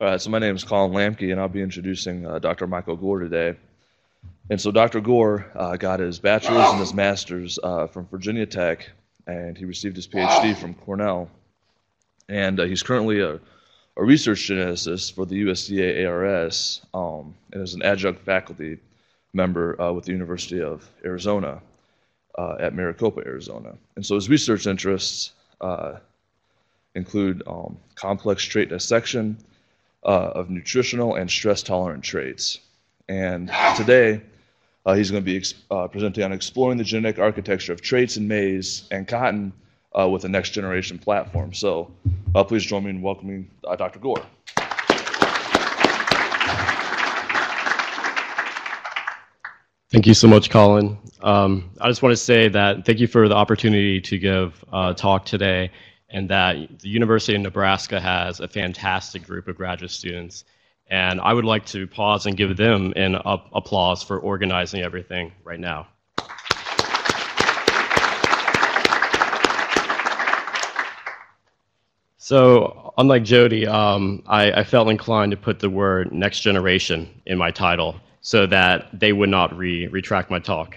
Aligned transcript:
All 0.00 0.06
right, 0.06 0.20
so 0.20 0.30
my 0.30 0.38
name 0.38 0.54
is 0.54 0.62
Colin 0.62 0.92
Lamkey, 0.92 1.32
and 1.32 1.40
I'll 1.40 1.48
be 1.48 1.60
introducing 1.60 2.24
uh, 2.24 2.38
Dr. 2.38 2.68
Michael 2.68 2.94
Gore 2.94 3.18
today. 3.18 3.56
And 4.48 4.60
so 4.60 4.70
Dr. 4.70 5.00
Gore 5.00 5.50
uh, 5.56 5.76
got 5.76 5.98
his 5.98 6.20
bachelor's 6.20 6.70
and 6.70 6.78
his 6.78 6.94
master's 6.94 7.58
uh, 7.64 7.88
from 7.88 8.06
Virginia 8.06 8.46
Tech, 8.46 8.88
and 9.26 9.58
he 9.58 9.64
received 9.64 9.96
his 9.96 10.06
PhD 10.06 10.56
from 10.56 10.74
Cornell. 10.74 11.28
And 12.28 12.60
uh, 12.60 12.66
he's 12.66 12.84
currently 12.84 13.22
a, 13.22 13.40
a, 13.96 14.04
research 14.04 14.48
geneticist 14.48 15.16
for 15.16 15.26
the 15.26 15.42
USDA 15.42 16.08
ARS 16.08 16.80
um, 16.94 17.34
and 17.52 17.60
is 17.60 17.74
an 17.74 17.82
adjunct 17.82 18.24
faculty 18.24 18.78
member 19.32 19.82
uh, 19.82 19.92
with 19.92 20.04
the 20.04 20.12
University 20.12 20.62
of 20.62 20.88
Arizona 21.04 21.60
uh, 22.38 22.54
at 22.60 22.72
Maricopa, 22.72 23.22
Arizona. 23.26 23.74
And 23.96 24.06
so 24.06 24.14
his 24.14 24.28
research 24.28 24.68
interests 24.68 25.32
include 26.94 27.42
um, 27.48 27.76
complex 27.96 28.44
trait 28.44 28.68
dissection 28.68 29.36
uh, 30.04 30.32
of 30.34 30.50
nutritional 30.50 31.14
and 31.14 31.30
stress 31.30 31.62
tolerant 31.62 32.04
traits. 32.04 32.60
And 33.08 33.50
today, 33.76 34.22
uh, 34.86 34.94
he's 34.94 35.10
going 35.10 35.22
to 35.22 35.40
be 35.40 35.44
uh, 35.70 35.88
presenting 35.88 36.24
on 36.24 36.32
exploring 36.32 36.78
the 36.78 36.84
genetic 36.84 37.18
architecture 37.18 37.72
of 37.72 37.80
traits 37.80 38.16
in 38.16 38.26
maize 38.28 38.88
and 38.90 39.06
cotton 39.06 39.52
uh, 39.98 40.08
with 40.08 40.24
a 40.24 40.28
next 40.28 40.50
generation 40.50 40.98
platform. 40.98 41.52
So 41.52 41.90
uh, 42.34 42.44
please 42.44 42.64
join 42.64 42.84
me 42.84 42.90
in 42.90 43.02
welcoming 43.02 43.50
uh, 43.66 43.76
Dr. 43.76 43.98
Gore. 43.98 44.24
Thank 49.90 50.06
you 50.06 50.12
so 50.14 50.28
much, 50.28 50.50
Colin. 50.50 50.98
Um, 51.22 51.70
I 51.80 51.88
just 51.88 52.02
want 52.02 52.12
to 52.12 52.16
say 52.16 52.48
that 52.48 52.84
thank 52.84 53.00
you 53.00 53.06
for 53.06 53.26
the 53.26 53.34
opportunity 53.34 54.00
to 54.02 54.18
give 54.18 54.62
a 54.70 54.94
talk 54.94 55.24
today 55.24 55.70
and 56.10 56.28
that 56.30 56.80
the 56.80 56.88
University 56.88 57.34
of 57.34 57.42
Nebraska 57.42 58.00
has 58.00 58.40
a 58.40 58.48
fantastic 58.48 59.24
group 59.26 59.48
of 59.48 59.56
graduate 59.56 59.90
students. 59.90 60.44
And 60.90 61.20
I 61.20 61.34
would 61.34 61.44
like 61.44 61.66
to 61.66 61.86
pause 61.86 62.26
and 62.26 62.36
give 62.36 62.56
them 62.56 62.94
an 62.96 63.16
applause 63.24 64.02
for 64.02 64.18
organizing 64.18 64.80
everything 64.80 65.32
right 65.44 65.60
now. 65.60 65.88
So, 72.28 72.92
unlike 72.98 73.24
Jody, 73.24 73.66
um, 73.66 74.22
I, 74.26 74.52
I, 74.52 74.64
felt 74.64 74.90
inclined 74.90 75.30
to 75.30 75.36
put 75.38 75.60
the 75.60 75.70
word 75.70 76.12
next 76.12 76.40
generation 76.40 77.08
in 77.24 77.38
my 77.38 77.50
title 77.50 77.96
so 78.20 78.44
that 78.44 78.88
they 78.92 79.14
would 79.14 79.30
not 79.30 79.56
re- 79.56 79.86
retract 79.86 80.30
my 80.30 80.38
talk. 80.38 80.76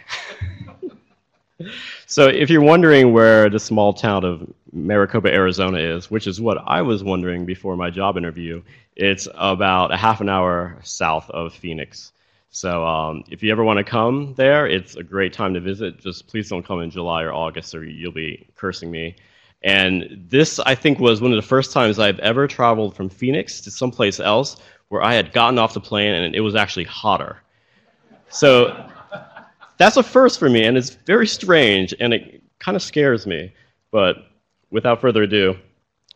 so, 2.05 2.27
if 2.27 2.49
you're 2.49 2.61
wondering 2.61 3.11
where 3.11 3.49
the 3.49 3.59
small 3.59 3.91
town 3.91 4.23
of 4.23 4.49
Maricopa, 4.73 5.33
Arizona 5.33 5.77
is, 5.77 6.09
which 6.09 6.27
is 6.27 6.39
what 6.39 6.57
I 6.65 6.81
was 6.81 7.03
wondering 7.03 7.45
before 7.45 7.75
my 7.75 7.89
job 7.89 8.17
interview. 8.17 8.61
It's 8.95 9.27
about 9.35 9.93
a 9.93 9.97
half 9.97 10.21
an 10.21 10.29
hour 10.29 10.79
south 10.83 11.29
of 11.31 11.53
Phoenix. 11.53 12.13
So 12.49 12.85
um, 12.85 13.23
if 13.29 13.41
you 13.41 13.51
ever 13.51 13.63
want 13.63 13.77
to 13.77 13.83
come 13.83 14.33
there, 14.35 14.67
it's 14.67 14.95
a 14.95 15.03
great 15.03 15.33
time 15.33 15.53
to 15.53 15.59
visit. 15.59 15.99
Just 15.99 16.27
please 16.27 16.49
don't 16.49 16.65
come 16.65 16.81
in 16.81 16.91
July 16.91 17.23
or 17.23 17.33
August 17.33 17.73
or 17.73 17.83
you'll 17.83 18.11
be 18.11 18.45
cursing 18.55 18.91
me. 18.91 19.15
And 19.63 20.25
this, 20.29 20.59
I 20.59 20.75
think, 20.75 20.99
was 20.99 21.21
one 21.21 21.31
of 21.31 21.37
the 21.37 21.47
first 21.47 21.71
times 21.71 21.99
I've 21.99 22.19
ever 22.19 22.47
traveled 22.47 22.95
from 22.95 23.09
Phoenix 23.09 23.61
to 23.61 23.71
someplace 23.71 24.19
else 24.19 24.57
where 24.89 25.01
I 25.01 25.13
had 25.13 25.31
gotten 25.33 25.59
off 25.59 25.73
the 25.73 25.79
plane 25.79 26.13
and 26.13 26.35
it 26.35 26.41
was 26.41 26.55
actually 26.55 26.85
hotter. 26.85 27.41
So 28.29 28.89
that's 29.77 29.97
a 29.97 30.03
first 30.03 30.39
for 30.39 30.49
me, 30.49 30.63
and 30.63 30.77
it's 30.77 30.91
very 30.91 31.27
strange, 31.27 31.93
and 31.99 32.13
it 32.13 32.43
kind 32.59 32.75
of 32.75 32.83
scares 32.83 33.25
me. 33.25 33.53
But 33.91 34.30
without 34.71 35.01
further 35.01 35.23
ado, 35.23 35.55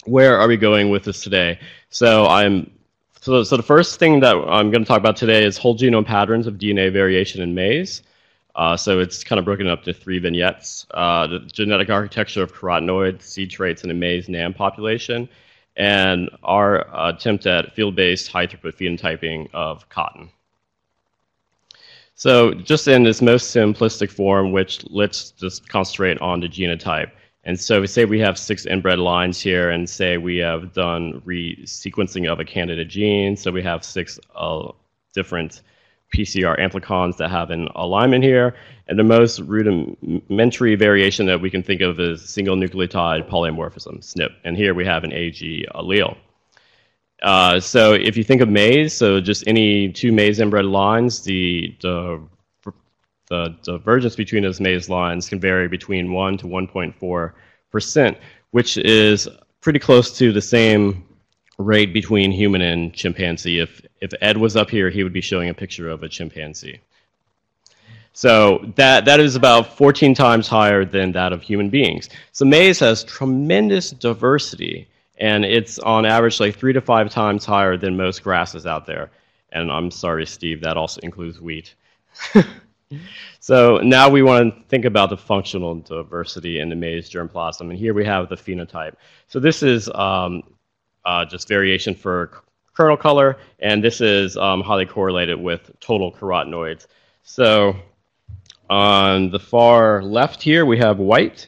where 0.06 0.40
are 0.40 0.48
we 0.48 0.58
going 0.58 0.90
with 0.90 1.04
this 1.04 1.22
today? 1.22 1.60
So 1.90 2.26
I'm 2.28 2.72
so, 3.22 3.44
so 3.44 3.58
the 3.58 3.64
first 3.64 4.00
thing 4.00 4.20
that 4.20 4.36
I'm 4.36 4.70
going 4.70 4.84
to 4.84 4.88
talk 4.88 5.00
about 5.00 5.16
today 5.16 5.44
is 5.44 5.58
whole 5.58 5.76
genome 5.76 6.06
patterns 6.06 6.46
of 6.46 6.56
DNA 6.56 6.94
variation 6.94 7.42
in 7.42 7.56
maize. 7.56 8.04
Uh, 8.56 8.78
so 8.78 9.00
it's 9.00 9.24
kind 9.24 9.40
of 9.40 9.46
broken 9.46 9.68
up 9.68 9.84
to 9.84 9.94
three 9.94 10.20
vignettes: 10.20 10.86
uh, 10.94 11.28
the 11.28 11.40
genetic 11.40 11.90
architecture 11.90 12.44
of 12.44 12.54
carotenoids, 12.54 13.24
seed 13.24 13.50
traits 13.50 13.84
in 13.84 13.92
a 13.92 13.94
maize 13.94 14.30
NAM 14.30 14.54
population, 14.54 15.28
and 15.76 16.30
our 16.44 16.86
attempt 17.10 17.46
at 17.48 17.74
field-based 17.74 18.32
high-throughput 18.32 18.76
phenotyping 18.76 19.50
of 19.54 19.90
cotton. 19.90 20.30
So 22.14 22.54
just 22.54 22.88
in 22.88 23.04
this 23.04 23.22
most 23.22 23.54
simplistic 23.54 24.10
form, 24.10 24.54
which 24.54 24.86
let's 24.90 25.32
just 25.32 25.68
concentrate 25.68 26.18
on 26.22 26.40
the 26.40 26.48
genotype. 26.48 27.12
And 27.46 27.60
so 27.60 27.80
we 27.80 27.88
say 27.88 28.06
we 28.06 28.20
have 28.20 28.40
six 28.40 28.66
inbred 28.66 28.98
lines 28.98 29.40
here, 29.40 29.70
and 29.70 29.88
say 29.88 30.18
we 30.18 30.38
have 30.38 30.74
done 30.74 31.22
resequencing 31.26 32.30
of 32.32 32.40
a 32.40 32.46
candidate 32.46 32.88
gene. 32.88 33.38
So 33.38 33.52
we 33.52 33.62
have 33.62 33.84
six 33.84 34.20
uh, 34.36 34.72
different 35.14 35.62
PCR 36.14 36.60
amplicons 36.60 37.18
that 37.18 37.30
have 37.30 37.52
an 37.52 37.68
alignment 37.76 38.24
here. 38.24 38.56
And 38.88 38.98
the 38.98 39.04
most 39.04 39.40
rudimentary 39.40 40.76
variation 40.76 41.26
that 41.28 41.42
we 41.42 41.50
can 41.50 41.62
think 41.62 41.82
of 41.82 42.00
is 42.00 42.28
single 42.28 42.56
nucleotide 42.56 43.30
polymorphism, 43.30 44.00
SNP. 44.00 44.30
And 44.44 44.58
here 44.58 44.74
we 44.74 44.86
have 44.86 45.04
an 45.04 45.14
AG 45.14 45.66
allele. 45.76 46.18
Uh, 47.22 47.60
so 47.60 47.94
if 47.94 48.18
you 48.18 48.24
think 48.24 48.42
of 48.42 48.50
maize, 48.50 48.94
so 48.94 49.20
just 49.22 49.48
any 49.48 49.92
two 49.92 50.12
maize 50.12 50.40
inbred 50.40 50.66
lines, 50.66 51.24
the, 51.24 51.76
the 51.82 52.22
the 53.28 53.56
divergence 53.64 54.16
between 54.16 54.44
those 54.44 54.60
maize 54.60 54.90
lines 54.90 55.30
can 55.30 55.40
vary 55.40 55.68
between 55.68 56.12
1 56.12 56.38
to 56.38 56.46
1.4%, 56.46 58.18
which 58.52 58.78
is 58.78 59.28
pretty 59.62 59.80
close 59.80 60.16
to 60.18 60.32
the 60.32 60.42
same 60.42 61.04
rate 61.58 61.94
between 61.94 62.32
human 62.32 62.62
and 62.62 62.94
chimpanzee. 62.94 63.60
If, 63.60 63.82
if 64.02 64.12
Ed 64.22 64.38
was 64.38 64.56
up 64.56 64.70
here, 64.70 64.90
he 64.90 65.04
would 65.04 65.14
be 65.14 65.22
showing 65.22 65.50
a 65.50 65.54
picture 65.54 65.90
of 65.90 66.04
a 66.04 66.10
chimpanzee. 66.10 66.80
So 68.14 68.72
that, 68.76 69.06
that 69.06 69.20
is 69.20 69.36
about 69.36 69.76
14 69.76 70.14
times 70.14 70.48
higher 70.48 70.86
than 70.86 71.12
that 71.14 71.34
of 71.34 71.42
human 71.42 71.70
beings. 71.70 72.10
So 72.32 72.46
maize 72.46 72.80
has 72.80 73.04
tremendous 73.04 73.90
diversity, 73.92 74.88
and 75.18 75.44
it's 75.44 75.80
on 75.80 76.06
average 76.06 76.40
like 76.40 76.56
three 76.56 76.74
to 76.74 76.82
five 76.82 77.10
times 77.10 77.44
higher 77.44 77.76
than 77.76 77.98
most 77.98 78.24
grasses 78.24 78.66
out 78.66 78.86
there. 78.86 79.10
And 79.52 79.72
I'm 79.72 79.92
sorry, 79.92 80.26
Steve, 80.26 80.62
that 80.62 80.78
also 80.78 81.02
includes 81.02 81.42
wheat. 81.42 81.74
so 83.40 83.78
now 83.78 84.10
we 84.10 84.22
want 84.22 84.54
to 84.54 84.64
think 84.70 84.86
about 84.86 85.10
the 85.10 85.18
functional 85.18 85.76
diversity 85.76 86.60
in 86.60 86.70
the 86.70 86.76
maize 86.76 87.10
germplasm. 87.10 87.62
And 87.62 87.74
here 87.74 87.94
we 87.94 88.06
have 88.06 88.30
the 88.30 88.36
phenotype. 88.36 88.96
So 89.28 89.40
this 89.40 89.64
is 89.64 89.90
um, 89.90 90.44
uh, 91.06 91.26
just 91.26 91.48
variation 91.48 91.96
for 91.96 92.32
kernel 92.74 92.98
color, 92.98 93.38
and 93.60 93.84
this 93.84 94.02
is 94.02 94.38
um, 94.38 94.62
highly 94.62 94.86
correlated 94.86 95.40
with 95.40 95.72
total 95.80 96.12
carotenoids. 96.12 96.88
So 97.24 97.76
on 98.70 99.32
the 99.32 99.40
far 99.40 100.04
left 100.04 100.42
here, 100.42 100.66
we 100.66 100.78
have 100.78 101.00
white 101.00 101.48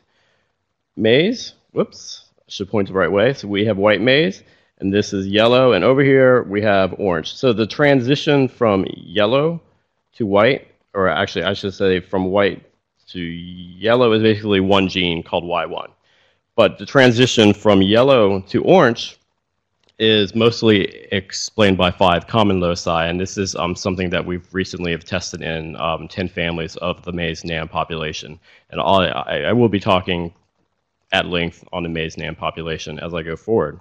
maize. 0.96 1.54
Whoops, 1.74 2.26
I 2.40 2.44
should 2.48 2.70
point 2.70 2.88
the 2.88 2.94
right 2.94 3.12
way. 3.12 3.34
So 3.34 3.48
we 3.48 3.66
have 3.66 3.78
white 3.78 4.02
maize, 4.02 4.44
and 4.80 4.94
this 4.94 5.14
is 5.14 5.28
yellow, 5.28 5.74
and 5.74 5.84
over 5.84 6.02
here 6.02 6.44
we 6.44 6.62
have 6.62 6.96
orange. 6.98 7.36
So 7.36 7.54
the 7.54 7.68
transition 7.68 8.48
from 8.48 8.86
yellow 8.96 9.62
to 10.14 10.26
white 10.26 10.68
or 10.98 11.08
actually 11.08 11.44
I 11.44 11.54
should 11.54 11.76
say 11.76 12.00
from 12.00 12.26
white 12.26 12.64
to 13.10 13.20
yellow 13.20 14.12
is 14.14 14.24
basically 14.24 14.60
one 14.60 14.90
gene 14.90 15.22
called 15.22 15.44
Y1. 15.44 15.90
But 16.56 16.80
the 16.80 16.86
transition 16.88 17.54
from 17.54 17.84
yellow 17.84 18.42
to 18.42 18.64
orange 18.64 19.18
is 20.00 20.34
mostly 20.34 21.08
explained 21.12 21.78
by 21.78 21.92
five 21.92 22.26
common 22.28 22.60
loci, 22.60 23.08
and 23.08 23.20
this 23.20 23.38
is 23.38 23.56
um, 23.56 23.76
something 23.76 24.10
that 24.10 24.26
we've 24.26 24.52
recently 24.54 24.92
have 24.92 25.06
tested 25.06 25.42
in 25.42 25.76
um, 25.76 26.08
10 26.08 26.28
families 26.30 26.76
of 26.78 27.04
the 27.04 27.12
maize 27.12 27.44
NAM 27.44 27.68
population. 27.68 28.40
And 28.72 28.82
I, 28.82 29.08
I 29.50 29.54
will 29.54 29.70
be 29.70 29.80
talking 29.80 30.34
at 31.12 31.28
length 31.28 31.64
on 31.72 31.84
the 31.84 31.90
maize 31.90 32.18
NAM 32.18 32.36
population 32.36 33.00
as 33.00 33.14
I 33.14 33.22
go 33.22 33.36
forward. 33.36 33.80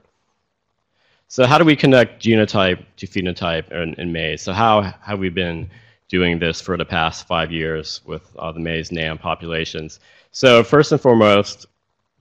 So 1.28 1.44
how 1.46 1.58
do 1.58 1.64
we 1.64 1.76
connect 1.76 2.22
genotype 2.22 2.84
to 2.98 3.06
phenotype 3.06 3.72
in, 3.72 3.94
in 3.94 4.12
maize? 4.12 4.42
So 4.42 4.52
how 4.52 4.82
have 4.82 5.18
we 5.18 5.28
been 5.28 5.70
doing 6.08 6.38
this 6.38 6.60
for 6.60 6.76
the 6.76 6.84
past 6.84 7.26
five 7.26 7.50
years 7.50 8.00
with 8.06 8.34
uh, 8.38 8.52
the 8.52 8.60
maize 8.60 8.92
NAM 8.92 9.18
populations. 9.18 10.00
So 10.30 10.62
first 10.62 10.92
and 10.92 11.00
foremost, 11.00 11.66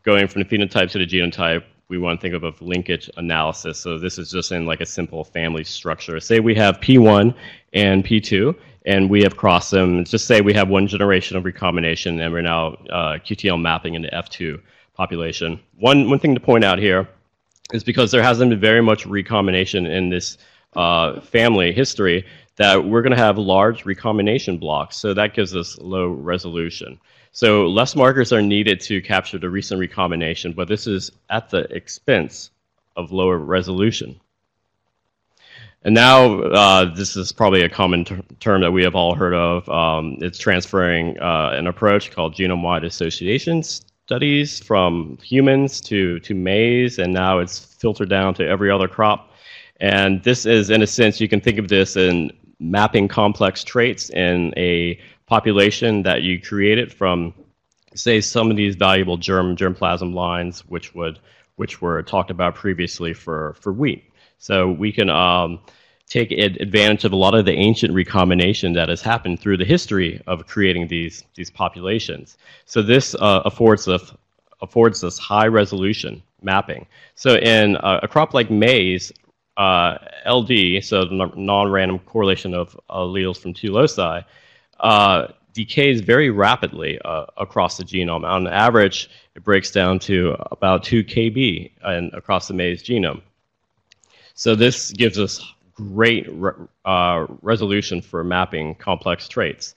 going 0.03 0.27
from 0.27 0.43
the 0.43 0.47
phenotype 0.47 0.91
to 0.91 0.99
the 0.99 1.05
genotype, 1.05 1.63
we 1.87 1.97
want 1.97 2.19
to 2.19 2.21
think 2.21 2.33
of 2.33 2.43
a 2.43 2.63
linkage 2.63 3.09
analysis. 3.17 3.79
So 3.79 3.99
this 3.99 4.17
is 4.17 4.31
just 4.31 4.51
in 4.51 4.65
like 4.65 4.81
a 4.81 4.85
simple 4.85 5.23
family 5.23 5.63
structure. 5.63 6.19
Say 6.19 6.39
we 6.39 6.55
have 6.55 6.79
P1 6.79 7.35
and 7.73 8.03
P2, 8.03 8.55
and 8.85 9.09
we 9.09 9.21
have 9.21 9.37
crossed 9.37 9.71
them. 9.71 10.03
Just 10.03 10.25
say 10.25 10.41
we 10.41 10.53
have 10.53 10.69
one 10.69 10.87
generation 10.87 11.37
of 11.37 11.45
recombination, 11.45 12.19
and 12.19 12.33
we're 12.33 12.41
now 12.41 12.73
uh, 12.89 13.19
QTL 13.23 13.61
mapping 13.61 13.93
into 13.93 14.09
the 14.09 14.15
F2 14.15 14.59
population. 14.95 15.59
One, 15.77 16.09
one 16.09 16.19
thing 16.19 16.33
to 16.33 16.39
point 16.39 16.63
out 16.63 16.79
here 16.79 17.07
is 17.73 17.83
because 17.83 18.11
there 18.11 18.23
hasn't 18.23 18.49
been 18.49 18.59
very 18.59 18.81
much 18.81 19.05
recombination 19.05 19.85
in 19.85 20.09
this 20.09 20.37
uh, 20.75 21.19
family 21.21 21.71
history, 21.71 22.25
that 22.57 22.83
we're 22.83 23.01
going 23.01 23.11
to 23.11 23.17
have 23.17 23.37
large 23.37 23.85
recombination 23.85 24.57
blocks. 24.57 24.95
So 24.97 25.13
that 25.13 25.33
gives 25.33 25.55
us 25.55 25.77
low 25.79 26.07
resolution. 26.07 26.99
So 27.31 27.67
less 27.67 27.95
markers 27.95 28.31
are 28.31 28.41
needed 28.41 28.79
to 28.81 29.01
capture 29.01 29.37
the 29.37 29.49
recent 29.49 29.79
recombination, 29.79 30.53
but 30.53 30.69
this 30.69 30.87
is 30.87 31.11
at 31.29 31.49
the 31.49 31.63
expense 31.75 32.51
of 32.95 33.11
lower 33.11 33.37
resolution. 33.37 34.19
And 35.83 35.93
now 35.93 36.39
uh, 36.39 36.95
this 36.95 37.15
is 37.15 37.31
probably 37.31 37.61
a 37.61 37.69
common 37.69 38.05
ter- 38.05 38.23
term 38.39 38.61
that 38.61 38.71
we 38.71 38.83
have 38.83 38.95
all 38.95 39.13
heard 39.13 39.33
of. 39.33 39.69
Um, 39.69 40.17
it's 40.21 40.39
transferring 40.39 41.19
uh, 41.19 41.51
an 41.53 41.67
approach 41.67 42.09
called 42.09 42.33
genome-wide 42.33 42.85
association 42.85 43.61
studies 43.61 44.59
from 44.59 45.17
humans 45.21 45.81
to, 45.81 46.19
to 46.21 46.33
maize, 46.33 46.99
and 46.99 47.13
now 47.13 47.39
it's 47.39 47.59
filtered 47.59 48.09
down 48.09 48.33
to 48.35 48.47
every 48.47 48.71
other 48.71 48.87
crop. 48.87 49.31
And 49.79 50.23
this 50.23 50.45
is, 50.45 50.69
in 50.69 50.81
a 50.81 50.87
sense, 50.87 51.19
you 51.19 51.27
can 51.27 51.41
think 51.41 51.59
of 51.59 51.67
this 51.67 51.97
in 51.97 52.31
mapping 52.59 53.07
complex 53.07 53.63
traits 53.63 54.09
in 54.09 54.53
a 54.57 54.99
population 55.25 56.03
that 56.03 56.21
you 56.21 56.41
created 56.41 56.91
from, 56.93 57.33
say, 57.95 58.21
some 58.21 58.51
of 58.51 58.57
these 58.57 58.75
valuable 58.75 59.17
germ 59.17 59.55
germplasm 59.55 60.13
lines, 60.13 60.61
which 60.67 60.93
would 60.95 61.19
which 61.55 61.81
were 61.81 62.03
talked 62.03 62.31
about 62.31 62.55
previously 62.55 63.13
for 63.13 63.55
for 63.61 63.71
wheat. 63.71 64.03
So 64.37 64.69
we 64.71 64.91
can 64.91 65.09
um, 65.09 65.59
take 66.07 66.31
advantage 66.31 67.05
of 67.05 67.13
a 67.13 67.15
lot 67.15 67.33
of 67.33 67.45
the 67.45 67.53
ancient 67.53 67.93
recombination 67.93 68.73
that 68.73 68.89
has 68.89 69.01
happened 69.01 69.39
through 69.39 69.57
the 69.57 69.65
history 69.65 70.21
of 70.27 70.45
creating 70.47 70.87
these 70.87 71.23
these 71.35 71.49
populations. 71.49 72.37
So 72.65 72.81
this 72.81 73.15
uh, 73.15 73.41
affords 73.45 73.87
us 73.87 74.13
affords 74.61 75.03
us 75.03 75.17
high 75.17 75.47
resolution 75.47 76.21
mapping. 76.41 76.85
So 77.15 77.35
in 77.35 77.77
uh, 77.77 77.99
a 78.03 78.07
crop 78.07 78.33
like 78.33 78.51
maize, 78.51 79.11
uh, 79.57 79.97
LD, 80.25 80.83
so 80.83 81.05
the 81.05 81.31
non-random 81.35 81.99
correlation 81.99 82.53
of 82.53 82.79
alleles 82.89 83.37
from 83.37 83.53
two 83.53 83.71
loci, 83.71 84.21
uh, 84.79 85.27
decays 85.53 86.01
very 86.01 86.29
rapidly 86.29 86.99
uh, 87.05 87.25
across 87.37 87.77
the 87.77 87.83
genome. 87.83 88.25
On 88.25 88.45
average, 88.47 89.09
it 89.35 89.43
breaks 89.43 89.71
down 89.71 89.99
to 89.99 90.35
about 90.51 90.83
2 90.83 91.03
kb 91.03 91.71
and 91.83 92.13
across 92.13 92.47
the 92.47 92.53
maize 92.53 92.83
genome. 92.83 93.21
So 94.33 94.53
this 94.53 94.91
gives 94.91 95.17
us 95.17 95.53
great 95.73 96.27
re 96.29 96.51
uh, 96.83 97.25
resolution 97.41 98.01
for 98.01 98.23
mapping 98.23 98.75
complex 98.75 99.27
traits. 99.29 99.75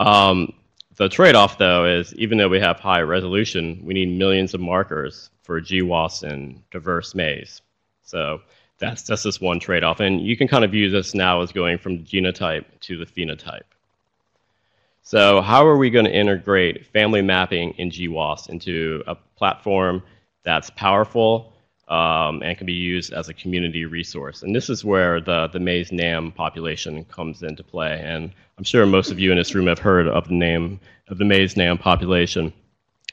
Um, 0.00 0.52
the 0.96 1.08
trade-off, 1.08 1.58
though, 1.58 1.84
is 1.84 2.14
even 2.14 2.38
though 2.38 2.48
we 2.48 2.58
have 2.58 2.80
high 2.80 3.02
resolution, 3.02 3.80
we 3.84 3.94
need 3.94 4.18
millions 4.18 4.54
of 4.54 4.60
markers 4.60 5.30
for 5.42 5.60
GWAS 5.60 6.22
and 6.22 6.68
diverse 6.70 7.14
maize. 7.14 7.60
So 8.02 8.40
that's, 8.78 9.02
that's 9.02 9.22
just 9.22 9.40
one 9.40 9.58
trade-off. 9.60 10.00
And 10.00 10.20
you 10.20 10.36
can 10.36 10.48
kind 10.48 10.64
of 10.64 10.70
view 10.70 10.90
this 10.90 11.14
now 11.14 11.40
as 11.40 11.52
going 11.52 11.78
from 11.78 11.98
the 11.98 12.04
genotype 12.04 12.64
to 12.80 12.98
the 12.98 13.06
phenotype. 13.06 13.62
So 15.02 15.40
how 15.40 15.64
are 15.66 15.76
we 15.76 15.88
going 15.88 16.04
to 16.04 16.12
integrate 16.12 16.86
family 16.86 17.22
mapping 17.22 17.70
in 17.78 17.90
GWAS 17.90 18.48
into 18.48 19.04
a 19.06 19.14
platform 19.36 20.02
that's 20.42 20.68
powerful 20.70 21.52
um, 21.86 22.42
and 22.42 22.58
can 22.58 22.66
be 22.66 22.72
used 22.72 23.12
as 23.12 23.28
a 23.28 23.34
community 23.34 23.84
resource? 23.84 24.42
And 24.42 24.54
this 24.54 24.68
is 24.68 24.84
where 24.84 25.20
the, 25.20 25.46
the 25.52 25.60
maize 25.60 25.92
NAM 25.92 26.32
population 26.32 27.04
comes 27.04 27.44
into 27.44 27.62
play. 27.62 28.00
And 28.02 28.32
I'm 28.58 28.64
sure 28.64 28.84
most 28.84 29.12
of 29.12 29.20
you 29.20 29.30
in 29.30 29.38
this 29.38 29.54
room 29.54 29.68
have 29.68 29.78
heard 29.78 30.08
of 30.08 30.26
the 30.26 30.34
name 30.34 30.80
of 31.08 31.18
the 31.18 31.24
maize 31.24 31.56
NAM 31.56 31.78
population. 31.78 32.52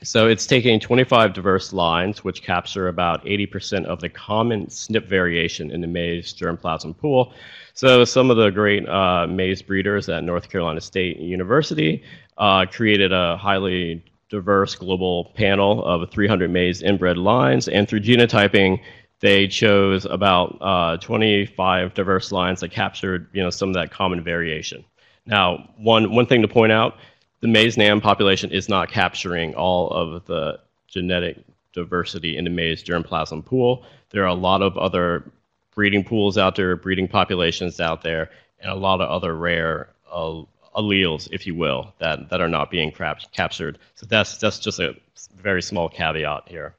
So 0.03 0.27
it's 0.27 0.45
taking 0.45 0.79
25 0.79 1.33
diverse 1.33 1.73
lines, 1.73 2.23
which 2.23 2.43
capture 2.43 2.87
about 2.87 3.23
80% 3.25 3.85
of 3.85 3.99
the 4.01 4.09
common 4.09 4.67
SNP 4.67 5.07
variation 5.07 5.71
in 5.71 5.81
the 5.81 5.87
maize 5.87 6.33
germplasm 6.33 6.97
pool, 6.97 7.33
so 7.75 8.05
some 8.05 8.29
of 8.29 8.37
the 8.37 8.51
great 8.51 8.87
uh, 8.87 9.25
maize 9.27 9.61
breeders 9.61 10.07
at 10.07 10.23
North 10.23 10.49
Carolina 10.49 10.79
State 10.79 11.17
University 11.17 12.03
uh, 12.37 12.65
created 12.71 13.11
a 13.11 13.35
highly 13.37 14.03
diverse 14.29 14.75
global 14.75 15.31
panel 15.35 15.83
of 15.85 16.09
300 16.11 16.51
maize 16.51 16.83
inbred 16.83 17.17
lines, 17.17 17.67
and 17.67 17.87
through 17.87 18.01
genotyping, 18.01 18.79
they 19.21 19.47
chose 19.47 20.05
about 20.05 20.57
uh, 20.61 20.97
25 20.97 21.93
diverse 21.93 22.31
lines 22.31 22.59
that 22.59 22.69
captured 22.69 23.27
you 23.33 23.41
know, 23.41 23.49
some 23.49 23.69
of 23.69 23.75
that 23.75 23.89
common 23.89 24.23
variation. 24.23 24.83
Now, 25.25 25.69
one, 25.77 26.13
one 26.13 26.25
thing 26.25 26.41
to 26.41 26.47
point 26.47 26.71
out, 26.71 26.97
the 27.43 27.49
maize 27.49 27.75
NAM 27.75 27.99
population 27.99 28.53
is 28.53 28.69
not 28.69 28.89
capturing 28.89 29.53
all 29.55 29.89
of 29.89 30.25
the 30.27 30.57
genetic 30.87 31.43
diversity 31.73 32.37
in 32.37 32.45
the 32.45 32.49
maize 32.49 32.81
germplasm 32.81 33.43
pool. 33.43 33.83
There 34.11 34.23
are 34.23 34.27
a 34.27 34.33
lot 34.33 34.61
of 34.61 34.77
other 34.77 35.29
breeding 35.75 36.05
pools 36.05 36.37
out 36.37 36.55
there, 36.55 36.77
breeding 36.77 37.09
populations 37.09 37.81
out 37.81 38.01
there, 38.01 38.29
and 38.61 38.71
a 38.71 38.75
lot 38.75 39.01
of 39.01 39.09
other 39.09 39.35
rare 39.35 39.89
uh, 40.09 40.43
alleles, 40.73 41.27
if 41.33 41.45
you 41.45 41.53
will, 41.53 41.93
that, 41.99 42.29
that 42.29 42.39
are 42.39 42.47
not 42.47 42.71
being 42.71 42.93
captured. 43.33 43.77
So 43.95 44.05
that's, 44.05 44.37
that's 44.37 44.59
just 44.59 44.79
a 44.79 44.95
very 45.35 45.61
small 45.61 45.89
caveat 45.89 46.43
here. 46.47 46.75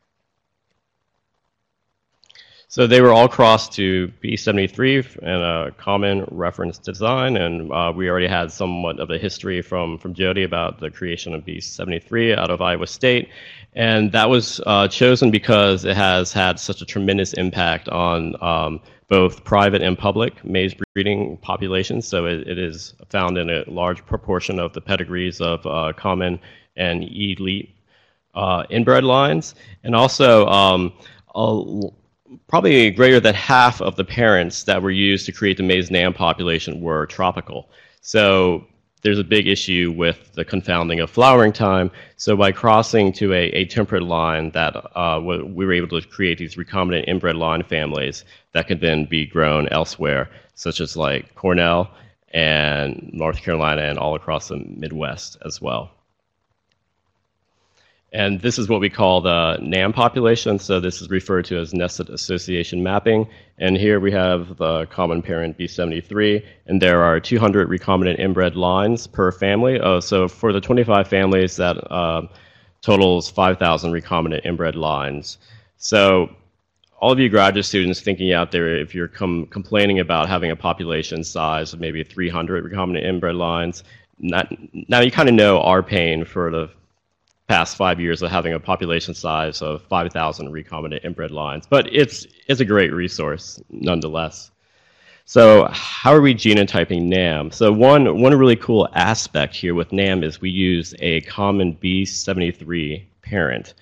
So 2.75 2.89
they 2.89 3.01
were 3.01 3.13
all 3.13 3.29
crossed 3.29 3.71
to 3.75 4.11
B73 4.21 5.19
and 5.19 5.29
a 5.29 5.71
common 5.79 6.27
reference 6.33 6.77
design, 6.77 7.37
and 7.37 7.71
uh, 7.71 7.93
we 7.95 8.11
already 8.11 8.27
had 8.27 8.51
somewhat 8.51 8.99
of 8.99 9.11
a 9.11 9.17
history 9.17 9.63
from, 9.63 9.97
from 9.97 10.13
Jody 10.13 10.43
about 10.43 10.81
the 10.81 10.91
creation 10.91 11.35
of 11.35 11.45
B73 11.45 12.37
out 12.37 12.51
of 12.51 12.61
Iowa 12.61 12.89
State, 12.89 13.29
and 13.75 14.11
that 14.11 14.29
was 14.29 14.61
uh, 14.67 14.89
chosen 14.89 15.31
because 15.31 15.85
it 15.85 15.95
has 15.97 16.33
had 16.33 16.59
such 16.59 16.83
a 16.83 16.85
tremendous 16.85 17.33
impact 17.35 17.89
on 17.91 18.35
um, 18.43 18.81
both 19.09 19.45
private 19.45 19.81
and 19.81 19.97
public 19.97 20.45
maize 20.45 20.75
breeding 20.95 21.37
populations. 21.43 22.09
So 22.09 22.27
it, 22.27 22.49
it 22.49 22.59
is 22.59 22.95
found 23.09 23.39
in 23.39 23.51
a 23.51 23.63
large 23.69 24.05
proportion 24.05 24.59
of 24.59 24.73
the 24.73 24.81
pedigrees 24.81 25.41
of 25.41 25.65
uh, 25.65 25.93
common 25.97 26.41
and 26.75 27.05
elite 27.05 27.73
uh, 28.35 28.65
inbred 28.69 29.05
lines, 29.05 29.55
and 29.85 29.95
also 29.95 30.49
um, 30.49 30.93
a, 31.37 31.91
probably 32.49 32.91
greater 32.91 33.21
than 33.21 33.35
half 33.35 33.81
of 33.81 33.97
the 33.97 34.05
parents 34.05 34.65
that 34.65 34.83
were 34.83 34.91
used 34.91 35.27
to 35.27 35.33
create 35.33 35.57
the 35.57 35.63
maize 35.63 35.91
NAM 35.91 36.15
population 36.15 36.81
were 36.81 37.07
tropical. 37.07 37.69
So 38.01 38.67
there's 39.03 39.19
a 39.19 39.25
big 39.25 39.47
issue 39.47 39.93
with 39.95 40.33
the 40.33 40.45
confounding 40.45 41.01
of 41.01 41.11
flowering 41.11 41.53
time. 41.53 41.91
So 42.17 42.37
by 42.37 42.53
crossing 42.53 43.13
to 43.15 43.35
a, 43.35 43.51
a 43.51 43.65
temperate 43.67 44.03
line, 44.03 44.51
that 44.53 44.75
uh, 44.97 45.21
we 45.23 45.67
were 45.67 45.73
able 45.73 46.01
to 46.01 46.07
create 46.09 46.39
these 46.39 46.57
recombinant 46.57 47.07
inbred 47.07 47.37
line 47.37 47.63
families 47.63 48.25
that 48.53 48.67
could 48.67 48.81
then 48.81 49.05
be 49.05 49.27
grown 49.27 49.69
elsewhere, 49.69 50.31
such 50.55 50.81
as 50.81 50.97
like 50.97 51.35
Cornell 51.35 51.91
and 52.33 53.11
North 53.13 53.43
Carolina 53.43 53.83
and 53.83 53.99
all 53.99 54.15
across 54.15 54.49
the 54.49 54.57
Midwest 54.57 55.37
as 55.45 55.61
well. 55.61 55.94
And 58.15 58.41
this 58.41 58.61
is 58.61 58.69
what 58.69 58.81
we 58.81 58.89
call 58.89 59.21
the 59.21 59.59
NAM 59.61 59.93
population. 59.93 60.61
So 60.61 60.79
this 60.79 61.03
is 61.03 61.11
referred 61.11 61.47
to 61.47 61.59
as 61.59 61.75
nested 61.75 62.11
association 62.11 62.81
mapping. 62.81 63.27
And 63.59 63.77
here 63.77 63.99
we 63.99 64.13
have 64.13 64.57
the 64.57 64.87
common 64.87 65.21
parent 65.21 65.59
B73, 65.59 66.45
and 66.67 66.81
there 66.81 67.03
are 67.03 67.19
200 67.19 67.69
recombinant 67.69 68.21
inbred 68.21 68.55
lines 68.55 69.09
per 69.09 69.33
family. 69.33 69.81
Uh, 69.81 70.01
so 70.01 70.29
for 70.29 70.53
the 70.53 70.61
25 70.61 71.09
families, 71.09 71.57
that 71.57 71.77
uh, 71.91 72.23
totals 72.83 73.29
5,000 73.29 73.91
recombinant 73.91 74.47
inbred 74.47 74.77
lines. 74.77 75.39
So 75.77 76.31
all 77.01 77.11
of 77.11 77.19
you 77.19 77.29
graduate 77.29 77.65
students 77.65 78.01
thinking 78.01 78.33
out 78.33 78.53
there, 78.53 78.77
if 78.77 78.95
you're 78.95 79.09
com 79.09 79.47
complaining 79.47 79.99
about 79.99 80.29
having 80.29 80.53
a 80.53 80.57
population 80.57 81.25
size 81.25 81.73
of 81.73 81.81
maybe 81.81 82.05
300 82.05 82.65
recombinant 82.65 83.03
inbred 83.03 83.35
lines, 83.35 83.83
not, 84.21 84.47
now 84.89 85.01
you 85.01 85.11
kind 85.11 85.29
of 85.29 85.35
know 85.35 85.61
our 85.63 85.83
pain 85.83 86.25
for 86.25 86.53
the 86.53 86.71
past 87.49 87.77
five 87.77 88.01
years 88.01 88.23
of 88.23 88.31
having 88.31 88.55
a 88.55 88.61
population 88.61 89.15
size 89.15 89.61
of 89.61 89.83
5,000 89.83 90.49
recombinant 90.51 91.05
inbred 91.05 91.31
lines. 91.31 91.67
But 91.69 91.93
it's, 91.93 92.27
it's 92.49 92.61
a 92.61 92.65
great 92.65 92.93
resource 92.93 93.61
nonetheless. 93.71 94.51
So 95.27 95.69
how 95.71 96.13
are 96.13 96.21
we 96.21 96.35
genotyping 96.35 97.03
NAM? 97.03 97.51
So 97.51 97.73
one, 97.73 98.21
one 98.21 98.35
really 98.35 98.57
cool 98.57 98.89
aspect 98.95 99.57
here 99.57 99.75
with 99.75 99.93
NAM 99.93 100.23
is 100.23 100.41
we 100.41 100.51
use 100.51 100.95
a 101.01 101.23
common 101.23 101.77
B73 101.77 103.05
parent 103.23 103.75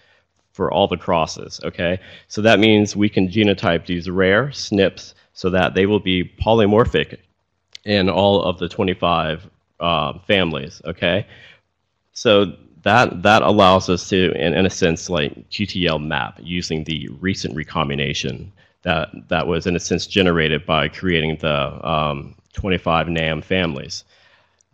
for 0.53 0.71
all 0.71 0.87
the 0.87 0.97
crosses, 0.97 1.61
okay? 1.65 1.99
So 2.29 2.43
that 2.43 2.61
means 2.61 2.95
we 2.95 3.09
can 3.09 3.29
genotype 3.29 3.87
these 3.87 4.09
rare 4.09 4.49
SNPs 4.49 5.15
so 5.33 5.51
that 5.51 5.75
they 5.75 5.87
will 5.87 6.01
be 6.01 6.25
polymorphic 6.25 7.19
in 7.85 8.09
all 8.09 8.43
of 8.43 8.59
the 8.59 8.69
25 8.69 9.49
uh, 9.81 10.19
families, 10.21 10.81
okay? 10.85 11.27
So 12.13 12.55
that 12.83 13.23
that 13.23 13.43
allows 13.43 13.89
us 13.89 14.09
to, 14.09 14.33
in, 14.33 14.55
in 14.55 14.67
a 14.67 14.71
sense, 14.71 15.09
like 15.09 15.49
QTL 15.51 16.05
map 16.05 16.39
using 16.43 16.85
the 16.85 17.09
recent 17.21 17.55
recombination 17.55 18.53
that 18.83 19.11
that 19.29 19.47
was 19.47 19.67
in 19.67 19.77
a 19.77 19.81
sense 19.81 20.07
generated 20.07 20.67
by 20.67 20.89
creating 20.89 21.37
the 21.41 21.89
um, 21.89 22.35
25 22.53 23.09
NAM 23.09 23.43
families. 23.43 24.05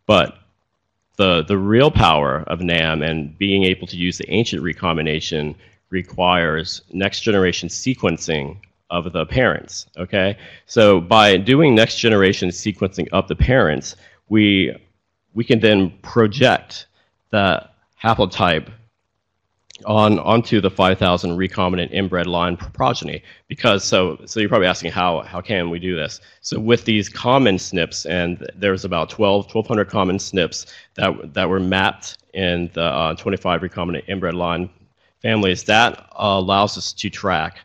But 0.06 0.38
the 1.16 1.44
the 1.44 1.58
real 1.58 1.90
power 1.90 2.44
of 2.46 2.60
NAM 2.60 3.02
and 3.02 3.36
being 3.36 3.64
able 3.64 3.86
to 3.86 3.96
use 3.96 4.18
the 4.18 4.30
ancient 4.32 4.62
recombination 4.62 5.54
requires 5.90 6.82
next 6.92 7.20
generation 7.20 7.68
sequencing 7.68 8.56
of 8.90 9.12
the 9.12 9.26
parents. 9.26 9.86
Okay, 9.98 10.38
so 10.66 11.00
by 11.00 11.36
doing 11.36 11.74
next 11.74 11.98
generation 11.98 12.48
sequencing 12.48 13.08
of 13.12 13.28
the 13.28 13.36
parents, 13.36 13.96
we 14.28 14.74
we 15.34 15.44
can 15.44 15.60
then 15.60 15.90
project 16.02 16.86
the 17.30 17.68
haplotype 18.02 18.70
on 19.84 20.18
onto 20.20 20.60
the 20.60 20.70
5,000 20.70 21.36
recombinant 21.36 21.92
inbred 21.92 22.26
line 22.26 22.56
progeny. 22.56 23.22
Because 23.46 23.84
so 23.84 24.18
so 24.24 24.40
you're 24.40 24.48
probably 24.48 24.66
asking 24.66 24.90
how 24.90 25.20
how 25.20 25.40
can 25.40 25.70
we 25.70 25.78
do 25.78 25.94
this? 25.94 26.20
So 26.40 26.58
with 26.58 26.84
these 26.84 27.08
common 27.08 27.56
SNPs, 27.56 28.06
and 28.08 28.46
there's 28.56 28.84
about 28.84 29.10
12 29.10 29.54
1,200 29.54 29.88
common 29.88 30.16
SNPs 30.18 30.66
that 30.94 31.34
that 31.34 31.48
were 31.48 31.60
mapped 31.60 32.18
in 32.34 32.70
the 32.74 32.82
uh, 32.82 33.14
25 33.14 33.60
recombinant 33.62 34.08
inbred 34.08 34.34
line 34.34 34.70
families, 35.22 35.64
that 35.64 35.98
uh, 35.98 36.38
allows 36.38 36.76
us 36.76 36.92
to 36.92 37.10
track 37.10 37.58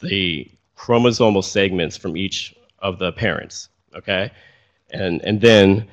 the 0.00 0.48
chromosomal 0.76 1.44
segments 1.44 1.96
from 1.96 2.16
each 2.16 2.54
of 2.80 2.98
the 2.98 3.12
parents. 3.12 3.68
Okay, 3.94 4.30
and 4.90 5.20
and 5.22 5.40
then 5.40 5.88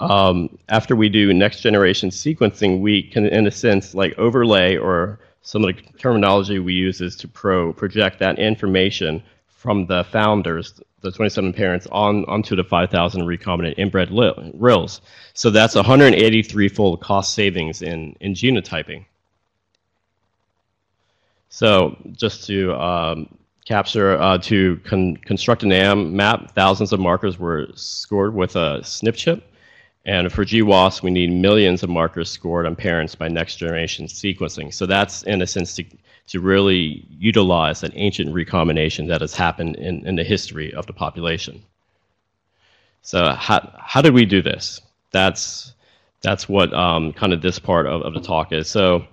um, 0.00 0.58
after 0.68 0.96
we 0.96 1.08
do 1.08 1.32
next 1.32 1.60
generation 1.60 2.10
sequencing, 2.10 2.80
we 2.80 3.02
can, 3.02 3.26
in 3.26 3.46
a 3.46 3.50
sense, 3.50 3.94
like 3.94 4.18
overlay 4.18 4.76
or 4.76 5.20
some 5.42 5.64
of 5.64 5.74
the 5.74 5.82
terminology 5.98 6.58
we 6.58 6.74
use 6.74 7.00
is 7.00 7.16
to 7.16 7.28
pro 7.28 7.72
project 7.72 8.18
that 8.18 8.38
information 8.38 9.22
from 9.48 9.86
the 9.86 10.04
founders, 10.04 10.80
the 11.02 11.10
27 11.10 11.52
parents, 11.52 11.86
on 11.92 12.24
onto 12.26 12.56
the 12.56 12.64
5,000 12.64 13.22
recombinant 13.22 13.74
inbred 13.78 14.10
RILs. 14.10 15.00
So 15.34 15.50
that's 15.50 15.74
183-fold 15.74 17.00
cost 17.00 17.34
savings 17.34 17.82
in 17.82 18.16
in 18.20 18.32
genotyping. 18.32 19.04
So 21.50 21.96
just 22.12 22.46
to 22.46 22.74
um, 22.74 23.28
capture 23.66 24.20
uh, 24.20 24.38
to 24.38 24.80
con 24.84 25.16
construct 25.18 25.62
an 25.62 25.72
AM 25.72 26.16
map, 26.16 26.54
thousands 26.54 26.92
of 26.92 27.00
markers 27.00 27.38
were 27.38 27.68
scored 27.74 28.34
with 28.34 28.56
a 28.56 28.80
SNP 28.82 29.16
chip. 29.16 29.49
And 30.06 30.32
for 30.32 30.44
GWAS, 30.44 31.02
we 31.02 31.10
need 31.10 31.30
millions 31.30 31.82
of 31.82 31.90
markers 31.90 32.30
scored 32.30 32.66
on 32.66 32.74
parents 32.74 33.14
by 33.14 33.28
next 33.28 33.56
generation 33.56 34.06
sequencing. 34.06 34.72
So 34.72 34.86
that's, 34.86 35.22
in 35.24 35.42
a 35.42 35.46
sense, 35.46 35.74
to, 35.76 35.84
to 36.28 36.40
really 36.40 37.06
utilize 37.10 37.80
that 37.80 37.92
ancient 37.94 38.32
recombination 38.32 39.06
that 39.08 39.20
has 39.20 39.34
happened 39.34 39.76
in, 39.76 40.06
in 40.06 40.16
the 40.16 40.24
history 40.24 40.72
of 40.72 40.86
the 40.86 40.94
population. 40.94 41.62
So 43.02 43.32
how, 43.32 43.72
how 43.78 44.00
did 44.00 44.14
we 44.14 44.24
do 44.24 44.40
this? 44.40 44.80
That's, 45.10 45.74
that's 46.22 46.48
what 46.48 46.72
um, 46.72 47.12
kind 47.12 47.32
of 47.32 47.42
this 47.42 47.58
part 47.58 47.86
of, 47.86 48.02
of 48.02 48.14
the 48.14 48.20
talk 48.20 48.52
is. 48.52 48.68
So 48.68 49.04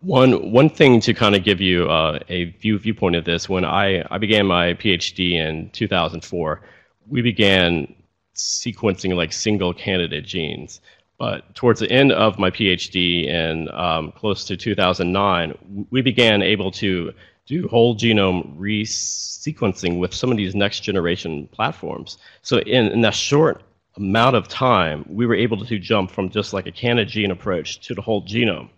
one, 0.00 0.52
one 0.52 0.70
thing 0.70 1.00
to 1.00 1.14
kind 1.14 1.34
of 1.34 1.42
give 1.42 1.60
you 1.60 1.88
uh, 1.88 2.20
a 2.28 2.44
view, 2.44 2.78
viewpoint 2.78 3.16
of 3.16 3.24
this, 3.24 3.48
when 3.48 3.64
I, 3.64 4.04
I 4.10 4.18
began 4.18 4.46
my 4.46 4.74
PhD 4.74 5.32
in 5.32 5.70
2004, 5.70 6.62
we 7.08 7.22
began 7.22 7.94
sequencing 8.38 9.14
like 9.14 9.32
single 9.32 9.74
candidate 9.74 10.24
genes. 10.24 10.80
But 11.18 11.54
towards 11.54 11.80
the 11.80 11.90
end 11.90 12.12
of 12.12 12.38
my 12.38 12.50
PhD 12.50 13.26
in 13.26 13.68
um, 13.72 14.12
close 14.12 14.44
to 14.44 14.56
2009, 14.56 15.86
we 15.90 16.00
began 16.00 16.42
able 16.42 16.70
to 16.72 17.12
do 17.46 17.66
whole 17.66 17.96
genome 17.96 18.56
resequencing 18.56 19.98
with 19.98 20.14
some 20.14 20.30
of 20.30 20.36
these 20.36 20.54
next 20.54 20.80
generation 20.80 21.48
platforms. 21.48 22.18
So 22.42 22.58
in, 22.58 22.86
in 22.88 23.00
that 23.00 23.14
short 23.14 23.62
amount 23.96 24.36
of 24.36 24.46
time, 24.46 25.04
we 25.08 25.26
were 25.26 25.34
able 25.34 25.64
to 25.64 25.78
jump 25.78 26.10
from 26.12 26.30
just 26.30 26.52
like 26.52 26.66
a 26.66 26.72
candidate 26.72 27.08
gene 27.08 27.32
approach 27.32 27.80
to 27.86 27.94
the 27.94 28.02
whole 28.02 28.22
genome. 28.22 28.68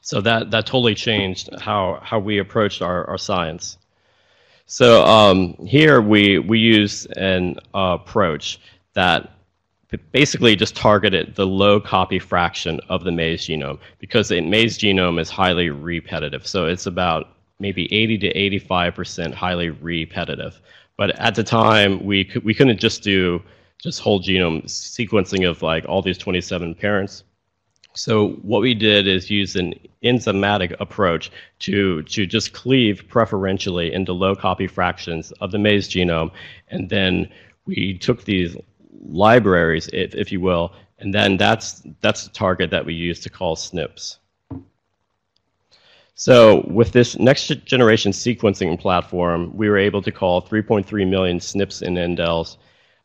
So 0.00 0.20
that, 0.22 0.50
that 0.50 0.66
totally 0.66 0.94
changed 0.94 1.50
how, 1.60 1.98
how 2.02 2.18
we 2.18 2.38
approached 2.38 2.80
our, 2.80 3.06
our 3.06 3.18
science. 3.18 3.76
So 4.66 5.04
um, 5.04 5.54
here 5.66 6.00
we, 6.00 6.38
we 6.38 6.58
use 6.58 7.06
an 7.16 7.58
uh, 7.74 7.98
approach 8.00 8.60
that 8.94 9.30
basically 10.12 10.56
just 10.56 10.74
targeted 10.74 11.34
the 11.34 11.46
low 11.46 11.80
copy 11.80 12.18
fraction 12.18 12.80
of 12.88 13.04
the 13.04 13.12
maize 13.12 13.46
genome 13.46 13.78
because 13.98 14.28
the 14.28 14.40
maize 14.40 14.78
genome 14.78 15.20
is 15.20 15.30
highly 15.30 15.70
repetitive. 15.70 16.46
So 16.46 16.66
it's 16.66 16.86
about 16.86 17.28
maybe 17.60 17.92
80 17.92 18.18
to 18.18 18.34
85% 18.60 19.34
highly 19.34 19.70
repetitive. 19.70 20.60
But 20.96 21.18
at 21.20 21.34
the 21.34 21.44
time, 21.44 22.04
we, 22.04 22.24
could, 22.24 22.44
we 22.44 22.54
couldn't 22.54 22.78
just 22.78 23.02
do 23.02 23.42
just 23.82 24.00
whole 24.00 24.20
genome 24.20 24.64
sequencing 24.64 25.48
of 25.48 25.62
like 25.62 25.84
all 25.88 26.02
these 26.02 26.18
27 26.18 26.74
parents. 26.74 27.24
So 27.96 28.30
what 28.42 28.60
we 28.60 28.74
did 28.74 29.06
is 29.06 29.30
use 29.30 29.54
an 29.54 29.74
enzymatic 30.02 30.74
approach 30.80 31.30
to, 31.60 32.02
to 32.02 32.26
just 32.26 32.52
cleave 32.52 33.04
preferentially 33.08 33.92
into 33.92 34.12
low 34.12 34.34
copy 34.34 34.66
fractions 34.66 35.32
of 35.40 35.52
the 35.52 35.58
maize 35.58 35.88
genome, 35.88 36.32
and 36.68 36.90
then 36.90 37.28
we 37.66 37.96
took 37.96 38.24
these 38.24 38.56
libraries, 39.06 39.88
if, 39.92 40.14
if 40.14 40.32
you 40.32 40.40
will, 40.40 40.72
and 40.98 41.14
then 41.14 41.36
that's, 41.36 41.82
that's 42.00 42.24
the 42.24 42.30
target 42.30 42.70
that 42.70 42.84
we 42.84 42.94
use 42.94 43.20
to 43.20 43.30
call 43.30 43.54
SNPs. 43.54 44.18
So 46.16 46.64
with 46.68 46.92
this 46.92 47.18
next 47.18 47.48
generation 47.64 48.12
sequencing 48.12 48.78
platform, 48.78 49.56
we 49.56 49.68
were 49.68 49.78
able 49.78 50.02
to 50.02 50.12
call 50.12 50.42
3.3 50.42 51.08
million 51.08 51.38
SNPs 51.38 51.82
and 51.82 51.96
indels. 51.96 52.56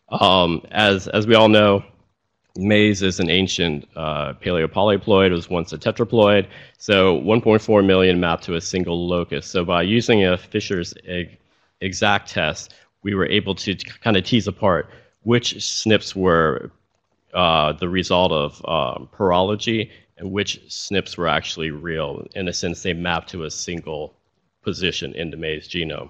Um, 0.10 0.64
as, 0.72 1.08
as 1.08 1.28
we 1.28 1.36
all 1.36 1.50
know, 1.50 1.84
Maize 2.58 3.02
is 3.02 3.20
an 3.20 3.30
ancient 3.30 3.88
uh, 3.96 4.34
paleopolyploid. 4.34 5.28
It 5.28 5.34
was 5.34 5.50
once 5.50 5.72
a 5.72 5.78
tetraploid. 5.78 6.48
So 6.78 7.20
1.4 7.22 7.86
million 7.86 8.20
mapped 8.20 8.44
to 8.46 8.56
a 8.56 8.62
single 8.62 9.08
locus. 9.08 9.46
So 9.46 9.64
by 9.64 9.84
using 9.84 10.26
a 10.26 10.38
Fisher's 10.38 10.94
exact 11.82 12.30
test, 12.30 12.74
we 13.04 13.16
were 13.16 13.28
able 13.28 13.56
to 13.56 13.76
kind 13.76 14.18
of 14.18 14.24
tease 14.24 14.48
apart 14.48 14.90
which 15.24 15.56
SNPs 15.56 16.16
were 16.16 16.72
uh, 17.34 17.74
the 17.74 17.90
result 17.90 18.32
of 18.32 18.66
um, 18.66 19.10
paralogy 19.12 19.92
and 20.18 20.32
which 20.32 20.62
SNPs 20.68 21.18
were 21.18 21.28
actually 21.28 21.72
real. 21.72 22.26
In 22.36 22.48
a 22.48 22.54
sense, 22.54 22.82
they 22.82 22.94
mapped 22.94 23.30
to 23.30 23.44
a 23.44 23.52
single 23.52 24.16
position 24.64 25.14
in 25.14 25.30
the 25.30 25.38
maize 25.38 25.68
genome. 25.68 26.10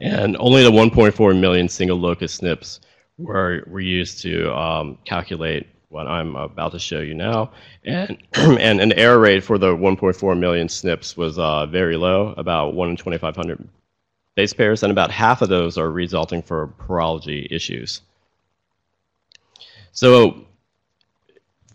And 0.00 0.36
only 0.38 0.62
the 0.62 0.70
1.4 0.70 1.38
million 1.38 1.68
single 1.68 1.98
locus 1.98 2.40
SNPs 2.40 2.80
were, 3.18 3.64
were 3.66 3.80
used 3.80 4.22
to 4.22 4.54
um, 4.54 4.98
calculate 5.04 5.66
what 5.88 6.08
I'm 6.08 6.34
about 6.34 6.72
to 6.72 6.78
show 6.78 7.00
you 7.00 7.14
now. 7.14 7.52
And, 7.84 8.18
and 8.34 8.80
an 8.80 8.92
error 8.94 9.18
rate 9.18 9.44
for 9.44 9.58
the 9.58 9.74
1.4 9.74 10.38
million 10.38 10.66
SNPs 10.66 11.16
was 11.16 11.38
uh, 11.38 11.66
very 11.66 11.96
low, 11.96 12.34
about 12.36 12.74
1 12.74 12.90
in 12.90 12.96
2,500 12.96 13.68
base 14.34 14.52
pairs, 14.52 14.82
and 14.82 14.90
about 14.90 15.10
half 15.10 15.42
of 15.42 15.48
those 15.48 15.78
are 15.78 15.90
resulting 15.90 16.42
for 16.42 16.66
paralogy 16.66 17.46
issues. 17.50 18.02
So 19.92 20.44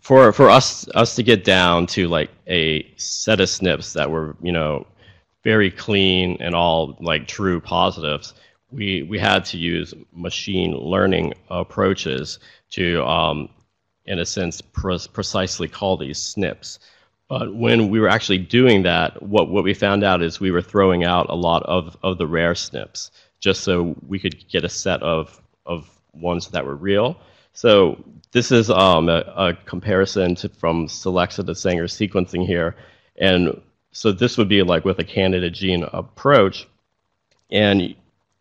for, 0.02 0.32
for 0.32 0.50
us, 0.50 0.86
us 0.94 1.14
to 1.14 1.22
get 1.22 1.44
down 1.44 1.86
to 1.86 2.08
like 2.08 2.30
a 2.46 2.86
set 2.96 3.40
of 3.40 3.48
SNPs 3.48 3.94
that 3.94 4.10
were, 4.10 4.36
you 4.42 4.52
know, 4.52 4.86
very 5.42 5.70
clean 5.70 6.36
and 6.40 6.54
all 6.54 6.98
like 7.00 7.26
true 7.26 7.60
positives, 7.60 8.34
we, 8.72 9.02
we 9.04 9.18
had 9.18 9.44
to 9.46 9.58
use 9.58 9.94
machine 10.12 10.76
learning 10.76 11.34
approaches 11.50 12.38
to, 12.70 13.04
um, 13.04 13.48
in 14.06 14.18
a 14.18 14.26
sense, 14.26 14.60
pre 14.60 14.98
precisely 15.12 15.68
call 15.68 15.96
these 15.96 16.18
SNPs. 16.18 16.78
But 17.28 17.54
when 17.54 17.90
we 17.90 18.00
were 18.00 18.08
actually 18.08 18.38
doing 18.38 18.82
that, 18.82 19.22
what, 19.22 19.50
what 19.50 19.62
we 19.62 19.72
found 19.72 20.02
out 20.02 20.20
is 20.20 20.40
we 20.40 20.50
were 20.50 20.62
throwing 20.62 21.04
out 21.04 21.26
a 21.28 21.34
lot 21.34 21.62
of, 21.64 21.96
of 22.02 22.18
the 22.18 22.26
rare 22.26 22.54
SNPs 22.54 23.10
just 23.40 23.62
so 23.62 23.96
we 24.06 24.18
could 24.18 24.48
get 24.48 24.64
a 24.64 24.68
set 24.68 25.02
of, 25.02 25.40
of 25.64 25.88
ones 26.12 26.48
that 26.48 26.64
were 26.64 26.76
real. 26.76 27.16
So 27.52 28.02
this 28.32 28.52
is 28.52 28.70
um, 28.70 29.08
a, 29.08 29.24
a, 29.36 29.54
comparison 29.64 30.34
to, 30.36 30.48
from 30.48 30.86
Solexa 30.86 31.44
to 31.44 31.54
Sanger 31.54 31.86
sequencing 31.86 32.46
here. 32.46 32.76
And 33.16 33.60
so 33.92 34.12
this 34.12 34.38
would 34.38 34.48
be 34.48 34.62
like 34.62 34.84
with 34.84 34.98
a 34.98 35.04
candidate 35.04 35.54
gene 35.54 35.84
approach. 35.92 36.68
And 37.50 37.94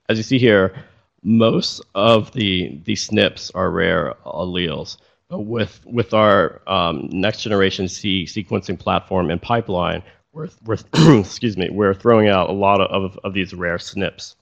as 0.10 0.18
you 0.18 0.24
see 0.24 0.40
here, 0.40 0.74
most 1.22 1.82
of 1.96 2.32
the, 2.32 2.82
the 2.86 2.96
SNPs 2.96 3.52
are 3.54 3.70
rare 3.70 4.16
alleles. 4.26 4.98
But 5.30 5.42
with, 5.42 5.80
with 5.86 6.14
our 6.16 6.62
um, 6.66 7.08
next 7.12 7.44
generation 7.44 7.88
C 7.88 8.26
sequencing 8.26 8.80
platform 8.80 9.30
and 9.30 9.40
pipeline, 9.40 10.02
we're, 10.34 10.50
we're 10.66 10.78
excuse 11.20 11.56
me, 11.56 11.70
we're 11.70 11.94
throwing 11.94 12.28
out 12.28 12.50
a 12.50 12.54
lot 12.54 12.82
of, 12.82 13.18
of 13.24 13.34
these 13.34 13.54
rare 13.54 13.78
SNPs. 13.78 14.36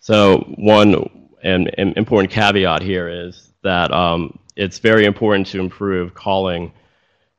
So 0.00 0.38
one 0.56 1.10
and, 1.42 1.70
and 1.76 1.96
important 1.96 2.32
caveat 2.32 2.82
here 2.82 3.08
is 3.08 3.52
that 3.62 3.92
um, 3.92 4.38
it's 4.56 4.78
very 4.78 5.04
important 5.04 5.46
to 5.48 5.60
improve 5.60 6.14
calling 6.14 6.72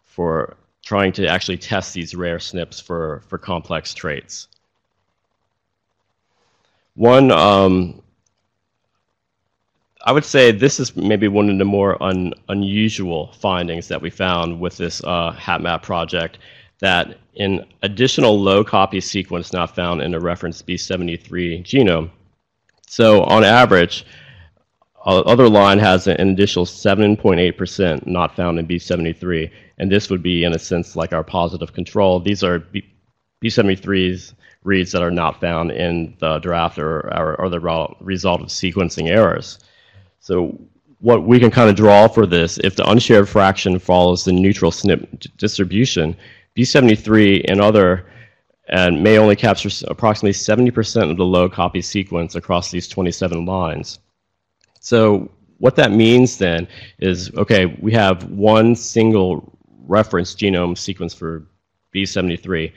for 0.03 0.55
trying 0.83 1.13
to 1.13 1.25
actually 1.27 1.57
test 1.57 1.93
these 1.93 2.13
rare 2.13 2.37
SNPs 2.37 2.81
for, 2.81 3.23
for 3.27 3.39
complex 3.39 3.93
traits. 3.93 4.47
One, 6.95 7.31
um, 7.31 8.01
I 10.05 10.11
would 10.11 10.25
say 10.25 10.51
this 10.51 10.79
is 10.79 10.95
maybe 10.95 11.27
one 11.27 11.49
of 11.49 11.57
the 11.57 11.65
more 11.65 12.01
un, 12.03 12.33
unusual 12.49 13.31
findings 13.39 13.87
that 13.87 14.01
we 14.01 14.09
found 14.09 14.59
with 14.59 14.77
this 14.77 15.03
uh, 15.03 15.33
HapMap 15.33 15.81
project 15.81 16.39
that 16.79 17.17
an 17.39 17.65
additional 17.81 18.39
low 18.39 18.63
copy 18.63 18.99
sequence 18.99 19.53
not 19.53 19.75
found 19.75 20.01
in 20.01 20.11
the 20.11 20.19
reference 20.19 20.61
B73 20.61 21.63
genome. 21.63 22.11
So 22.87 23.23
on 23.23 23.43
average, 23.43 24.05
other 25.05 25.49
line 25.49 25.79
has 25.79 26.07
an 26.07 26.29
additional 26.29 26.65
7.8% 26.65 28.05
not 28.05 28.35
found 28.35 28.59
in 28.59 28.67
B73, 28.67 29.49
and 29.77 29.91
this 29.91 30.09
would 30.09 30.23
be, 30.23 30.43
in 30.43 30.53
a 30.53 30.59
sense, 30.59 30.95
like 30.95 31.11
our 31.11 31.23
positive 31.23 31.73
control. 31.73 32.19
These 32.19 32.43
are 32.43 32.59
B, 32.59 32.85
B73's 33.43 34.33
reads 34.63 34.91
that 34.91 35.01
are 35.03 35.11
not 35.11 35.39
found 35.39 35.71
in 35.71 36.15
the 36.19 36.39
draft 36.39 36.77
or, 36.77 36.99
or, 37.13 37.39
or 37.39 37.49
the 37.49 37.59
result 37.99 38.41
of 38.41 38.47
sequencing 38.47 39.09
errors. 39.09 39.59
So 40.19 40.59
what 40.99 41.23
we 41.23 41.39
can 41.39 41.51
kind 41.51 41.69
of 41.69 41.75
draw 41.75 42.07
for 42.07 42.25
this, 42.25 42.57
if 42.59 42.75
the 42.75 42.89
unshared 42.89 43.27
fraction 43.27 43.77
follows 43.77 44.23
the 44.23 44.31
neutral 44.31 44.71
SNP 44.71 45.35
distribution, 45.37 46.15
B73 46.55 47.45
and 47.49 47.59
other 47.59 48.05
and 48.69 49.03
may 49.03 49.17
only 49.17 49.35
capture 49.35 49.69
approximately 49.89 50.31
70% 50.31 51.11
of 51.11 51.17
the 51.17 51.25
low 51.25 51.49
copy 51.49 51.81
sequence 51.81 52.35
across 52.35 52.71
these 52.71 52.87
27 52.87 53.45
lines. 53.45 53.99
So 54.79 55.29
what 55.57 55.75
that 55.75 55.91
means 55.91 56.37
then 56.37 56.67
is, 56.99 57.31
okay, 57.35 57.77
we 57.81 57.91
have 57.93 58.23
one 58.29 58.75
single 58.75 59.57
reference 59.85 60.33
genome 60.35 60.77
sequence 60.77 61.13
for 61.13 61.47
B73. 61.93 62.71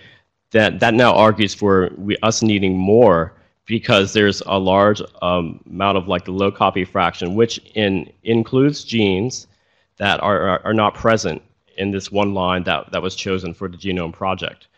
That, 0.53 0.81
that 0.81 0.95
now 0.95 1.15
argues 1.15 1.55
for 1.55 1.91
we, 1.97 2.17
us 2.23 2.43
needing 2.43 2.77
more 2.77 3.33
because 3.67 4.13
there's 4.13 4.43
a 4.47 4.59
large 4.59 5.03
um, 5.21 5.61
amount 5.67 5.99
of 5.99 6.07
like 6.07 6.25
the 6.25 6.31
low 6.31 6.53
copy 6.53 6.85
fraction, 6.85 7.35
which 7.35 7.59
in, 7.75 8.11
includes 8.23 8.85
genes 8.85 9.49
that 9.97 10.23
are, 10.23 10.41
are, 10.41 10.67
are 10.67 10.75
not 10.75 10.95
present 10.95 11.43
in 11.77 11.91
this 11.91 12.13
one 12.13 12.33
line 12.33 12.63
that, 12.63 12.91
that 12.93 13.03
was 13.03 13.17
chosen 13.17 13.53
for 13.53 13.69
the 13.69 13.77
genome 13.77 14.13
project. 14.13 14.69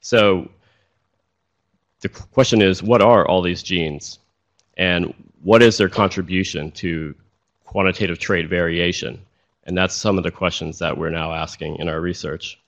So 0.00 0.48
the 2.00 2.08
question 2.08 2.62
is, 2.62 2.82
what 2.82 3.02
are 3.02 3.26
all 3.26 3.42
these 3.42 3.62
genes? 3.62 4.20
And 4.76 5.12
what 5.42 5.60
is 5.60 5.76
their 5.76 5.88
contribution 5.88 6.70
to 6.72 7.14
quantitative 7.64 8.18
trait 8.18 8.48
variation? 8.48 9.20
And 9.64 9.76
that's 9.76 9.94
some 9.94 10.18
of 10.18 10.24
the 10.24 10.30
questions 10.30 10.78
that 10.78 10.96
we're 10.96 11.10
now 11.10 11.32
asking 11.32 11.76
in 11.76 11.88
our 11.88 12.00
research. 12.00 12.59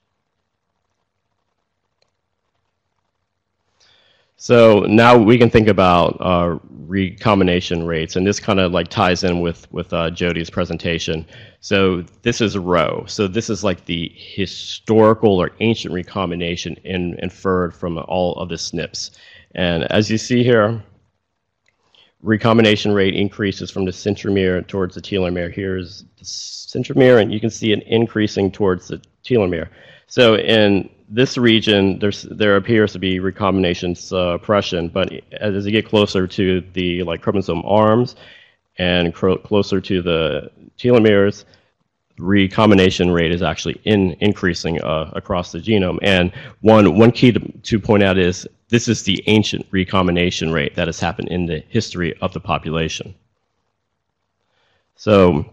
So 4.42 4.80
now 4.88 5.16
we 5.16 5.38
can 5.38 5.50
think 5.50 5.68
about 5.68 6.16
uh, 6.20 6.58
recombination 6.68 7.86
rates, 7.86 8.16
and 8.16 8.26
this 8.26 8.40
kind 8.40 8.58
of 8.58 8.72
like 8.72 8.88
ties 8.88 9.22
in 9.22 9.40
with 9.40 9.70
with 9.70 9.92
uh, 9.92 10.10
Jody's 10.10 10.50
presentation. 10.50 11.24
So 11.60 12.02
this 12.22 12.40
is 12.40 12.58
Rho. 12.58 13.04
So 13.06 13.28
this 13.28 13.48
is 13.48 13.62
like 13.62 13.84
the 13.84 14.10
historical 14.16 15.40
or 15.40 15.52
ancient 15.60 15.94
recombination 15.94 16.74
in, 16.82 17.16
inferred 17.22 17.72
from 17.72 17.98
all 18.08 18.34
of 18.34 18.48
the 18.48 18.56
SNPs. 18.56 19.12
And 19.54 19.84
as 19.92 20.10
you 20.10 20.18
see 20.18 20.42
here, 20.42 20.82
recombination 22.20 22.90
rate 22.90 23.14
increases 23.14 23.70
from 23.70 23.84
the 23.84 23.92
centromere 23.92 24.66
towards 24.66 24.96
the 24.96 25.02
telomere. 25.02 25.54
Here's 25.54 26.04
the 26.18 26.24
centromere, 26.24 27.22
and 27.22 27.32
you 27.32 27.38
can 27.38 27.50
see 27.50 27.70
it 27.70 27.84
increasing 27.86 28.50
towards 28.50 28.88
the 28.88 29.00
telomere. 29.24 29.68
So 30.08 30.36
in 30.36 30.90
this 31.14 31.36
region, 31.36 31.98
there's, 31.98 32.22
there 32.22 32.56
appears 32.56 32.92
to 32.94 32.98
be 32.98 33.20
recombination 33.20 33.94
suppression, 33.94 34.88
but 34.88 35.12
as 35.32 35.66
you 35.66 35.70
get 35.70 35.86
closer 35.86 36.26
to 36.26 36.62
the 36.72 37.02
like 37.02 37.20
chromosome 37.20 37.62
arms 37.66 38.16
and 38.78 39.14
closer 39.14 39.78
to 39.78 40.00
the 40.00 40.50
telomeres, 40.78 41.44
recombination 42.18 43.10
rate 43.10 43.30
is 43.30 43.42
actually 43.42 43.78
in, 43.84 44.12
increasing 44.20 44.80
uh, 44.80 45.10
across 45.14 45.52
the 45.52 45.58
genome. 45.58 45.98
And 46.00 46.32
one, 46.62 46.96
one 46.96 47.12
key 47.12 47.32
to, 47.32 47.40
to 47.40 47.78
point 47.78 48.02
out 48.02 48.16
is 48.16 48.48
this 48.68 48.88
is 48.88 49.02
the 49.02 49.22
ancient 49.26 49.66
recombination 49.70 50.50
rate 50.50 50.74
that 50.76 50.88
has 50.88 50.98
happened 50.98 51.28
in 51.28 51.44
the 51.44 51.62
history 51.68 52.16
of 52.22 52.32
the 52.32 52.40
population. 52.40 53.14
So 54.96 55.44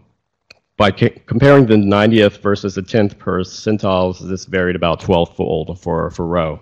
by 0.80 0.90
comparing 0.90 1.66
the 1.66 1.74
90th 1.74 2.40
versus 2.40 2.74
the 2.74 2.80
10th 2.80 3.16
percentiles, 3.16 4.26
this 4.26 4.46
varied 4.46 4.74
about 4.74 4.98
12-fold 4.98 5.78
for, 5.78 6.10
for 6.10 6.26
Rho. 6.26 6.58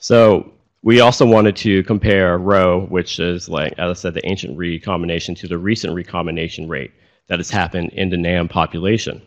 So 0.00 0.50
we 0.82 0.98
also 0.98 1.24
wanted 1.24 1.54
to 1.58 1.84
compare 1.84 2.38
Rho, 2.38 2.86
which 2.86 3.20
is 3.20 3.48
like, 3.48 3.72
as 3.78 3.88
I 3.88 3.92
said, 3.92 4.14
the 4.14 4.26
ancient 4.26 4.58
recombination 4.58 5.36
to 5.36 5.46
the 5.46 5.56
recent 5.56 5.94
recombination 5.94 6.68
rate 6.68 6.90
that 7.28 7.38
has 7.38 7.50
happened 7.50 7.90
in 7.90 8.10
the 8.10 8.16
NAM 8.16 8.48
population. 8.48 9.22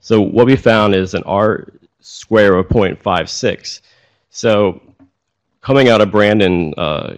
So 0.00 0.20
what 0.20 0.44
we 0.44 0.54
found 0.54 0.94
is 0.94 1.14
an 1.14 1.22
R 1.22 1.68
square 2.00 2.56
of 2.56 2.68
0.56. 2.68 3.80
So 4.28 4.82
coming 5.62 5.88
out 5.88 6.02
of 6.02 6.10
Brandon 6.10 6.74
uh, 6.76 7.14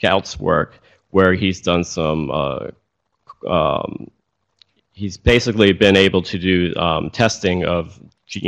Gaut's 0.00 0.40
work, 0.40 0.80
where 1.10 1.34
he's 1.34 1.60
done 1.60 1.84
some 1.84 2.30
uh, 2.30 2.68
um, 3.46 4.10
he's 4.92 5.16
basically 5.16 5.72
been 5.72 5.96
able 5.96 6.22
to 6.22 6.38
do 6.38 6.74
um, 6.76 7.10
testing 7.10 7.64
of 7.64 7.98
ge 8.26 8.42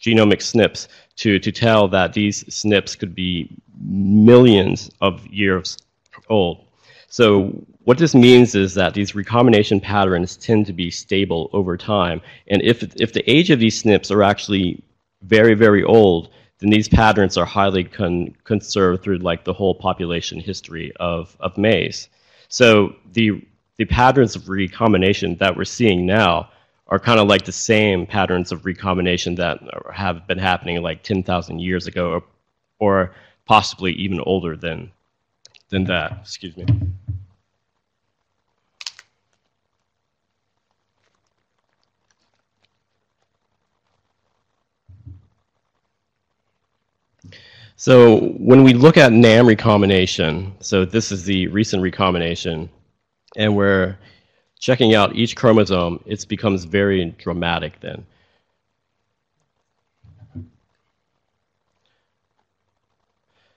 genomic 0.00 0.40
SNPs 0.40 0.88
to, 1.16 1.38
to 1.38 1.52
tell 1.52 1.88
that 1.88 2.12
these 2.12 2.44
SNPs 2.44 2.98
could 2.98 3.14
be 3.14 3.50
millions 3.80 4.90
of 5.00 5.26
years 5.26 5.78
old. 6.28 6.64
So 7.08 7.64
what 7.84 7.98
this 7.98 8.14
means 8.14 8.54
is 8.54 8.74
that 8.74 8.94
these 8.94 9.14
recombination 9.14 9.80
patterns 9.80 10.36
tend 10.36 10.66
to 10.66 10.72
be 10.72 10.90
stable 10.90 11.48
over 11.52 11.76
time. 11.76 12.20
And 12.48 12.60
if, 12.62 12.82
if 12.96 13.12
the 13.12 13.28
age 13.30 13.50
of 13.50 13.60
these 13.60 13.82
SNPs 13.82 14.10
are 14.10 14.22
actually 14.22 14.82
very, 15.22 15.54
very 15.54 15.82
old, 15.84 16.30
then 16.58 16.70
these 16.70 16.88
patterns 16.88 17.36
are 17.36 17.44
highly 17.44 17.84
con 17.84 18.34
conserved 18.44 19.02
through 19.02 19.18
like 19.18 19.44
the 19.44 19.52
whole 19.52 19.74
population 19.74 20.40
history 20.40 20.92
of, 20.96 21.36
of 21.40 21.56
maize. 21.56 22.08
So 22.48 22.96
the 23.12 23.42
the 23.78 23.84
patterns 23.84 24.36
of 24.36 24.48
recombination 24.48 25.36
that 25.36 25.56
we're 25.56 25.64
seeing 25.64 26.06
now 26.06 26.50
are 26.88 26.98
kind 26.98 27.18
of 27.18 27.26
like 27.26 27.44
the 27.44 27.52
same 27.52 28.06
patterns 28.06 28.52
of 28.52 28.64
recombination 28.64 29.34
that 29.34 29.58
have 29.92 30.26
been 30.26 30.38
happening 30.38 30.80
like 30.82 31.02
10,000 31.02 31.58
years 31.58 31.86
ago 31.86 32.10
or, 32.10 32.22
or 32.78 33.14
possibly 33.44 33.92
even 33.92 34.20
older 34.20 34.56
than, 34.56 34.90
than 35.68 35.84
that. 35.84 36.18
Excuse 36.22 36.56
me. 36.56 36.64
So 47.78 48.20
when 48.38 48.64
we 48.64 48.72
look 48.72 48.96
at 48.96 49.12
NAM 49.12 49.46
recombination, 49.46 50.54
so 50.60 50.86
this 50.86 51.12
is 51.12 51.24
the 51.24 51.48
recent 51.48 51.82
recombination, 51.82 52.70
and 53.36 53.54
we're 53.54 53.96
checking 54.58 54.94
out 54.94 55.14
each 55.14 55.36
chromosome, 55.36 56.02
it 56.06 56.26
becomes 56.28 56.64
very 56.64 57.04
dramatic 57.18 57.78
then. 57.80 58.04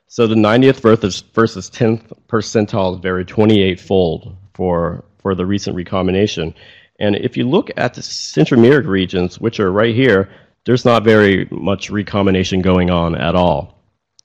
So 0.07 0.27
the 0.27 0.35
90th 0.35 0.81
versus, 0.81 1.21
versus 1.21 1.69
10th 1.69 2.11
percentile 2.27 3.01
vary 3.01 3.23
28-fold 3.23 4.35
for, 4.53 5.05
for 5.19 5.35
the 5.35 5.45
recent 5.45 5.75
recombination. 5.75 6.55
And 6.99 7.15
if 7.15 7.37
you 7.37 7.47
look 7.47 7.69
at 7.77 7.93
the 7.93 8.01
centromeric 8.01 8.87
regions, 8.87 9.39
which 9.39 9.59
are 9.59 9.71
right 9.71 9.95
here, 9.95 10.29
there's 10.65 10.83
not 10.83 11.03
very 11.03 11.47
much 11.51 11.89
recombination 11.89 12.61
going 12.61 12.89
on 12.89 13.15
at 13.15 13.35
all. 13.35 13.79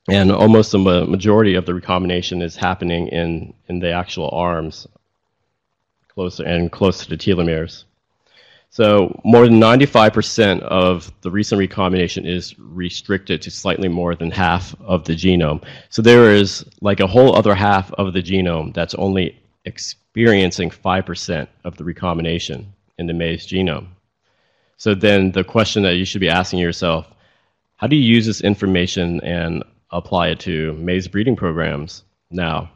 And 0.08 0.32
almost 0.32 0.72
the 0.72 0.78
majority 0.78 1.54
of 1.54 1.66
the 1.66 1.74
recombination 1.74 2.42
is 2.42 2.56
happening 2.56 3.08
in, 3.08 3.54
in 3.68 3.78
the 3.78 3.92
actual 3.92 4.30
arms 4.32 4.86
closer 6.14 6.44
and 6.44 6.70
close 6.70 7.04
to 7.06 7.16
telomeres. 7.16 7.84
So 8.70 9.20
more 9.24 9.46
than 9.46 9.60
95% 9.60 10.60
of 10.62 11.12
the 11.20 11.30
recent 11.30 11.60
recombination 11.60 12.26
is 12.26 12.58
restricted 12.58 13.40
to 13.42 13.50
slightly 13.50 13.86
more 13.86 14.16
than 14.16 14.32
half 14.32 14.74
of 14.80 15.04
the 15.04 15.12
genome. 15.12 15.62
So 15.90 16.02
there 16.02 16.34
is 16.34 16.64
like 16.80 16.98
a 16.98 17.06
whole 17.06 17.36
other 17.36 17.54
half 17.54 17.92
of 17.92 18.12
the 18.12 18.22
genome 18.22 18.74
that's 18.74 18.94
only 18.94 19.40
experiencing 19.64 20.70
5% 20.70 21.46
of 21.62 21.76
the 21.76 21.84
recombination 21.84 22.72
in 22.98 23.06
the 23.06 23.14
maize 23.14 23.46
genome. 23.46 23.86
So 24.76 24.94
then 24.94 25.30
the 25.30 25.44
question 25.44 25.84
that 25.84 25.94
you 25.94 26.04
should 26.04 26.20
be 26.20 26.28
asking 26.28 26.58
yourself, 26.58 27.06
how 27.76 27.86
do 27.86 27.94
you 27.94 28.02
use 28.02 28.26
this 28.26 28.40
information 28.40 29.20
and 29.22 29.62
apply 29.90 30.28
it 30.30 30.40
to 30.40 30.72
maize 30.74 31.06
breeding 31.06 31.36
programs 31.36 32.02
now? 32.30 32.70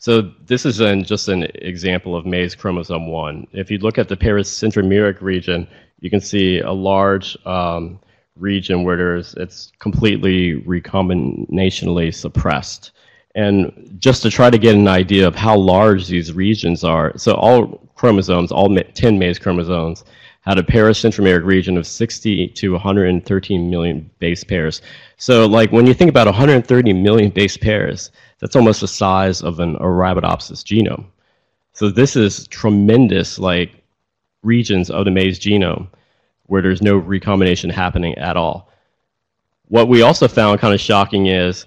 So 0.00 0.32
this 0.46 0.64
is 0.64 0.78
an, 0.78 1.02
just 1.02 1.26
an 1.26 1.42
example 1.56 2.14
of 2.14 2.24
maize 2.24 2.54
chromosome 2.54 3.08
1. 3.08 3.48
If 3.52 3.68
you 3.68 3.78
look 3.78 3.98
at 3.98 4.08
the 4.08 4.16
pericentromeric 4.16 5.20
region, 5.20 5.66
you 5.98 6.08
can 6.08 6.20
see 6.20 6.60
a 6.60 6.70
large 6.70 7.36
um, 7.44 7.98
region 8.36 8.84
where 8.84 8.96
there's, 8.96 9.34
it's 9.34 9.72
completely 9.80 10.62
recombinationally 10.62 12.14
suppressed. 12.14 12.92
And 13.34 13.96
just 13.98 14.22
to 14.22 14.30
try 14.30 14.50
to 14.50 14.58
get 14.58 14.76
an 14.76 14.86
idea 14.86 15.26
of 15.26 15.34
how 15.34 15.56
large 15.56 16.06
these 16.06 16.32
regions 16.32 16.84
are, 16.84 17.12
so 17.18 17.34
all 17.34 17.90
chromosomes, 17.96 18.52
all 18.52 18.72
10 18.76 19.18
maize 19.18 19.40
chromosomes, 19.40 20.04
had 20.48 20.58
a 20.58 20.62
pericentromeric 20.62 21.44
region 21.44 21.76
of 21.76 21.86
60 21.86 22.48
to 22.48 22.72
113 22.72 23.68
million 23.68 24.10
base 24.18 24.42
pairs. 24.42 24.80
So 25.18 25.46
like 25.46 25.72
when 25.72 25.86
you 25.86 25.92
think 25.92 26.08
about 26.08 26.26
130 26.26 26.94
million 26.94 27.30
base 27.30 27.58
pairs, 27.58 28.10
that's 28.38 28.56
almost 28.56 28.80
the 28.80 28.88
size 28.88 29.42
of 29.42 29.60
an 29.60 29.76
Arabidopsis 29.76 30.64
genome. 30.64 31.04
So 31.74 31.90
this 31.90 32.16
is 32.16 32.48
tremendous, 32.48 33.38
like 33.38 33.72
regions 34.42 34.88
of 34.88 35.04
the 35.04 35.10
maize 35.10 35.38
genome 35.38 35.88
where 36.46 36.62
there's 36.62 36.80
no 36.80 36.96
recombination 36.96 37.68
happening 37.68 38.16
at 38.16 38.38
all. 38.38 38.70
What 39.66 39.88
we 39.88 40.00
also 40.00 40.28
found 40.28 40.60
kind 40.60 40.72
of 40.72 40.80
shocking 40.80 41.26
is 41.26 41.66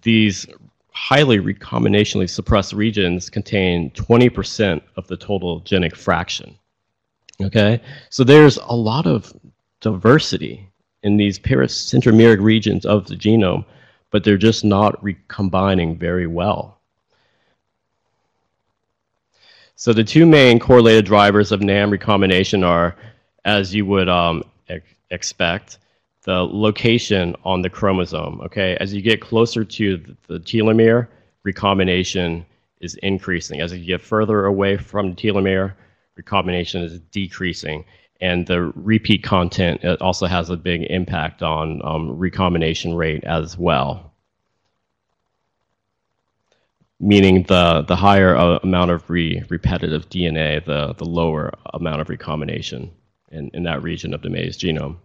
these 0.00 0.46
highly 0.88 1.38
recombinationally 1.38 2.30
suppressed 2.30 2.72
regions 2.72 3.28
contain 3.28 3.90
20% 3.90 4.80
of 4.96 5.06
the 5.06 5.18
total 5.18 5.60
genic 5.60 5.94
fraction. 5.94 6.56
Okay, 7.42 7.82
so 8.08 8.24
there's 8.24 8.56
a 8.56 8.74
lot 8.74 9.06
of 9.06 9.32
diversity 9.80 10.68
in 11.02 11.16
these 11.16 11.38
pericentromeric 11.38 12.40
regions 12.40 12.86
of 12.86 13.06
the 13.06 13.14
genome, 13.14 13.64
but 14.10 14.24
they're 14.24 14.38
just 14.38 14.64
not 14.64 15.02
recombining 15.02 15.98
very 15.98 16.26
well. 16.26 16.80
So 19.74 19.92
the 19.92 20.02
two 20.02 20.24
main 20.24 20.58
correlated 20.58 21.04
drivers 21.04 21.52
of 21.52 21.60
NAM 21.60 21.90
recombination 21.90 22.64
are, 22.64 22.96
as 23.44 23.74
you 23.74 23.84
would 23.84 24.08
um, 24.08 24.42
ex 24.70 24.86
expect, 25.10 25.78
the 26.22 26.42
location 26.44 27.36
on 27.44 27.60
the 27.60 27.68
chromosome. 27.68 28.40
Okay, 28.40 28.76
as 28.80 28.94
you 28.94 29.02
get 29.02 29.20
closer 29.20 29.62
to 29.62 30.16
the 30.26 30.40
telomere, 30.40 31.08
recombination 31.42 32.46
is 32.80 32.94
increasing. 32.96 33.60
As 33.60 33.72
you 33.72 33.84
get 33.84 34.00
further 34.00 34.46
away 34.46 34.78
from 34.78 35.10
the 35.10 35.14
telomere, 35.14 35.74
recombination 36.16 36.82
is 36.82 36.98
decreasing. 37.12 37.84
And 38.20 38.46
the 38.46 38.72
repeat 38.74 39.22
content 39.22 39.84
also 40.00 40.26
has 40.26 40.48
a 40.48 40.56
big 40.56 40.82
impact 40.84 41.42
on 41.42 41.82
um, 41.84 42.16
recombination 42.16 42.94
rate 42.94 43.24
as 43.24 43.58
well. 43.58 44.14
Meaning 46.98 47.42
the, 47.42 47.82
the 47.82 47.96
higher 47.96 48.34
uh, 48.34 48.58
amount 48.62 48.90
of 48.90 49.08
re 49.10 49.42
repetitive 49.50 50.08
DNA, 50.08 50.64
the, 50.64 50.94
the 50.94 51.04
lower 51.04 51.52
amount 51.74 52.00
of 52.00 52.08
recombination 52.08 52.90
in, 53.30 53.50
in 53.52 53.64
that 53.64 53.82
region 53.82 54.14
of 54.14 54.22
the 54.22 54.30
maize 54.30 54.56
genome. 54.56 54.96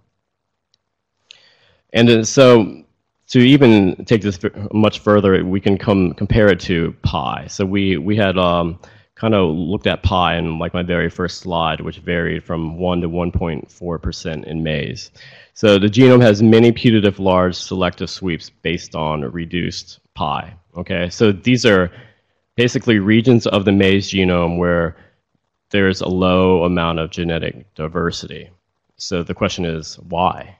And 1.91 2.07
then, 2.07 2.23
so 2.23 2.83
to 3.27 3.39
even 3.39 4.05
take 4.05 4.21
this 4.21 4.39
much 4.73 4.99
further, 4.99 5.43
we 5.43 5.59
can 5.59 5.77
come 5.77 6.13
compare 6.13 6.47
it 6.47 6.61
to 6.61 6.95
pi. 7.01 7.47
So 7.47 7.65
we, 7.65 7.97
we 7.97 8.15
had 8.15 8.37
um, 8.37 8.79
kind 9.21 9.35
of 9.35 9.55
looked 9.55 9.85
at 9.85 10.01
pi 10.01 10.35
in 10.35 10.57
like 10.57 10.73
my 10.73 10.81
very 10.81 11.07
first 11.07 11.41
slide, 11.41 11.79
which 11.79 11.99
varied 11.99 12.43
from 12.43 12.79
1 12.79 13.01
to 13.01 13.07
1.4% 13.07 14.43
in 14.45 14.63
maize. 14.63 15.11
So 15.53 15.77
the 15.77 15.85
genome 15.85 16.23
has 16.23 16.41
many 16.41 16.71
putative 16.71 17.19
large 17.19 17.55
selective 17.55 18.09
sweeps 18.09 18.49
based 18.49 18.95
on 18.95 19.21
reduced 19.21 19.99
pi. 20.15 20.55
Okay, 20.75 21.07
so 21.11 21.31
these 21.31 21.67
are 21.67 21.91
basically 22.55 22.97
regions 22.97 23.45
of 23.45 23.63
the 23.63 23.71
maize 23.71 24.09
genome 24.09 24.57
where 24.57 24.97
there's 25.69 26.01
a 26.01 26.07
low 26.07 26.63
amount 26.63 26.97
of 26.97 27.11
genetic 27.11 27.75
diversity. 27.75 28.49
So 28.97 29.21
the 29.21 29.35
question 29.35 29.65
is 29.65 29.99
why? 29.99 30.57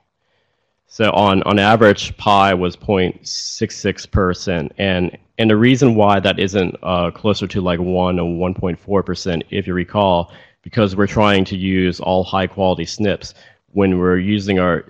So 0.86 1.10
on, 1.14 1.42
on 1.44 1.58
average, 1.58 2.16
pi 2.18 2.54
was 2.54 2.78
0.66%. 2.78 4.72
And, 4.78 5.18
and 5.42 5.50
the 5.50 5.58
reason 5.58 5.96
why 5.96 6.20
that 6.20 6.38
isn't 6.38 6.76
uh, 6.84 7.10
closer 7.10 7.48
to 7.48 7.62
like 7.62 7.80
1 7.80 8.20
or 8.20 8.52
1.4%, 8.54 9.42
if 9.50 9.66
you 9.66 9.74
recall, 9.74 10.32
because 10.62 10.96
we're 10.96 11.08
trying 11.08 11.46
to 11.46 11.58
use 11.58 12.00
all 12.00 12.24
high 12.24 12.46
quality 12.46 12.86
SNPs 12.86 13.34
when 13.72 13.98
we're 13.98 14.20
using 14.20 14.60
our 14.60 14.86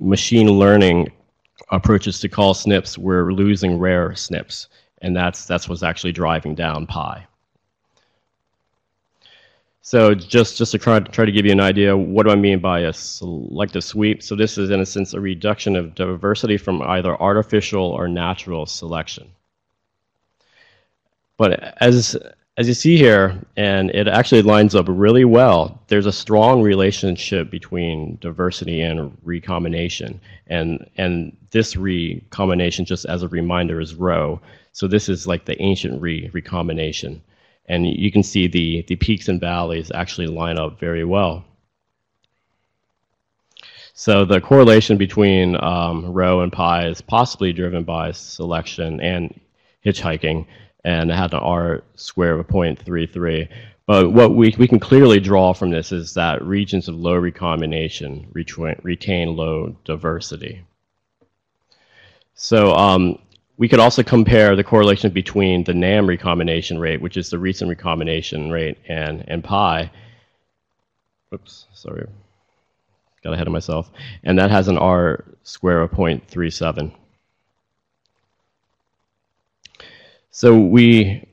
machine 0.00 0.48
learning 0.48 1.12
approaches 1.70 2.20
to 2.20 2.28
call 2.30 2.54
SNPs, 2.54 2.96
we're 2.96 3.32
losing 3.34 3.78
rare 3.78 4.08
SNPs. 4.12 4.68
And 5.02 5.14
that's, 5.14 5.44
that's 5.44 5.68
what's 5.68 5.82
actually 5.82 6.12
driving 6.12 6.54
down 6.54 6.86
pi. 6.86 7.26
So 9.86 10.14
just, 10.14 10.56
just 10.56 10.72
to 10.72 10.78
try, 10.78 10.98
try 11.00 11.26
to 11.26 11.30
give 11.30 11.44
you 11.44 11.52
an 11.52 11.60
idea, 11.60 11.94
what 11.94 12.24
do 12.24 12.30
I 12.30 12.36
mean 12.36 12.58
by 12.58 12.80
a 12.80 12.92
selective 12.94 13.84
sweep? 13.84 14.22
So 14.22 14.34
this 14.34 14.56
is 14.56 14.70
in 14.70 14.80
a 14.80 14.86
sense 14.86 15.12
a 15.12 15.20
reduction 15.20 15.76
of 15.76 15.94
diversity 15.94 16.56
from 16.56 16.80
either 16.80 17.20
artificial 17.20 17.84
or 17.84 18.08
natural 18.08 18.64
selection. 18.64 19.28
But 21.36 21.76
as, 21.82 22.16
as 22.56 22.66
you 22.66 22.72
see 22.72 22.96
here, 22.96 23.38
and 23.58 23.90
it 23.90 24.08
actually 24.08 24.40
lines 24.40 24.74
up 24.74 24.86
really 24.88 25.26
well, 25.26 25.78
there's 25.88 26.06
a 26.06 26.12
strong 26.12 26.62
relationship 26.62 27.50
between 27.50 28.16
diversity 28.22 28.80
and 28.80 29.14
recombination. 29.22 30.18
And, 30.46 30.88
and 30.96 31.36
this 31.50 31.76
recombination, 31.76 32.86
just 32.86 33.04
as 33.04 33.22
a 33.22 33.28
reminder, 33.28 33.82
is 33.82 33.94
Rho. 33.94 34.40
So 34.72 34.88
this 34.88 35.10
is 35.10 35.26
like 35.26 35.44
the 35.44 35.60
ancient 35.60 36.00
re 36.00 36.30
recombination. 36.32 37.20
And 37.66 37.86
you 37.86 38.12
can 38.12 38.22
see 38.22 38.46
the, 38.46 38.84
the 38.88 38.96
peaks 38.96 39.28
and 39.28 39.40
valleys 39.40 39.90
actually 39.94 40.26
line 40.26 40.58
up 40.58 40.78
very 40.78 41.04
well. 41.04 41.44
So 43.94 44.24
the 44.24 44.40
correlation 44.40 44.96
between 44.96 45.56
um, 45.62 46.12
Rho 46.12 46.40
and 46.40 46.52
pi 46.52 46.88
is 46.88 47.00
possibly 47.00 47.52
driven 47.52 47.84
by 47.84 48.10
selection 48.10 49.00
and 49.00 49.38
hitchhiking, 49.86 50.46
and 50.84 51.10
it 51.10 51.14
had 51.14 51.32
an 51.32 51.38
R 51.38 51.84
square 51.94 52.38
of 52.38 52.46
0.33. 52.48 53.48
But 53.86 54.12
what 54.12 54.34
we, 54.34 54.54
we 54.58 54.66
can 54.66 54.80
clearly 54.80 55.20
draw 55.20 55.52
from 55.52 55.70
this 55.70 55.92
is 55.92 56.14
that 56.14 56.42
regions 56.44 56.88
of 56.88 56.96
low 56.96 57.14
recombination 57.14 58.26
retain 58.32 59.36
low 59.36 59.76
diversity. 59.84 60.64
So 62.34 62.74
um, 62.74 63.18
we 63.56 63.68
could 63.68 63.78
also 63.78 64.02
compare 64.02 64.56
the 64.56 64.64
correlation 64.64 65.10
between 65.12 65.64
the 65.64 65.74
NAM 65.74 66.08
recombination 66.08 66.78
rate, 66.78 67.00
which 67.00 67.16
is 67.16 67.30
the 67.30 67.38
recent 67.38 67.68
recombination 67.68 68.50
rate, 68.50 68.78
and, 68.88 69.24
and 69.28 69.44
pi. 69.44 69.90
Oops, 71.32 71.66
sorry. 71.72 72.06
Got 73.22 73.34
ahead 73.34 73.46
of 73.46 73.52
myself. 73.52 73.90
And 74.24 74.38
that 74.38 74.50
has 74.50 74.68
an 74.68 74.76
R 74.76 75.24
square 75.44 75.82
of 75.82 75.92
0.37. 75.92 76.92
So 80.30 80.58
we 80.58 81.24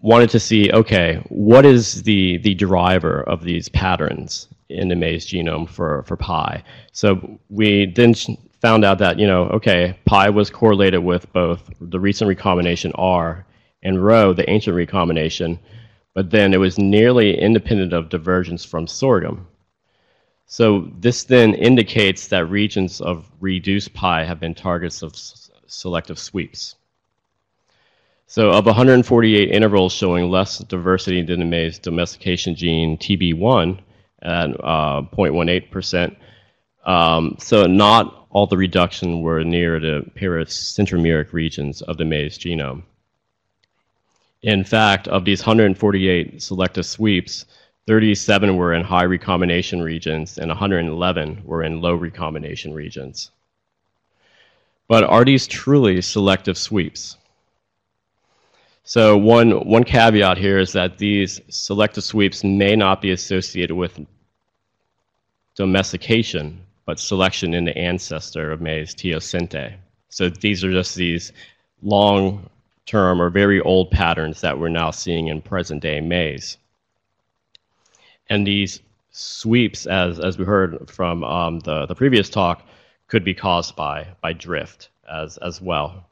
wanted 0.00 0.30
to 0.30 0.40
see, 0.40 0.72
okay, 0.72 1.22
what 1.28 1.66
is 1.66 2.02
the, 2.02 2.38
the 2.38 2.54
driver 2.54 3.22
of 3.22 3.44
these 3.44 3.68
patterns 3.68 4.48
in 4.70 4.88
the 4.88 4.96
maize 4.96 5.26
genome 5.26 5.68
for, 5.68 6.02
for 6.04 6.16
pi? 6.16 6.62
So 6.92 7.38
we 7.50 7.86
then 7.86 8.14
found 8.66 8.84
out 8.84 8.98
that, 8.98 9.16
you 9.16 9.28
know, 9.28 9.44
okay, 9.50 9.96
pi 10.06 10.28
was 10.28 10.50
correlated 10.50 10.98
with 10.98 11.32
both 11.32 11.70
the 11.80 12.00
recent 12.00 12.26
recombination 12.26 12.90
R 12.96 13.46
and 13.84 14.04
Rho, 14.04 14.32
the 14.32 14.50
ancient 14.50 14.74
recombination, 14.74 15.60
but 16.14 16.30
then 16.32 16.52
it 16.52 16.56
was 16.56 16.76
nearly 16.76 17.38
independent 17.38 17.92
of 17.92 18.08
divergence 18.08 18.64
from 18.64 18.88
sorghum. 18.88 19.46
So 20.46 20.90
this 20.98 21.22
then 21.22 21.54
indicates 21.54 22.26
that 22.26 22.46
regions 22.46 23.00
of 23.00 23.30
reduced 23.38 23.94
pi 23.94 24.24
have 24.24 24.40
been 24.40 24.52
targets 24.52 25.00
of 25.00 25.14
selective 25.68 26.18
sweeps. 26.18 26.74
So 28.26 28.50
of 28.50 28.66
148 28.66 29.48
intervals 29.48 29.92
showing 29.92 30.28
less 30.28 30.58
diversity 30.58 31.22
than 31.22 31.38
the 31.38 31.46
maize 31.46 31.78
domestication 31.78 32.56
gene 32.56 32.98
TB1 32.98 33.78
at 34.22 34.50
uh, 34.58 35.02
0.18%, 35.14 36.16
um, 36.84 37.36
so 37.38 37.66
not 37.66 38.25
all 38.36 38.46
the 38.46 38.58
reduction 38.58 39.22
were 39.22 39.42
near 39.42 39.80
the 39.80 40.04
pericentromeric 40.14 41.32
regions 41.32 41.80
of 41.80 41.96
the 41.96 42.04
maize 42.04 42.38
genome. 42.38 42.82
In 44.42 44.62
fact, 44.62 45.08
of 45.08 45.24
these 45.24 45.40
148 45.40 46.42
selective 46.42 46.84
sweeps, 46.84 47.46
37 47.86 48.54
were 48.58 48.74
in 48.74 48.84
high 48.84 49.04
recombination 49.04 49.80
regions 49.80 50.36
and 50.36 50.48
111 50.48 51.44
were 51.46 51.62
in 51.62 51.80
low 51.80 51.94
recombination 51.94 52.74
regions. 52.74 53.30
But 54.86 55.04
are 55.04 55.24
these 55.24 55.46
truly 55.46 56.02
selective 56.02 56.58
sweeps? 56.58 57.16
So 58.84 59.16
one, 59.16 59.66
one 59.66 59.84
caveat 59.84 60.36
here 60.36 60.58
is 60.58 60.74
that 60.74 60.98
these 60.98 61.40
selective 61.48 62.04
sweeps 62.04 62.44
may 62.44 62.76
not 62.76 63.00
be 63.00 63.12
associated 63.12 63.76
with 63.76 63.98
domestication, 65.54 66.65
but 66.86 67.00
selection 67.00 67.52
in 67.52 67.64
the 67.64 67.76
ancestor 67.76 68.52
of 68.52 68.60
maize, 68.60 68.94
teosinte. 68.94 69.74
So 70.08 70.28
these 70.28 70.64
are 70.64 70.70
just 70.70 70.94
these 70.94 71.32
long 71.82 72.48
term 72.86 73.20
or 73.20 73.28
very 73.28 73.60
old 73.60 73.90
patterns 73.90 74.40
that 74.40 74.58
we're 74.58 74.68
now 74.68 74.92
seeing 74.92 75.28
in 75.28 75.42
present 75.42 75.82
day 75.82 76.00
maize. 76.00 76.56
And 78.30 78.46
these 78.46 78.80
sweeps, 79.10 79.86
as, 79.86 80.20
as 80.20 80.38
we 80.38 80.44
heard 80.44 80.88
from 80.90 81.24
um, 81.24 81.60
the, 81.60 81.86
the 81.86 81.94
previous 81.94 82.30
talk, 82.30 82.62
could 83.08 83.24
be 83.24 83.34
caused 83.34 83.76
by, 83.76 84.06
by 84.20 84.32
drift 84.32 84.88
as, 85.10 85.38
as 85.38 85.60
well. 85.60 86.06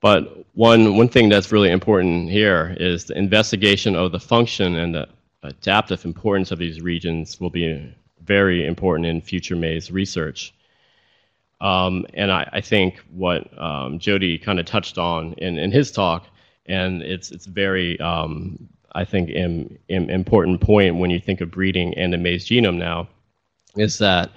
But 0.00 0.44
one, 0.54 0.96
one 0.96 1.08
thing 1.08 1.28
that's 1.28 1.50
really 1.50 1.70
important 1.70 2.30
here 2.30 2.76
is 2.78 3.04
the 3.04 3.18
investigation 3.18 3.96
of 3.96 4.12
the 4.12 4.20
function 4.20 4.76
and 4.76 4.94
the 4.94 5.08
adaptive 5.42 6.04
importance 6.04 6.50
of 6.50 6.58
these 6.58 6.80
regions 6.80 7.40
will 7.40 7.50
be 7.50 7.92
very 8.28 8.66
important 8.66 9.06
in 9.06 9.20
future 9.20 9.56
maize 9.56 9.90
research. 9.90 10.54
Um, 11.60 12.06
and 12.14 12.30
I, 12.30 12.48
I, 12.52 12.60
think 12.60 13.00
what 13.10 13.40
um, 13.60 13.98
Jody 13.98 14.38
kind 14.38 14.60
of 14.60 14.66
touched 14.66 14.96
on 14.96 15.32
in, 15.38 15.58
in 15.58 15.72
his 15.72 15.90
talk 15.90 16.28
and 16.68 17.02
it's 17.02 17.30
it's 17.30 17.46
very 17.46 17.98
um, 17.98 18.68
I 18.92 19.04
think 19.04 19.30
im, 19.30 19.78
im, 19.88 20.10
important 20.10 20.60
point 20.60 20.96
when 20.96 21.10
you 21.10 21.18
think 21.18 21.40
of 21.40 21.50
breeding 21.50 21.94
and 21.94 22.12
the 22.12 22.18
maize 22.18 22.46
genome 22.46 22.78
now 22.78 23.08
is 23.76 23.98
that 23.98 24.30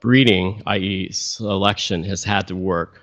breeding, 0.00 0.62
i.e., 0.66 1.10
selection, 1.10 2.04
has 2.04 2.22
had 2.24 2.46
to 2.48 2.56
work 2.56 3.02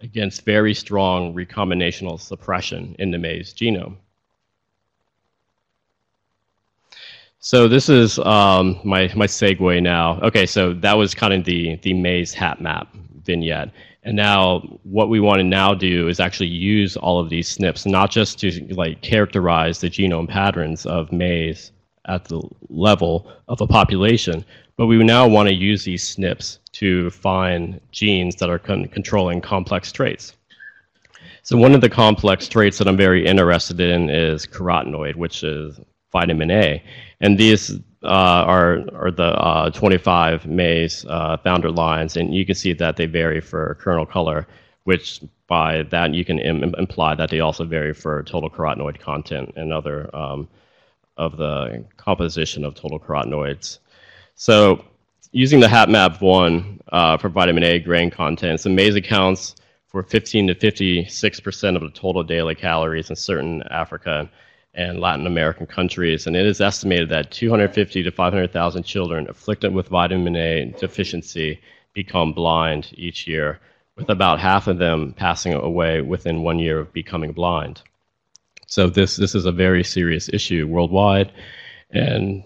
against 0.00 0.44
very 0.44 0.74
strong 0.74 1.34
recombinational 1.34 2.18
suppression 2.18 2.96
in 2.98 3.10
the 3.10 3.18
maize 3.18 3.52
genome. 3.52 3.96
So 7.42 7.68
this 7.68 7.88
is 7.88 8.18
um, 8.18 8.78
my, 8.84 9.10
my 9.16 9.26
segue 9.26 9.82
now. 9.82 10.20
Okay, 10.20 10.44
so 10.44 10.74
that 10.74 10.98
was 10.98 11.14
kind 11.14 11.32
of 11.32 11.44
the, 11.44 11.76
the 11.76 11.94
maize 11.94 12.34
HapMap 12.34 12.88
vignette. 13.24 13.70
And 14.02 14.14
now 14.14 14.60
what 14.82 15.08
we 15.08 15.20
want 15.20 15.40
to 15.40 15.44
now 15.44 15.72
do 15.72 16.08
is 16.08 16.20
actually 16.20 16.48
use 16.48 16.98
all 16.98 17.18
of 17.18 17.30
these 17.30 17.56
SNPs, 17.56 17.86
not 17.86 18.10
just 18.10 18.38
to 18.40 18.50
like 18.74 19.00
characterize 19.00 19.80
the 19.80 19.88
genome 19.88 20.28
patterns 20.28 20.84
of 20.84 21.12
maize 21.12 21.72
at 22.04 22.26
the 22.26 22.42
level 22.68 23.32
of 23.48 23.62
a 23.62 23.66
population, 23.66 24.44
but 24.76 24.86
we 24.86 25.02
now 25.02 25.26
want 25.26 25.48
to 25.48 25.54
use 25.54 25.84
these 25.84 26.16
SNPs 26.16 26.58
to 26.72 27.08
find 27.08 27.80
genes 27.90 28.36
that 28.36 28.50
are 28.50 28.58
con 28.58 28.86
controlling 28.88 29.40
complex 29.40 29.92
traits. 29.92 30.34
So 31.42 31.56
one 31.56 31.74
of 31.74 31.80
the 31.80 31.88
complex 31.88 32.48
traits 32.48 32.76
that 32.78 32.86
I'm 32.86 32.98
very 32.98 33.26
interested 33.26 33.80
in 33.80 34.10
is 34.10 34.46
carotenoid, 34.46 35.16
which 35.16 35.42
is 35.42 35.80
vitamin 36.12 36.50
A. 36.50 36.82
And 37.20 37.38
these 37.38 37.70
uh, 38.02 38.44
are, 38.46 38.80
are 38.94 39.10
the 39.10 39.24
uh, 39.24 39.70
25 39.70 40.46
maize 40.46 41.04
uh, 41.08 41.36
founder 41.38 41.70
lines, 41.70 42.16
and 42.16 42.34
you 42.34 42.46
can 42.46 42.54
see 42.54 42.72
that 42.72 42.96
they 42.96 43.06
vary 43.06 43.40
for 43.40 43.76
kernel 43.80 44.06
color, 44.06 44.46
which 44.84 45.20
by 45.46 45.82
that 45.84 46.14
you 46.14 46.24
can 46.24 46.38
Im 46.38 46.74
imply 46.78 47.14
that 47.14 47.28
they 47.28 47.40
also 47.40 47.64
vary 47.64 47.92
for 47.92 48.22
total 48.22 48.48
carotenoid 48.48 49.00
content 49.00 49.52
and 49.56 49.72
other 49.72 50.14
um, 50.16 50.48
of 51.16 51.36
the 51.36 51.84
composition 51.96 52.64
of 52.64 52.74
total 52.74 52.98
carotenoids. 52.98 53.80
So 54.34 54.84
using 55.32 55.60
the 55.60 55.66
HapMap1 55.66 56.78
uh, 56.92 57.16
for 57.18 57.28
vitamin 57.28 57.64
A 57.64 57.78
grain 57.78 58.10
content, 58.10 58.60
so 58.60 58.70
maize 58.70 58.94
accounts 58.94 59.56
for 59.88 60.02
15 60.02 60.46
to 60.46 60.54
56% 60.54 61.76
of 61.76 61.82
the 61.82 61.90
total 61.90 62.22
daily 62.22 62.54
calories 62.54 63.10
in 63.10 63.16
certain 63.16 63.62
Africa 63.70 64.30
and 64.74 65.00
Latin 65.00 65.26
American 65.26 65.66
countries, 65.66 66.26
and 66.26 66.36
it 66.36 66.46
is 66.46 66.60
estimated 66.60 67.08
that 67.08 67.30
250 67.30 68.02
to 68.02 68.10
500,000 68.10 68.82
children 68.84 69.28
afflicted 69.28 69.74
with 69.74 69.88
vitamin 69.88 70.36
A 70.36 70.74
deficiency 70.78 71.60
become 71.92 72.32
blind 72.32 72.92
each 72.94 73.26
year, 73.26 73.58
with 73.96 74.08
about 74.08 74.38
half 74.38 74.68
of 74.68 74.78
them 74.78 75.12
passing 75.16 75.52
away 75.54 76.00
within 76.00 76.42
one 76.42 76.58
year 76.58 76.78
of 76.78 76.92
becoming 76.92 77.32
blind. 77.32 77.82
So 78.66 78.88
this 78.88 79.16
this 79.16 79.34
is 79.34 79.46
a 79.46 79.52
very 79.52 79.82
serious 79.82 80.28
issue 80.28 80.66
worldwide, 80.68 81.32
and 81.90 82.44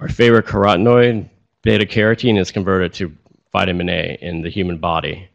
our 0.00 0.08
favorite 0.08 0.46
carotenoid, 0.46 1.30
beta 1.62 1.86
carotene, 1.86 2.38
is 2.38 2.50
converted 2.50 2.92
to 2.94 3.16
vitamin 3.52 3.88
A 3.88 4.18
in 4.20 4.42
the 4.42 4.50
human 4.50 4.76
body, 4.76 5.28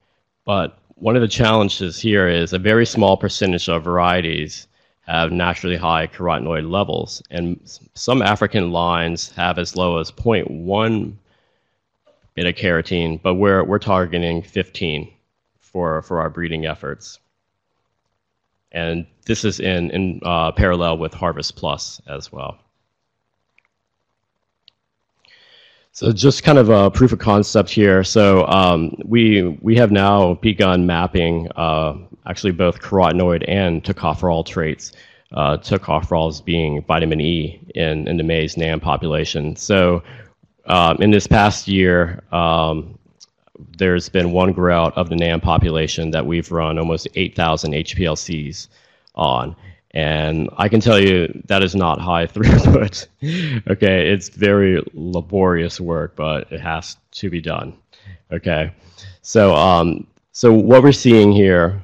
but 0.45 0.77
one 0.97 1.15
of 1.15 1.21
the 1.21 1.27
challenges 1.27 1.99
here 1.99 2.27
is 2.27 2.53
a 2.53 2.59
very 2.59 2.85
small 2.85 3.17
percentage 3.17 3.67
of 3.67 3.83
varieties 3.83 4.67
have 5.07 5.31
naturally 5.31 5.77
high 5.77 6.07
carotenoid 6.07 6.69
levels, 6.69 7.21
and 7.29 7.59
some 7.93 8.21
African 8.21 8.71
lines 8.71 9.31
have 9.31 9.59
as 9.59 9.75
low 9.75 9.99
as 9.99 10.11
0.1 10.11 11.13
beta 12.33 12.51
carotene, 12.53 13.21
but 13.21 13.35
we're, 13.35 13.63
we're 13.63 13.79
targeting 13.79 14.41
15 14.41 15.11
for, 15.59 16.01
for 16.01 16.19
our 16.19 16.29
breeding 16.29 16.65
efforts. 16.65 17.19
And 18.71 19.05
this 19.25 19.45
is 19.45 19.59
in, 19.59 19.91
in 19.91 20.19
uh, 20.23 20.51
parallel 20.51 20.97
with 20.97 21.13
Harvest 21.13 21.55
Plus 21.55 22.01
as 22.07 22.31
well. 22.31 22.59
So 25.95 26.11
just 26.11 26.43
kind 26.43 26.57
of 26.57 26.69
a 26.69 26.91
proof 26.91 27.13
of 27.13 27.19
concept 27.19 27.69
here. 27.69 28.03
So 28.03 28.45
um, 28.47 28.93
we 29.05 29.57
we 29.61 29.77
have 29.77 29.91
now 29.93 30.33
begun 30.33 30.85
mapping 30.85 31.49
uh, 31.55 31.95
actually 32.27 32.51
both 32.51 32.81
carotenoid 32.81 33.45
and 33.47 33.81
tocopherol 33.81 34.45
traits. 34.45 34.91
Uh, 35.31 35.55
tocopherols 35.55 36.43
being 36.43 36.81
vitamin 36.83 37.21
E 37.21 37.61
in, 37.75 38.09
in 38.09 38.17
the 38.17 38.23
maize 38.23 38.57
NAM 38.57 38.81
population. 38.81 39.55
So 39.55 40.03
um, 40.65 41.01
in 41.01 41.11
this 41.11 41.27
past 41.27 41.65
year, 41.67 42.21
um, 42.33 42.99
there's 43.77 44.09
been 44.09 44.33
one 44.33 44.51
grout 44.51 44.93
of 44.97 45.07
the 45.07 45.15
NAM 45.15 45.39
population 45.39 46.11
that 46.11 46.25
we've 46.25 46.51
run 46.51 46.77
almost 46.77 47.07
8,000 47.15 47.71
HPLCs 47.71 48.67
on. 49.15 49.55
And 49.95 50.49
I 50.57 50.67
can 50.67 50.81
tell 50.81 50.99
you 50.99 51.41
that 51.45 51.63
is 51.63 51.73
not 51.73 52.01
high 52.01 52.27
throughput. 52.33 53.07
okay, 53.69 54.11
it's 54.11 54.29
very 54.29 54.83
laborious 54.93 55.79
work, 55.79 56.15
but 56.17 56.51
it 56.51 56.59
has 56.59 56.97
to 57.13 57.29
be 57.29 57.41
done. 57.41 57.77
Okay, 58.31 58.71
so 59.21 59.55
um, 59.55 60.05
so 60.33 60.51
what 60.51 60.83
we're 60.83 60.91
seeing 60.91 61.31
here 61.31 61.81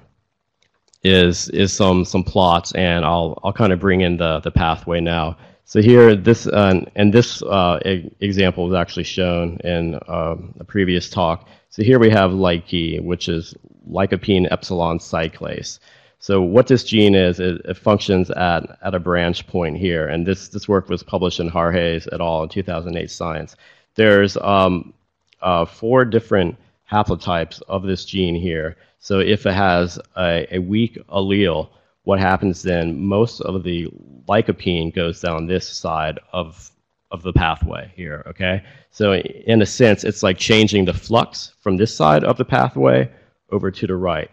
is 1.04 1.48
is 1.50 1.72
some 1.72 2.04
some 2.04 2.24
plots, 2.24 2.74
and 2.74 3.06
I'll 3.06 3.40
I'll 3.44 3.54
kind 3.54 3.72
of 3.72 3.80
bring 3.80 4.02
in 4.02 4.18
the 4.18 4.42
the 4.42 4.52
pathway 4.52 5.00
now. 5.00 5.38
So 5.64 5.82
here, 5.82 6.16
this 6.18 6.48
uh, 6.48 6.84
and 6.96 7.14
this 7.14 7.42
uh, 7.44 7.80
example 8.20 8.68
was 8.68 8.76
actually 8.76 9.06
shown 9.06 9.58
in 9.64 9.96
uh, 10.10 10.36
a 10.60 10.66
previous 10.66 11.10
talk. 11.10 11.48
So 11.70 11.82
here 11.82 11.98
we 11.98 12.10
have 12.10 12.32
LCYE, 12.32 13.02
which 13.02 13.30
is 13.30 13.56
lycopene 13.90 14.52
epsilon 14.52 15.00
cyclase. 15.00 15.80
So 16.22 16.40
what 16.40 16.68
this 16.68 16.84
gene 16.84 17.16
is, 17.16 17.40
it, 17.40 17.62
it, 17.66 17.78
functions 17.78 18.30
at, 18.30 18.78
at 18.84 18.94
a 18.94 19.00
branch 19.00 19.48
point 19.48 19.76
here, 19.76 20.08
and 20.08 20.24
this, 20.24 20.50
this 20.50 20.68
work 20.68 20.88
was 20.88 21.02
published 21.02 21.40
in 21.40 21.50
Harjes 21.50 22.08
et 22.12 22.22
al. 22.22 22.44
in 22.44 22.50
2008 22.50 23.10
Science. 23.10 23.56
There's 23.96 24.38
um, 24.38 24.94
uh, 25.42 25.66
four 25.66 26.06
different 26.06 26.56
haplotypes 26.90 27.64
of 27.68 27.82
this 27.82 28.06
gene 28.06 28.36
here. 28.36 28.78
So 29.00 29.18
if 29.18 29.48
it 29.48 29.54
has 29.54 29.98
a, 30.16 30.46
a 30.52 30.60
weak 30.60 31.00
allele, 31.10 31.70
what 32.04 32.20
happens 32.20 32.62
then, 32.62 33.04
most 33.04 33.42
of 33.42 33.64
the 33.64 33.88
lycopene 34.30 34.94
goes 34.94 35.22
down 35.22 35.48
this 35.48 35.68
side 35.68 36.20
of, 36.34 36.70
of 37.10 37.24
the 37.24 37.34
pathway 37.34 37.92
here, 37.96 38.24
okay? 38.28 38.62
So 38.92 39.16
in 39.16 39.64
a 39.64 39.66
sense, 39.66 40.04
it's 40.04 40.22
like 40.22 40.38
changing 40.38 40.86
the 40.86 40.94
flux 40.94 41.54
from 41.62 41.78
this 41.78 41.96
side 41.96 42.24
of 42.24 42.38
the 42.38 42.46
pathway 42.46 43.10
over 43.52 43.72
to 43.72 43.88
the 43.88 43.96
right. 43.96 44.30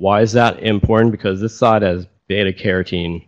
Why 0.00 0.22
is 0.22 0.32
that 0.32 0.62
important? 0.62 1.12
Because 1.12 1.42
this 1.42 1.54
side 1.54 1.82
has 1.82 2.06
beta 2.26 2.54
carotene, 2.54 3.26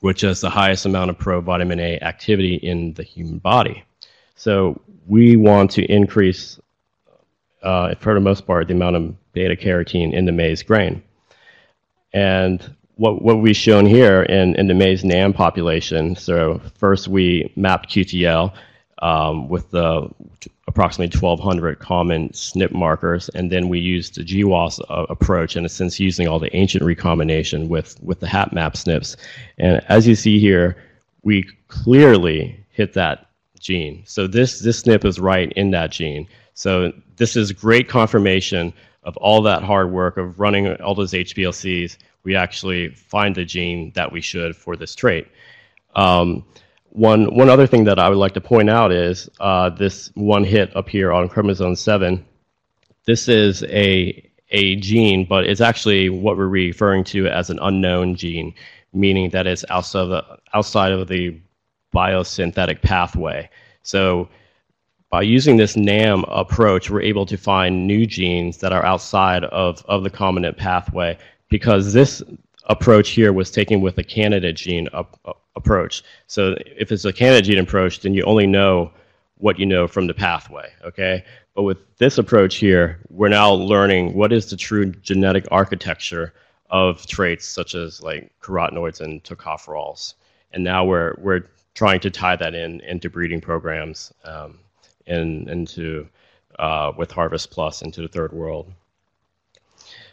which 0.00 0.22
has 0.22 0.40
the 0.40 0.50
highest 0.50 0.84
amount 0.84 1.08
of 1.08 1.18
provitamin 1.18 1.78
A 1.78 2.00
activity 2.04 2.56
in 2.56 2.94
the 2.94 3.04
human 3.04 3.38
body. 3.38 3.84
So 4.34 4.80
we 5.06 5.36
want 5.36 5.70
to 5.70 5.84
increase, 5.84 6.58
uh, 7.62 7.94
for 8.00 8.14
the 8.14 8.20
most 8.20 8.44
part, 8.44 8.66
the 8.66 8.74
amount 8.74 8.96
of 8.96 9.32
beta 9.34 9.54
carotene 9.54 10.12
in 10.12 10.24
the 10.24 10.32
maize 10.32 10.64
grain. 10.64 11.00
And 12.12 12.74
what, 12.96 13.22
what 13.22 13.38
we've 13.38 13.54
shown 13.54 13.86
here 13.86 14.24
in, 14.24 14.56
in 14.56 14.66
the 14.66 14.74
maize 14.74 15.04
NAM 15.04 15.32
population, 15.32 16.16
so 16.16 16.60
first 16.74 17.06
we 17.06 17.52
mapped 17.54 17.88
QTL 17.88 18.52
um, 19.00 19.48
with 19.48 19.70
the 19.70 20.08
approximately 20.68 21.16
1,200 21.18 21.78
common 21.78 22.28
SNP 22.30 22.72
markers, 22.72 23.28
and 23.30 23.50
then 23.50 23.68
we 23.68 23.78
used 23.78 24.14
the 24.14 24.24
GWAS 24.24 24.80
uh, 24.88 25.06
approach, 25.08 25.56
in 25.56 25.64
a 25.64 25.68
sense, 25.68 25.98
using 25.98 26.28
all 26.28 26.38
the 26.38 26.54
ancient 26.54 26.84
recombination 26.84 27.68
with, 27.68 28.00
with 28.02 28.20
the 28.20 28.26
HapMap 28.26 28.74
SNPs. 28.74 29.16
And 29.58 29.82
as 29.88 30.06
you 30.06 30.14
see 30.14 30.38
here, 30.38 30.76
we 31.22 31.44
clearly 31.68 32.64
hit 32.70 32.92
that 32.94 33.26
gene. 33.58 34.02
So 34.06 34.26
this, 34.26 34.60
this 34.60 34.82
SNP 34.82 35.04
is 35.04 35.18
right 35.18 35.52
in 35.52 35.70
that 35.72 35.90
gene. 35.90 36.26
So 36.54 36.92
this 37.16 37.36
is 37.36 37.52
great 37.52 37.88
confirmation 37.88 38.72
of 39.02 39.16
all 39.16 39.42
that 39.42 39.62
hard 39.62 39.90
work 39.90 40.18
of 40.18 40.38
running 40.38 40.74
all 40.76 40.94
those 40.94 41.12
HPLCs. 41.12 41.96
We 42.22 42.36
actually 42.36 42.90
find 42.90 43.34
the 43.34 43.44
gene 43.44 43.92
that 43.94 44.12
we 44.12 44.20
should 44.20 44.54
for 44.54 44.76
this 44.76 44.94
trait. 44.94 45.26
Um, 45.96 46.44
one, 46.90 47.34
one 47.34 47.48
other 47.48 47.66
thing 47.66 47.84
that 47.84 47.98
I 47.98 48.08
would 48.08 48.18
like 48.18 48.34
to 48.34 48.40
point 48.40 48.68
out 48.68 48.92
is 48.92 49.28
uh, 49.40 49.70
this 49.70 50.10
one 50.14 50.44
hit 50.44 50.74
up 50.76 50.88
here 50.88 51.12
on 51.12 51.28
chromosome 51.28 51.76
7. 51.76 52.24
This 53.06 53.28
is 53.28 53.62
a, 53.64 54.28
a 54.50 54.76
gene, 54.76 55.24
but 55.24 55.44
it's 55.44 55.60
actually 55.60 56.10
what 56.10 56.36
we're 56.36 56.46
referring 56.46 57.04
to 57.04 57.28
as 57.28 57.48
an 57.48 57.58
unknown 57.62 58.16
gene, 58.16 58.54
meaning 58.92 59.30
that 59.30 59.46
it's 59.46 59.64
outside 59.70 60.02
of 60.02 60.08
the, 60.08 60.24
outside 60.52 60.92
of 60.92 61.06
the 61.08 61.40
biosynthetic 61.94 62.82
pathway. 62.82 63.48
So 63.82 64.28
by 65.10 65.22
using 65.22 65.56
this 65.56 65.76
NAM 65.76 66.24
approach, 66.24 66.90
we're 66.90 67.02
able 67.02 67.26
to 67.26 67.36
find 67.36 67.86
new 67.86 68.06
genes 68.06 68.58
that 68.58 68.72
are 68.72 68.84
outside 68.84 69.44
of, 69.44 69.84
of 69.86 70.02
the 70.02 70.10
combinant 70.10 70.56
pathway 70.56 71.18
because 71.48 71.92
this 71.92 72.22
approach 72.64 73.10
here 73.10 73.32
was 73.32 73.50
taken 73.50 73.80
with 73.80 73.98
a 73.98 74.04
candidate 74.04 74.56
gene 74.56 74.88
up 74.92 75.39
approach. 75.56 76.02
So 76.26 76.56
if 76.64 76.92
it's 76.92 77.04
a 77.04 77.12
candidate 77.12 77.44
gene 77.46 77.58
approach, 77.58 78.00
then 78.00 78.14
you 78.14 78.22
only 78.24 78.46
know 78.46 78.92
what 79.38 79.58
you 79.58 79.66
know 79.66 79.86
from 79.88 80.06
the 80.06 80.14
pathway, 80.14 80.70
okay? 80.84 81.24
But 81.54 81.62
with 81.62 81.78
this 81.98 82.18
approach 82.18 82.56
here, 82.56 83.00
we're 83.10 83.28
now 83.28 83.52
learning 83.52 84.14
what 84.14 84.32
is 84.32 84.50
the 84.50 84.56
true 84.56 84.86
genetic 84.86 85.46
architecture 85.50 86.34
of 86.70 87.04
traits 87.06 87.46
such 87.48 87.74
as 87.74 88.02
like 88.02 88.30
carotenoids 88.40 89.00
and 89.00 89.22
tocopherols. 89.24 90.14
And 90.52 90.62
now 90.62 90.84
we're, 90.84 91.14
we're 91.18 91.44
trying 91.74 92.00
to 92.00 92.10
tie 92.10 92.36
that 92.36 92.54
in 92.54 92.80
into 92.80 93.10
breeding 93.10 93.40
programs 93.40 94.12
um, 94.24 94.58
in, 95.06 95.48
into, 95.48 96.08
uh, 96.58 96.92
with 96.96 97.10
Harvest 97.10 97.50
Plus 97.50 97.82
into 97.82 98.02
the 98.02 98.08
third 98.08 98.32
world. 98.32 98.72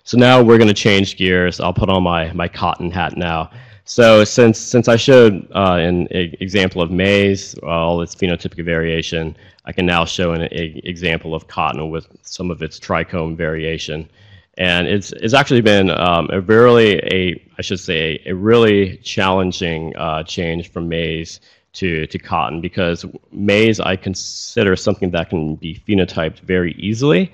So 0.04 0.17
now 0.17 0.41
we're 0.41 0.58
going 0.58 0.69
to 0.69 0.73
change 0.73 1.17
gears. 1.17 1.60
I'll 1.60 1.73
put 1.73 1.89
on 1.89 2.02
my, 2.02 2.32
my 2.32 2.47
cotton 2.47 2.89
hat 2.89 3.17
now. 3.17 3.52
So 3.89 4.26
since, 4.26 4.60
since 4.60 4.89
I 4.89 4.97
showed 4.97 5.47
uh, 5.56 5.76
an 5.76 6.10
example 6.12 6.82
of 6.82 6.91
maize, 6.91 7.56
all 7.63 8.02
its 8.02 8.13
phenotypic 8.13 8.63
variation, 8.65 9.34
I 9.63 9.71
can 9.71 9.86
now 9.86 10.04
show 10.04 10.34
an 10.34 10.41
example 10.52 11.34
of 11.34 11.47
cotton 11.47 11.89
with 11.89 12.06
some 12.21 12.52
of 12.52 12.62
its 12.62 12.82
trichome 12.82 13.38
variation. 13.38 14.10
And 14.58 14.88
it's, 14.88 15.13
it's 15.13 15.34
actually 15.34 15.62
been 15.62 15.89
um, 15.89 16.30
a 16.34 16.41
really, 16.41 16.97
a, 16.97 17.41
I 17.58 17.62
should 17.62 17.80
say, 17.80 18.21
a 18.26 18.34
really 18.34 18.97
challenging 18.97 19.95
uh, 19.95 20.23
change 20.23 20.69
from 20.69 20.89
maize 20.89 21.39
to, 21.73 22.06
to 22.08 22.19
cotton 22.19 22.60
because 22.60 23.06
maize 23.32 23.80
I 23.80 23.95
consider 23.95 24.76
something 24.76 25.12
that 25.12 25.30
can 25.30 25.56
be 25.56 25.82
phenotyped 25.88 26.41
very 26.41 26.73
easily, 26.73 27.32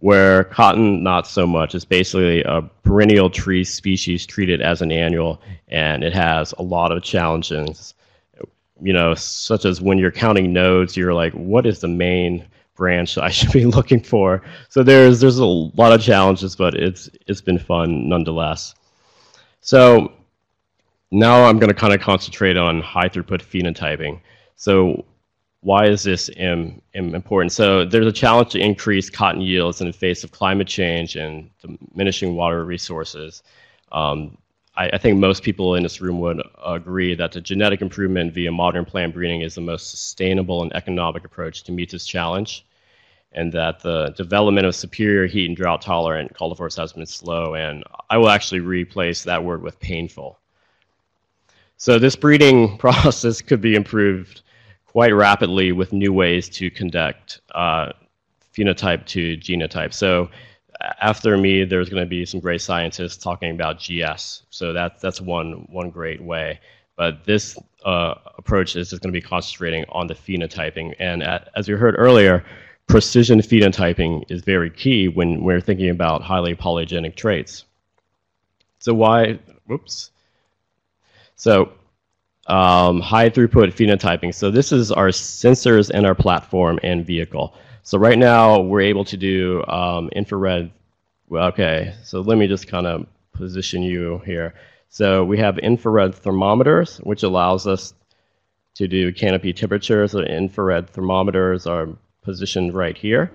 where 0.00 0.44
cotton 0.44 1.02
not 1.02 1.26
so 1.26 1.46
much. 1.46 1.74
It's 1.74 1.84
basically 1.84 2.42
a 2.42 2.62
perennial 2.82 3.30
tree 3.30 3.64
species 3.64 4.26
treated 4.26 4.60
as 4.60 4.82
an 4.82 4.92
annual, 4.92 5.40
and 5.68 6.02
it 6.02 6.12
has 6.12 6.52
a 6.58 6.62
lot 6.62 6.92
of 6.92 7.02
challenges. 7.02 7.94
You 8.82 8.92
know, 8.92 9.14
such 9.14 9.66
as 9.66 9.80
when 9.80 9.98
you're 9.98 10.10
counting 10.10 10.52
nodes, 10.52 10.96
you're 10.96 11.12
like, 11.12 11.34
what 11.34 11.66
is 11.66 11.80
the 11.80 11.88
main 11.88 12.46
branch 12.80 13.18
I 13.18 13.28
should 13.28 13.52
be 13.52 13.66
looking 13.76 14.02
for. 14.02 14.42
So 14.70 14.82
there's 14.82 15.20
there's 15.20 15.38
a 15.38 15.44
lot 15.44 15.92
of 15.92 16.00
challenges, 16.00 16.56
but 16.56 16.74
it's 16.74 17.08
it's 17.28 17.42
been 17.42 17.58
fun 17.58 18.08
nonetheless. 18.08 18.74
So 19.60 20.12
now 21.12 21.44
I'm 21.44 21.58
going 21.58 21.68
to 21.68 21.74
kind 21.74 21.92
of 21.92 22.00
concentrate 22.00 22.56
on 22.56 22.80
high 22.80 23.08
throughput 23.08 23.42
phenotyping. 23.42 24.20
So 24.56 25.04
why 25.62 25.86
is 25.86 26.02
this 26.02 26.30
Im, 26.36 26.80
Im 26.94 27.14
important? 27.14 27.52
So 27.52 27.84
there's 27.84 28.06
a 28.06 28.12
challenge 28.12 28.50
to 28.50 28.58
increase 28.58 29.10
cotton 29.10 29.42
yields 29.42 29.80
in 29.80 29.86
the 29.86 29.92
face 29.92 30.24
of 30.24 30.30
climate 30.30 30.66
change 30.66 31.16
and 31.16 31.50
diminishing 31.60 32.34
water 32.34 32.64
resources. 32.64 33.42
Um, 33.92 34.38
I, 34.76 34.90
I, 34.90 34.98
think 34.98 35.18
most 35.18 35.42
people 35.42 35.74
in 35.74 35.82
this 35.82 36.00
room 36.00 36.20
would 36.20 36.40
agree 36.64 37.14
that 37.16 37.32
the 37.32 37.40
genetic 37.40 37.82
improvement 37.82 38.32
via 38.32 38.52
modern 38.52 38.84
plant 38.84 39.12
breeding 39.14 39.42
is 39.42 39.56
the 39.56 39.60
most 39.60 39.90
sustainable 39.90 40.62
and 40.62 40.74
economic 40.74 41.24
approach 41.24 41.64
to 41.64 41.72
meet 41.72 41.90
this 41.90 42.06
challenge 42.06 42.64
and 43.32 43.52
that 43.52 43.80
the 43.80 44.12
development 44.16 44.66
of 44.66 44.74
superior 44.74 45.26
heat 45.26 45.46
and 45.46 45.56
drought 45.56 45.82
tolerant 45.82 46.32
cultivars 46.34 46.76
has 46.76 46.92
been 46.92 47.06
slow, 47.06 47.54
and 47.54 47.84
I 48.08 48.18
will 48.18 48.28
actually 48.28 48.60
replace 48.60 49.22
that 49.24 49.44
word 49.44 49.62
with 49.62 49.78
painful. 49.78 50.38
So 51.76 51.98
this 51.98 52.16
breeding 52.16 52.76
process 52.78 53.40
could 53.40 53.60
be 53.60 53.74
improved 53.74 54.42
quite 54.90 55.14
rapidly 55.14 55.70
with 55.70 55.92
new 55.92 56.12
ways 56.12 56.48
to 56.48 56.68
conduct 56.68 57.40
uh, 57.54 57.92
phenotype 58.52 59.06
to 59.06 59.36
genotype. 59.36 59.94
So 59.94 60.28
after 61.00 61.36
me, 61.36 61.64
there's 61.64 61.88
going 61.88 62.02
to 62.02 62.08
be 62.08 62.26
some 62.26 62.40
great 62.40 62.60
scientists 62.60 63.16
talking 63.16 63.52
about 63.52 63.78
GS. 63.78 64.42
So 64.50 64.72
that, 64.72 65.00
that's 65.00 65.20
one, 65.20 65.64
one 65.70 65.90
great 65.90 66.20
way. 66.20 66.58
But 66.96 67.24
this 67.24 67.56
uh, 67.84 68.14
approach 68.36 68.74
is 68.74 68.90
just 68.90 69.00
going 69.00 69.12
to 69.14 69.16
be 69.16 69.24
concentrating 69.24 69.84
on 69.90 70.08
the 70.08 70.14
phenotyping. 70.14 70.96
And 70.98 71.22
at, 71.22 71.50
as 71.54 71.68
you 71.68 71.76
heard 71.76 71.94
earlier, 71.96 72.44
precision 72.88 73.38
phenotyping 73.38 74.24
is 74.28 74.42
very 74.42 74.70
key 74.70 75.06
when 75.06 75.44
we're 75.44 75.60
thinking 75.60 75.90
about 75.90 76.20
highly 76.20 76.56
polygenic 76.56 77.14
traits. 77.14 77.64
So 78.80 78.92
why, 78.92 79.38
whoops. 79.66 80.10
So 81.36 81.72
um, 82.50 83.00
high 83.00 83.30
throughput 83.30 83.72
phenotyping. 83.72 84.34
So 84.34 84.50
this 84.50 84.72
is 84.72 84.90
our 84.90 85.08
sensors 85.08 85.90
and 85.90 86.04
our 86.04 86.14
platform 86.14 86.80
and 86.82 87.06
vehicle. 87.06 87.54
So 87.84 87.96
right 87.96 88.18
now 88.18 88.60
we're 88.60 88.80
able 88.80 89.04
to 89.06 89.16
do 89.16 89.64
um, 89.66 90.10
infrared. 90.10 90.70
Well, 91.28 91.46
okay, 91.48 91.94
so 92.02 92.20
let 92.20 92.36
me 92.38 92.48
just 92.48 92.66
kind 92.66 92.86
of 92.86 93.06
position 93.32 93.82
you 93.82 94.20
here. 94.26 94.54
So 94.88 95.24
we 95.24 95.38
have 95.38 95.58
infrared 95.58 96.14
thermometers, 96.14 96.98
which 96.98 97.22
allows 97.22 97.68
us 97.68 97.94
to 98.74 98.88
do 98.88 99.12
canopy 99.12 99.52
temperatures. 99.52 100.12
So 100.12 100.20
infrared 100.20 100.90
thermometers 100.90 101.66
are 101.66 101.88
positioned 102.22 102.74
right 102.74 102.98
here. 102.98 103.30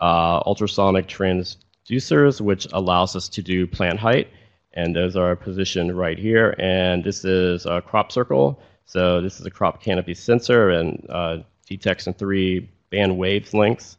Uh, 0.00 0.40
ultrasonic 0.44 1.06
transducers, 1.06 2.40
which 2.40 2.66
allows 2.72 3.14
us 3.14 3.28
to 3.28 3.42
do 3.42 3.66
plant 3.66 4.00
height, 4.00 4.28
and 4.76 4.94
those 4.94 5.16
are 5.16 5.34
positioned 5.34 5.96
right 5.96 6.18
here. 6.18 6.54
And 6.58 7.02
this 7.02 7.24
is 7.24 7.64
a 7.66 7.80
crop 7.80 8.12
circle. 8.12 8.60
So 8.84 9.20
this 9.20 9.40
is 9.40 9.46
a 9.46 9.50
crop 9.50 9.82
canopy 9.82 10.14
sensor 10.14 10.70
and 10.70 11.04
uh, 11.08 11.38
detects 11.66 12.06
in 12.06 12.12
three 12.12 12.68
band 12.90 13.12
wavelengths. 13.12 13.96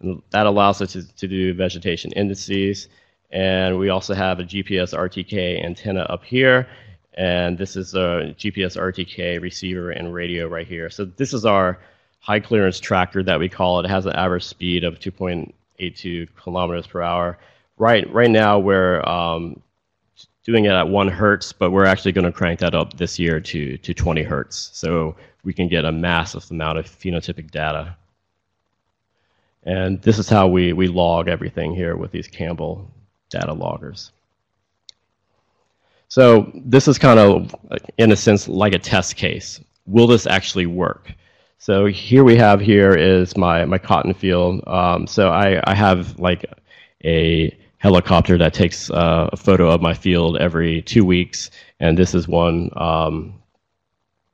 And 0.00 0.22
that 0.30 0.46
allows 0.46 0.80
us 0.82 0.92
to, 0.92 1.16
to 1.16 1.26
do 1.26 1.54
vegetation 1.54 2.12
indices. 2.12 2.88
And 3.30 3.78
we 3.78 3.88
also 3.88 4.14
have 4.14 4.38
a 4.38 4.44
GPS 4.44 4.94
RTK 4.94 5.64
antenna 5.64 6.02
up 6.02 6.22
here. 6.24 6.68
And 7.14 7.58
this 7.58 7.74
is 7.74 7.94
a 7.94 8.34
GPS 8.38 8.76
RTK 8.76 9.40
receiver 9.40 9.90
and 9.90 10.14
radio 10.14 10.46
right 10.46 10.66
here. 10.66 10.90
So 10.90 11.06
this 11.06 11.32
is 11.32 11.46
our 11.46 11.80
high 12.20 12.38
clearance 12.38 12.78
tractor 12.78 13.22
that 13.22 13.40
we 13.40 13.48
call 13.48 13.80
it. 13.80 13.86
It 13.86 13.90
has 13.90 14.04
an 14.04 14.12
average 14.12 14.44
speed 14.44 14.84
of 14.84 15.00
2.82 15.00 16.28
kilometers 16.36 16.86
per 16.86 17.00
hour. 17.00 17.38
Right, 17.78 18.12
right 18.12 18.30
now 18.30 18.58
we're 18.58 19.02
um, 19.08 19.60
doing 20.48 20.64
it 20.64 20.72
at 20.72 20.88
one 20.88 21.08
hertz, 21.08 21.52
but 21.52 21.72
we're 21.72 21.84
actually 21.84 22.10
going 22.10 22.24
to 22.24 22.32
crank 22.32 22.58
that 22.58 22.74
up 22.74 22.96
this 22.96 23.18
year 23.18 23.38
to, 23.38 23.76
to 23.76 23.92
20 23.92 24.22
hertz. 24.22 24.70
So 24.72 25.14
we 25.44 25.52
can 25.52 25.68
get 25.68 25.84
a 25.84 25.92
massive 25.92 26.50
amount 26.50 26.78
of 26.78 26.86
phenotypic 26.86 27.50
data. 27.50 27.94
And 29.64 30.00
this 30.00 30.18
is 30.18 30.26
how 30.26 30.48
we, 30.48 30.72
we 30.72 30.88
log 30.88 31.28
everything 31.28 31.74
here 31.74 31.98
with 31.98 32.12
these 32.12 32.26
Campbell 32.26 32.90
data 33.28 33.52
loggers. 33.52 34.10
So 36.08 36.50
this 36.54 36.88
is 36.88 36.96
kind 36.98 37.20
of, 37.20 37.54
in 37.98 38.10
a 38.10 38.16
sense, 38.16 38.48
like 38.48 38.72
a 38.72 38.78
test 38.78 39.16
case. 39.16 39.60
Will 39.84 40.06
this 40.06 40.26
actually 40.26 40.64
work? 40.64 41.12
So 41.58 41.84
here 41.84 42.24
we 42.24 42.36
have 42.36 42.58
here 42.58 42.94
is 42.94 43.36
my, 43.36 43.66
my 43.66 43.76
cotton 43.76 44.14
field. 44.14 44.66
Um, 44.66 45.06
so 45.06 45.28
I, 45.28 45.60
I 45.70 45.74
have 45.74 46.18
like 46.18 46.46
a 47.04 47.54
helicopter 47.78 48.36
that 48.38 48.54
takes 48.54 48.90
uh, 48.90 49.28
a 49.32 49.36
photo 49.36 49.70
of 49.70 49.80
my 49.80 49.94
field 49.94 50.36
every 50.38 50.82
two 50.82 51.04
weeks, 51.04 51.50
and 51.80 51.96
this 51.96 52.14
is 52.14 52.28
one. 52.28 52.70
Um, 52.76 53.34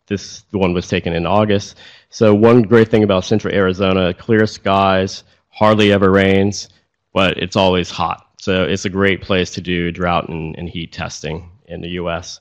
this 0.07 0.45
one 0.51 0.75
was 0.75 0.87
taken 0.87 1.15
in 1.15 1.25
August. 1.25 1.79
So 2.11 2.35
one 2.35 2.63
great 2.63 2.89
thing 2.89 3.03
about 3.03 3.25
Central 3.25 3.55
Arizona: 3.55 4.13
clear 4.15 4.47
skies, 4.47 5.25
hardly 5.51 5.93
ever 5.93 6.11
rains, 6.11 6.69
but 7.13 7.39
it's 7.39 7.57
always 7.57 7.91
hot. 7.91 8.27
So 8.39 8.65
it's 8.65 8.85
a 8.85 8.91
great 8.91 9.23
place 9.23 9.51
to 9.53 9.61
do 9.61 9.91
drought 9.91 10.29
and, 10.29 10.57
and 10.59 10.69
heat 10.69 10.93
testing 10.93 11.51
in 11.67 11.81
the 11.81 11.89
U.S. 11.91 12.41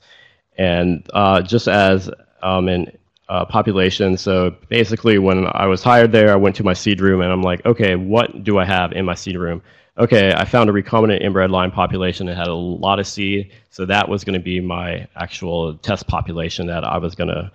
And 0.58 1.08
uh, 1.14 1.42
just 1.42 1.68
as 1.68 2.10
um, 2.42 2.68
in 2.68 2.92
uh, 3.30 3.46
population. 3.46 4.18
So 4.18 4.56
basically, 4.70 5.18
when 5.18 5.48
I 5.54 5.66
was 5.66 5.82
hired 5.82 6.12
there, 6.12 6.32
I 6.32 6.36
went 6.36 6.56
to 6.58 6.64
my 6.64 6.74
seed 6.74 7.02
room 7.02 7.22
and 7.22 7.32
I'm 7.32 7.42
like, 7.42 7.66
okay, 7.66 7.96
what 7.96 8.44
do 8.44 8.60
I 8.60 8.66
have 8.66 8.92
in 8.92 9.06
my 9.06 9.16
seed 9.16 9.38
room? 9.38 9.62
Okay, 9.96 10.34
I 10.34 10.46
found 10.46 10.72
a 10.72 10.74
recombinant 10.74 11.22
inbred 11.22 11.52
line 11.52 11.70
population 11.70 12.26
that 12.26 12.36
had 12.36 12.48
a 12.48 12.54
lot 12.56 13.00
of 13.00 13.06
seed, 13.06 13.52
so 13.70 13.86
that 13.86 14.10
was 14.10 14.24
going 14.24 14.34
to 14.34 14.44
be 14.44 14.60
my 14.60 15.08
actual 15.16 15.76
test 15.78 16.08
population 16.08 16.66
that 16.66 16.84
I 16.84 16.98
was 16.98 17.14
going 17.14 17.30
to 17.30 17.52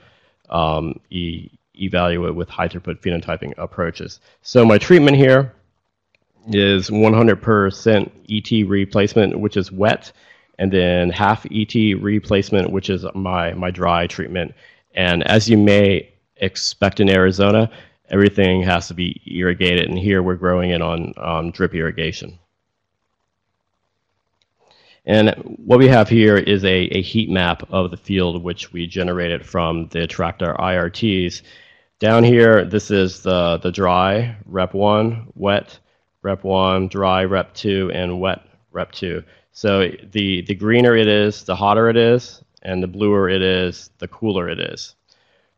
um, 0.55 1.01
e 1.11 1.51
evaluate 1.75 2.35
with 2.37 2.49
high 2.49 2.69
throughput 2.69 3.01
phenotyping 3.01 3.55
approaches. 3.59 4.21
So 4.43 4.65
my 4.65 4.79
treatment 4.79 5.17
here 5.17 5.53
is 6.49 6.91
100% 6.91 8.11
ET 8.31 8.69
replacement, 8.69 9.41
which 9.41 9.57
is 9.57 9.73
wet, 9.73 10.13
and 10.61 10.73
then 10.73 11.11
half 11.11 11.45
ET 11.53 11.75
replacement, 12.01 12.71
which 12.71 12.89
is 12.89 13.05
my, 13.15 13.53
my 13.55 13.71
dry 13.71 14.07
treatment. 14.07 14.55
And 14.95 15.25
as 15.25 15.49
you 15.49 15.57
may 15.57 16.09
expect 16.37 17.01
in 17.01 17.09
Arizona, 17.09 17.71
everything 18.11 18.63
has 18.63 18.89
to 18.89 18.95
be 18.95 19.21
irrigated. 19.27 19.89
And 19.89 19.99
here 19.99 20.23
we're 20.23 20.37
growing 20.37 20.71
it 20.71 20.83
on 20.83 21.15
um, 21.17 21.51
drip 21.51 21.75
irrigation. 21.75 22.39
And 25.05 25.31
what 25.57 25.79
we 25.79 25.89
have 25.89 26.09
here 26.09 26.37
is 26.37 26.65
a, 26.65 26.69
a, 26.69 27.01
heat 27.01 27.31
map 27.31 27.63
of 27.71 27.91
the 27.91 27.97
field 27.97 28.43
which 28.43 28.75
we 28.75 28.87
generated 28.87 29.45
from 29.45 29.89
the 29.89 30.07
Tractor 30.07 30.55
IRTs. 30.59 31.41
Down 31.99 32.23
here, 32.23 32.67
this 32.67 32.91
is 32.91 33.23
the, 33.23 33.59
the 33.63 33.73
dry, 33.73 34.37
rep 34.45 34.75
1, 34.75 35.33
wet, 35.35 35.79
rep 36.21 36.45
1, 36.45 36.89
dry, 36.89 37.25
rep 37.25 37.55
2, 37.55 37.91
and 37.95 38.21
wet, 38.21 38.43
rep 38.71 38.93
2. 38.93 39.23
So 39.53 39.91
the, 40.13 40.43
the 40.43 40.55
greener 40.55 40.95
it 40.95 41.09
is, 41.09 41.43
the 41.43 41.57
hotter 41.57 41.89
it 41.89 41.97
is, 41.97 42.45
and 42.63 42.83
the 42.83 42.87
bluer 42.87 43.31
it 43.31 43.41
is, 43.41 43.91
the 43.99 44.09
cooler 44.09 44.51
it 44.51 44.61
is. 44.61 44.95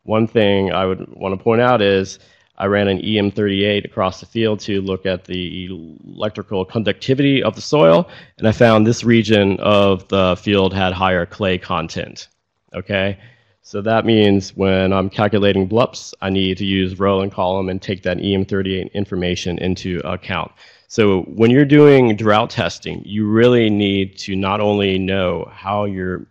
One 0.04 0.28
thing 0.28 0.72
I 0.72 0.86
would 0.86 1.08
want 1.08 1.36
to 1.36 1.42
point 1.42 1.60
out 1.60 1.82
is 1.82 2.20
I 2.60 2.66
ran 2.66 2.88
an 2.88 3.00
EM38 3.00 3.86
across 3.86 4.20
the 4.20 4.26
field 4.26 4.60
to 4.60 4.82
look 4.82 5.06
at 5.06 5.24
the 5.24 5.66
electrical 6.04 6.66
conductivity 6.66 7.42
of 7.42 7.54
the 7.54 7.62
soil, 7.62 8.08
and 8.36 8.46
I 8.46 8.52
found 8.52 8.86
this 8.86 9.02
region 9.02 9.58
of 9.60 10.06
the 10.08 10.36
field 10.36 10.74
had 10.74 10.92
higher 10.92 11.24
clay 11.24 11.56
content. 11.56 12.28
Okay, 12.74 13.18
so 13.62 13.80
that 13.80 14.04
means 14.04 14.54
when 14.56 14.92
I'm 14.92 15.08
calculating 15.08 15.66
BLUPS, 15.68 16.12
I 16.20 16.28
need 16.28 16.58
to 16.58 16.66
use 16.66 16.98
row 17.00 17.22
and 17.22 17.32
column 17.32 17.70
and 17.70 17.80
take 17.80 18.02
that 18.02 18.18
EM38 18.18 18.92
information 18.92 19.56
into 19.58 20.00
account. 20.04 20.52
So 20.86 21.22
when 21.22 21.50
you're 21.50 21.64
doing 21.64 22.14
drought 22.14 22.50
testing, 22.50 23.02
you 23.06 23.26
really 23.26 23.70
need 23.70 24.18
to 24.18 24.36
not 24.36 24.60
only 24.60 24.98
know 24.98 25.48
how 25.50 25.86
you're 25.86 26.26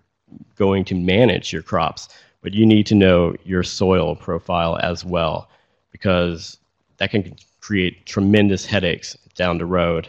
going 0.57 0.85
to 0.85 0.95
manage 0.95 1.51
your 1.51 1.63
crops, 1.63 2.09
but 2.41 2.53
you 2.53 2.65
need 2.65 2.85
to 2.85 2.95
know 2.95 3.35
your 3.43 3.63
soil 3.63 4.15
profile 4.15 4.77
as 4.83 5.03
well, 5.03 5.49
because 5.99 6.57
that 6.97 7.11
can 7.11 7.35
create 7.59 8.05
tremendous 8.05 8.65
headaches 8.65 9.17
down 9.35 9.57
the 9.57 9.65
road. 9.65 10.07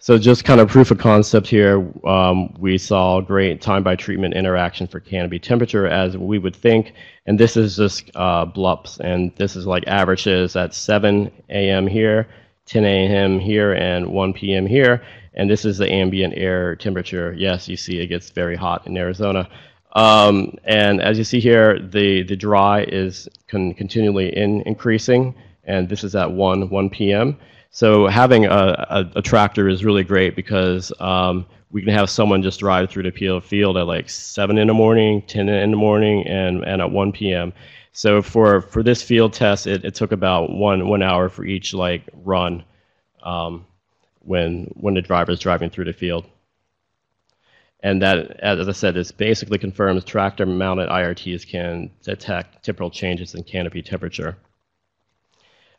So 0.00 0.16
just 0.16 0.44
kind 0.44 0.60
of 0.60 0.68
proof 0.68 0.90
of 0.90 0.98
concept 0.98 1.48
here, 1.48 1.84
um, 2.06 2.54
we 2.58 2.78
saw 2.78 3.20
great 3.20 3.60
time 3.60 3.82
by 3.82 3.96
treatment 3.96 4.34
interaction 4.34 4.86
for 4.86 5.00
canopy 5.00 5.38
temperature 5.38 5.86
as 5.86 6.16
we 6.16 6.38
would 6.38 6.56
think. 6.56 6.94
And 7.26 7.38
this 7.38 7.56
is 7.56 7.76
just 7.76 8.10
uh, 8.14 8.46
BLUPS, 8.46 9.00
and 9.00 9.34
this 9.36 9.56
is 9.56 9.66
like 9.66 9.86
averages 9.88 10.56
at 10.56 10.72
7 10.72 11.30
a.m. 11.50 11.86
here, 11.86 12.28
10 12.66 12.84
a.m. 12.84 13.40
here, 13.40 13.72
and 13.74 14.12
1 14.12 14.32
p.m. 14.32 14.66
here. 14.66 15.02
And 15.34 15.50
this 15.50 15.64
is 15.64 15.78
the 15.78 15.92
ambient 15.92 16.34
air 16.36 16.76
temperature. 16.76 17.34
Yes, 17.36 17.68
you 17.68 17.76
see 17.76 17.98
it 17.98 18.06
gets 18.06 18.30
very 18.30 18.56
hot 18.56 18.86
in 18.86 18.96
Arizona. 18.96 19.48
Um, 19.92 20.56
and 20.64 21.00
as 21.00 21.18
you 21.18 21.24
see 21.24 21.40
here, 21.40 21.78
the, 21.78 22.22
the 22.22 22.36
dry 22.36 22.82
is 22.82 23.28
con 23.48 23.74
continually 23.74 24.36
in 24.36 24.62
increasing, 24.62 25.34
and 25.64 25.88
this 25.88 26.04
is 26.04 26.14
at 26.14 26.30
1, 26.30 26.68
1 26.68 26.90
p.m. 26.90 27.38
So 27.70 28.06
having 28.06 28.46
a, 28.46 28.50
a, 28.50 29.10
a 29.16 29.22
tractor 29.22 29.68
is 29.68 29.84
really 29.84 30.04
great 30.04 30.36
because 30.36 30.92
um, 31.00 31.46
we 31.70 31.82
can 31.82 31.92
have 31.92 32.10
someone 32.10 32.42
just 32.42 32.60
drive 32.60 32.90
through 32.90 33.04
the 33.04 33.40
field 33.40 33.76
at 33.76 33.86
like 33.86 34.08
7 34.08 34.58
in 34.58 34.68
the 34.68 34.74
morning, 34.74 35.22
10 35.22 35.48
in 35.48 35.70
the 35.70 35.76
morning, 35.76 36.26
and, 36.26 36.64
and 36.64 36.80
at 36.80 36.90
1 36.90 37.12
p.m. 37.12 37.52
So 37.92 38.22
for, 38.22 38.60
for 38.62 38.82
this 38.82 39.02
field 39.02 39.32
test, 39.32 39.66
it, 39.66 39.84
it 39.84 39.94
took 39.94 40.12
about 40.12 40.50
one, 40.50 40.88
one 40.88 41.02
hour 41.02 41.28
for 41.28 41.44
each 41.44 41.74
like 41.74 42.02
run 42.24 42.64
um, 43.22 43.66
when, 44.20 44.70
when 44.74 44.94
the 44.94 45.02
driver 45.02 45.32
is 45.32 45.40
driving 45.40 45.70
through 45.70 45.86
the 45.86 45.92
field. 45.92 46.24
And 47.80 48.02
that, 48.02 48.40
as 48.40 48.68
I 48.68 48.72
said, 48.72 48.94
this 48.94 49.12
basically 49.12 49.58
confirms 49.58 50.04
tractor-mounted 50.04 50.88
IRTs 50.88 51.46
can 51.46 51.90
detect 52.02 52.64
temporal 52.64 52.90
changes 52.90 53.34
in 53.34 53.44
canopy 53.44 53.82
temperature. 53.82 54.36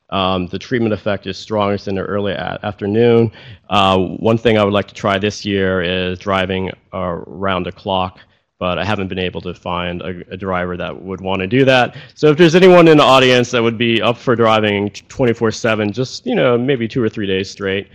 Um, 0.09 0.47
the 0.47 0.57
treatment 0.57 0.93
effect 0.93 1.27
is 1.27 1.37
strongest 1.37 1.87
in 1.87 1.95
the 1.95 2.01
early 2.01 2.33
afternoon. 2.33 3.31
Uh, 3.69 3.97
one 3.97 4.37
thing 4.37 4.57
I 4.57 4.63
would 4.63 4.73
like 4.73 4.87
to 4.87 4.95
try 4.95 5.19
this 5.19 5.45
year 5.45 5.81
is 5.81 6.17
driving 6.17 6.71
around 6.93 7.65
the 7.65 7.71
clock, 7.71 8.19
but 8.57 8.79
I 8.79 8.85
haven't 8.85 9.09
been 9.09 9.19
able 9.19 9.41
to 9.41 9.53
find 9.53 10.01
a, 10.01 10.23
a 10.31 10.37
driver 10.37 10.77
that 10.77 10.99
would 10.99 11.21
want 11.21 11.41
to 11.41 11.47
do 11.47 11.63
that. 11.65 11.95
So 12.15 12.27
if 12.31 12.37
there's 12.37 12.55
anyone 12.55 12.87
in 12.87 12.97
the 12.97 13.03
audience 13.03 13.51
that 13.51 13.61
would 13.61 13.77
be 13.77 14.01
up 14.01 14.17
for 14.17 14.35
driving 14.35 14.89
24/7, 14.89 15.91
just 15.91 16.25
you 16.25 16.33
know 16.33 16.57
maybe 16.57 16.87
two 16.87 17.03
or 17.03 17.09
three 17.09 17.27
days 17.27 17.51
straight, 17.51 17.87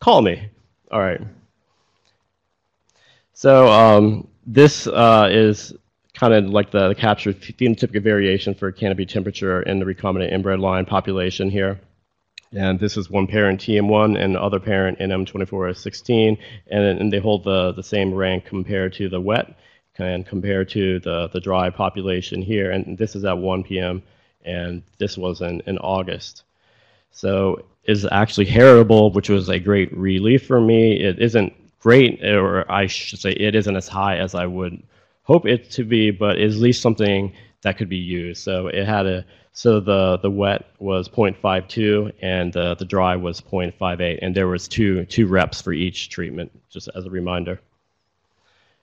call 0.00 0.22
me. 0.22 0.48
All 0.92 1.00
right. 1.00 1.20
So 3.42 3.66
um, 3.72 4.28
this 4.46 4.86
uh, 4.86 5.28
is 5.28 5.74
kind 6.14 6.32
of 6.32 6.44
like 6.50 6.70
the, 6.70 6.86
the 6.86 6.94
captured 6.94 7.40
phenotypic 7.40 8.00
variation 8.00 8.54
for 8.54 8.70
canopy 8.70 9.04
temperature 9.04 9.62
in 9.62 9.80
the 9.80 9.84
recombinant 9.84 10.32
inbred 10.32 10.60
line 10.60 10.84
population 10.84 11.50
here. 11.50 11.80
And 12.52 12.78
this 12.78 12.96
is 12.96 13.10
one 13.10 13.26
parent 13.26 13.60
TM1 13.60 14.16
and 14.16 14.36
other 14.36 14.60
parent 14.60 15.00
NM2416, 15.00 16.38
and, 16.70 16.84
and 17.00 17.12
they 17.12 17.18
hold 17.18 17.42
the, 17.42 17.72
the 17.72 17.82
same 17.82 18.14
rank 18.14 18.44
compared 18.44 18.92
to 18.92 19.08
the 19.08 19.20
wet 19.20 19.56
and 19.98 20.24
compared 20.24 20.68
to 20.68 21.00
the, 21.00 21.28
the 21.32 21.40
dry 21.40 21.68
population 21.68 22.42
here. 22.42 22.70
And 22.70 22.96
this 22.96 23.16
is 23.16 23.24
at 23.24 23.38
1 23.38 23.64
p.m., 23.64 24.04
and 24.44 24.84
this 24.98 25.18
was 25.18 25.40
in, 25.40 25.62
in 25.66 25.78
August. 25.78 26.44
So 27.10 27.64
is 27.88 28.06
actually 28.12 28.46
heritable, 28.46 29.10
which 29.10 29.28
was 29.28 29.48
a 29.48 29.58
great 29.58 29.92
relief 29.98 30.46
for 30.46 30.60
me. 30.60 30.92
It 30.92 31.18
isn't 31.18 31.52
great, 31.82 32.24
or 32.24 32.70
I 32.70 32.86
should 32.86 33.18
say, 33.18 33.32
it 33.32 33.54
isn't 33.54 33.76
as 33.76 33.88
high 33.88 34.16
as 34.16 34.34
I 34.34 34.46
would 34.46 34.82
hope 35.24 35.46
it 35.46 35.70
to 35.72 35.84
be, 35.84 36.10
but 36.10 36.38
it's 36.38 36.54
at 36.54 36.60
least 36.60 36.80
something 36.80 37.32
that 37.62 37.76
could 37.76 37.88
be 37.88 37.96
used. 37.96 38.42
So 38.42 38.68
it 38.68 38.86
had 38.86 39.06
a 39.06 39.24
so 39.54 39.80
the 39.80 40.18
the 40.18 40.30
wet 40.30 40.64
was 40.78 41.08
0.52 41.08 42.12
and 42.22 42.56
uh, 42.56 42.74
the 42.74 42.84
dry 42.86 43.16
was 43.16 43.40
0.58, 43.40 44.18
and 44.22 44.34
there 44.34 44.48
was 44.48 44.68
two 44.68 45.04
two 45.06 45.26
reps 45.26 45.60
for 45.60 45.72
each 45.72 46.08
treatment, 46.08 46.50
just 46.70 46.88
as 46.94 47.04
a 47.04 47.10
reminder. 47.10 47.60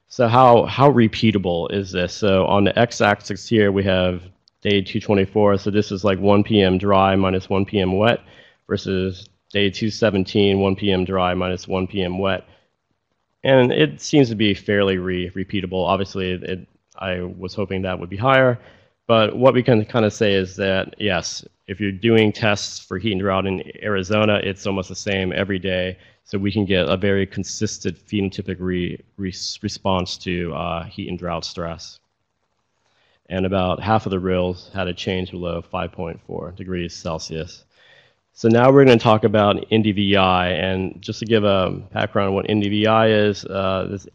So 0.10 0.28
how 0.28 0.66
how 0.66 0.92
repeatable 0.92 1.72
is 1.72 1.92
this? 1.92 2.14
So 2.14 2.46
on 2.46 2.66
the 2.66 2.78
x-axis 2.78 3.48
here 3.48 3.72
we 3.72 3.84
have 3.86 4.24
day 4.62 4.82
224. 4.82 5.58
So 5.58 5.72
this 5.72 5.92
is 5.92 6.04
like 6.04 6.20
1 6.20 6.44
p.m. 6.44 6.78
dry 6.78 7.16
minus 7.16 7.50
1 7.50 7.66
p.m. 7.66 7.98
wet 7.98 8.20
versus 8.68 9.30
day 9.52 9.70
217 9.70 10.60
1 10.60 10.76
p.m. 10.76 11.06
dry 11.06 11.34
minus 11.34 11.68
1 11.68 11.88
p.m. 11.88 12.20
wet 12.20 12.44
and 13.44 13.72
it 13.72 14.02
seems 14.02 14.30
to 14.30 14.36
be 14.36 14.54
fairly 14.54 14.98
re 14.98 15.30
repeatable. 15.32 15.86
Obviously, 15.86 16.32
it, 16.32 16.68
I 16.98 17.22
was 17.22 17.54
hoping 17.54 17.82
that 17.82 18.00
would 18.00 18.10
be 18.10 18.18
higher, 18.18 18.60
but 19.08 19.36
what 19.36 19.54
we 19.54 19.64
can 19.64 19.86
kind 19.86 20.06
of 20.06 20.14
say 20.14 20.34
is 20.34 20.56
that 20.58 20.96
yes, 21.00 21.46
if 21.68 21.80
you're 21.80 21.92
doing 21.92 22.32
tests 22.32 22.80
for 22.80 22.98
heat 22.98 23.14
and 23.14 23.22
drought 23.22 23.46
in 23.46 23.64
Arizona, 23.84 24.40
it's 24.44 24.68
almost 24.68 24.90
the 24.90 24.96
same 24.96 25.32
every 25.34 25.60
day, 25.60 25.98
so 26.24 26.38
we 26.38 26.52
can 26.52 26.66
get 26.66 26.90
a 26.90 26.98
very 26.98 27.26
consistent 27.26 27.98
phenotypic 28.08 28.58
re, 28.60 29.00
re 29.18 29.34
response 29.62 30.18
to 30.18 30.54
uh, 30.54 30.84
heat 30.84 31.10
and 31.10 31.20
drought 31.20 31.46
stress. 31.46 32.00
And 33.30 33.46
about 33.46 33.80
half 33.80 34.08
of 34.08 34.10
the 34.10 34.20
RILs 34.20 34.74
had 34.74 34.88
a 34.88 34.94
change 34.94 35.30
below 35.30 35.62
5.4 35.62 36.56
degrees 36.56 36.96
Celsius. 36.96 37.64
So 38.40 38.48
now 38.48 38.72
we're 38.72 38.86
going 38.86 38.98
to 38.98 39.04
talk 39.04 39.26
about 39.26 39.70
NDVI, 39.70 40.64
and 40.64 41.02
just 41.02 41.20
to 41.20 41.26
give 41.26 41.44
a 41.44 41.72
background 41.92 42.30
on 42.30 42.36
what 42.36 42.48
NDVI 42.48 43.28
is, 43.28 43.44
uh, 43.44 43.90
this 43.92 44.08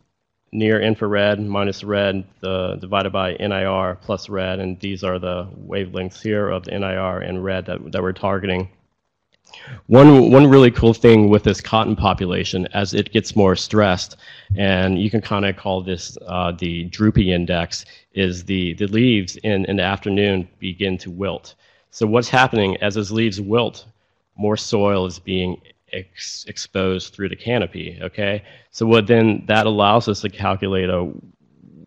near 0.50 0.80
infrared 0.80 1.38
minus 1.38 1.84
red 1.84 2.24
the, 2.40 2.76
divided 2.76 3.12
by 3.12 3.36
NIR 3.38 3.98
plus 4.00 4.30
red, 4.30 4.60
and 4.60 4.80
these 4.80 5.04
are 5.04 5.18
the 5.18 5.46
wavelengths 5.68 6.22
here 6.22 6.48
of 6.48 6.64
the 6.64 6.70
NIR 6.70 7.18
and 7.18 7.44
red 7.44 7.66
that, 7.66 7.92
that 7.92 8.02
we're 8.02 8.14
targeting. 8.14 8.70
One, 9.88 10.30
one 10.30 10.46
really 10.46 10.70
cool 10.70 10.94
thing 10.94 11.28
with 11.28 11.42
this 11.42 11.60
cotton 11.60 11.94
population, 11.94 12.66
as 12.72 12.94
it 12.94 13.12
gets 13.12 13.36
more 13.36 13.54
stressed, 13.54 14.16
and 14.56 14.98
you 14.98 15.10
can 15.10 15.20
kind 15.20 15.44
of 15.44 15.58
call 15.58 15.82
this 15.82 16.16
uh, 16.26 16.50
the 16.52 16.84
droopy 16.84 17.30
index, 17.30 17.84
is 18.14 18.42
the, 18.46 18.72
the 18.72 18.86
leaves 18.86 19.36
in, 19.44 19.66
in 19.66 19.76
the 19.76 19.82
afternoon 19.82 20.48
begin 20.60 20.96
to 20.96 21.10
wilt. 21.10 21.56
So 21.90 22.06
what's 22.06 22.30
happening 22.30 22.78
as 22.78 22.94
those 22.94 23.12
leaves 23.12 23.38
wilt, 23.38 23.84
more 24.36 24.56
soil 24.56 25.06
is 25.06 25.18
being 25.18 25.60
ex 25.92 26.44
exposed 26.48 27.14
through 27.14 27.28
the 27.28 27.36
canopy, 27.36 27.98
okay? 28.02 28.42
So 28.70 28.86
what 28.86 29.06
then 29.06 29.44
that 29.46 29.66
allows 29.66 30.08
us 30.08 30.20
to 30.22 30.28
calculate 30.28 30.90
a 30.90 31.12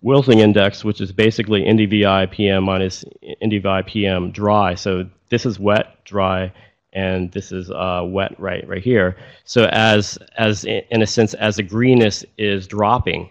wilting 0.02 0.40
index, 0.40 0.84
which 0.84 1.02
is 1.02 1.12
basically 1.12 1.64
NDVI 1.64 2.32
PM 2.32 2.64
minus 2.64 3.04
NDVI 3.44 3.86
PM 3.86 4.32
dry. 4.32 4.76
So 4.76 5.10
this 5.30 5.46
is 5.46 5.60
wet, 5.60 6.04
dry, 6.06 6.52
and 6.94 7.32
this 7.32 7.52
is 7.52 7.70
uh, 7.72 8.04
wet 8.06 8.40
right 8.40 8.68
right 8.68 8.84
here. 8.84 9.18
So 9.44 9.66
as 9.66 10.18
as 10.38 10.64
in 10.66 11.02
a 11.02 11.08
sense, 11.08 11.34
as 11.36 11.58
the 11.58 11.64
greenness 11.64 12.24
is 12.38 12.68
dropping 12.68 13.30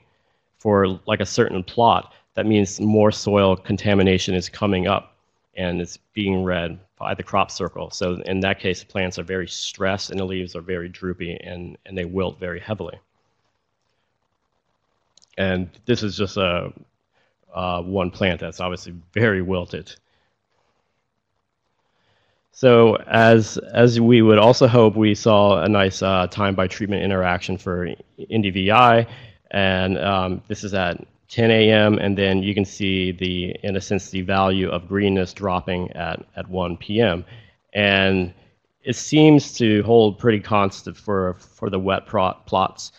for 0.59 1.01
like 1.07 1.21
a 1.21 1.27
certain 1.27 1.63
plot, 1.63 2.13
that 2.35 2.47
means 2.47 2.81
more 2.81 3.11
soil 3.11 3.57
contamination 3.57 4.35
is 4.35 4.49
coming 4.49 4.87
up 4.87 5.16
and 5.57 5.81
it's 5.81 5.99
being 6.15 6.45
read 6.45 6.79
by 6.99 7.15
the 7.15 7.23
crop 7.23 7.51
circle. 7.51 7.91
So 7.91 8.21
in 8.27 8.41
that 8.41 8.61
case, 8.61 8.81
the 8.81 8.87
plants 8.87 9.19
are 9.19 9.23
very 9.23 9.49
stressed 9.49 10.11
and 10.11 10.21
the 10.21 10.25
leaves 10.25 10.55
are 10.55 10.61
very 10.61 10.89
droopy 10.89 11.39
and, 11.43 11.77
and 11.87 11.97
they 11.97 12.05
wilt 12.05 12.39
very 12.39 12.61
heavily. 12.61 12.99
And 15.39 15.69
this 15.85 16.03
is 16.03 16.17
just 16.17 16.37
a 16.37 16.73
uh, 17.55 17.83
one 17.83 18.11
plant 18.11 18.41
that's 18.41 18.61
obviously 18.61 18.95
very 19.13 19.43
wilted. 19.43 19.93
So 22.53 22.97
as 23.07 23.59
as 23.59 24.01
we 24.01 24.23
would 24.23 24.39
also 24.39 24.67
hope, 24.67 24.97
we 24.97 25.15
saw 25.15 25.63
a 25.63 25.69
nice 25.69 26.03
uh, 26.03 26.27
time 26.29 26.55
by 26.55 26.67
treatment 26.67 27.03
interaction 27.03 27.59
for 27.59 27.95
NDVI, 28.19 29.07
and 29.51 29.99
um, 29.99 30.43
this 30.49 30.65
is 30.65 30.73
at 30.73 31.07
10 31.29 31.51
a.m. 31.51 31.99
and 31.99 32.17
then 32.17 32.43
you 32.43 32.55
can 32.55 32.65
see 32.65 33.13
the, 33.13 33.57
in 33.63 33.77
a 33.77 33.81
sense, 33.81 34.11
the 34.11 34.23
value 34.23 34.69
of 34.71 34.89
greenness 34.89 35.33
dropping 35.33 35.91
at, 35.93 36.25
at 36.37 36.49
1 36.49 36.77
p.m. 36.79 37.25
And 37.73 38.33
it 38.83 38.97
seems 38.97 39.53
to 39.55 39.83
hold 39.83 40.19
pretty 40.19 40.41
constant 40.41 40.97
for, 40.97 41.35
for 41.35 41.71
the 41.71 41.79
wet 41.79 42.07
plots. 42.07 42.93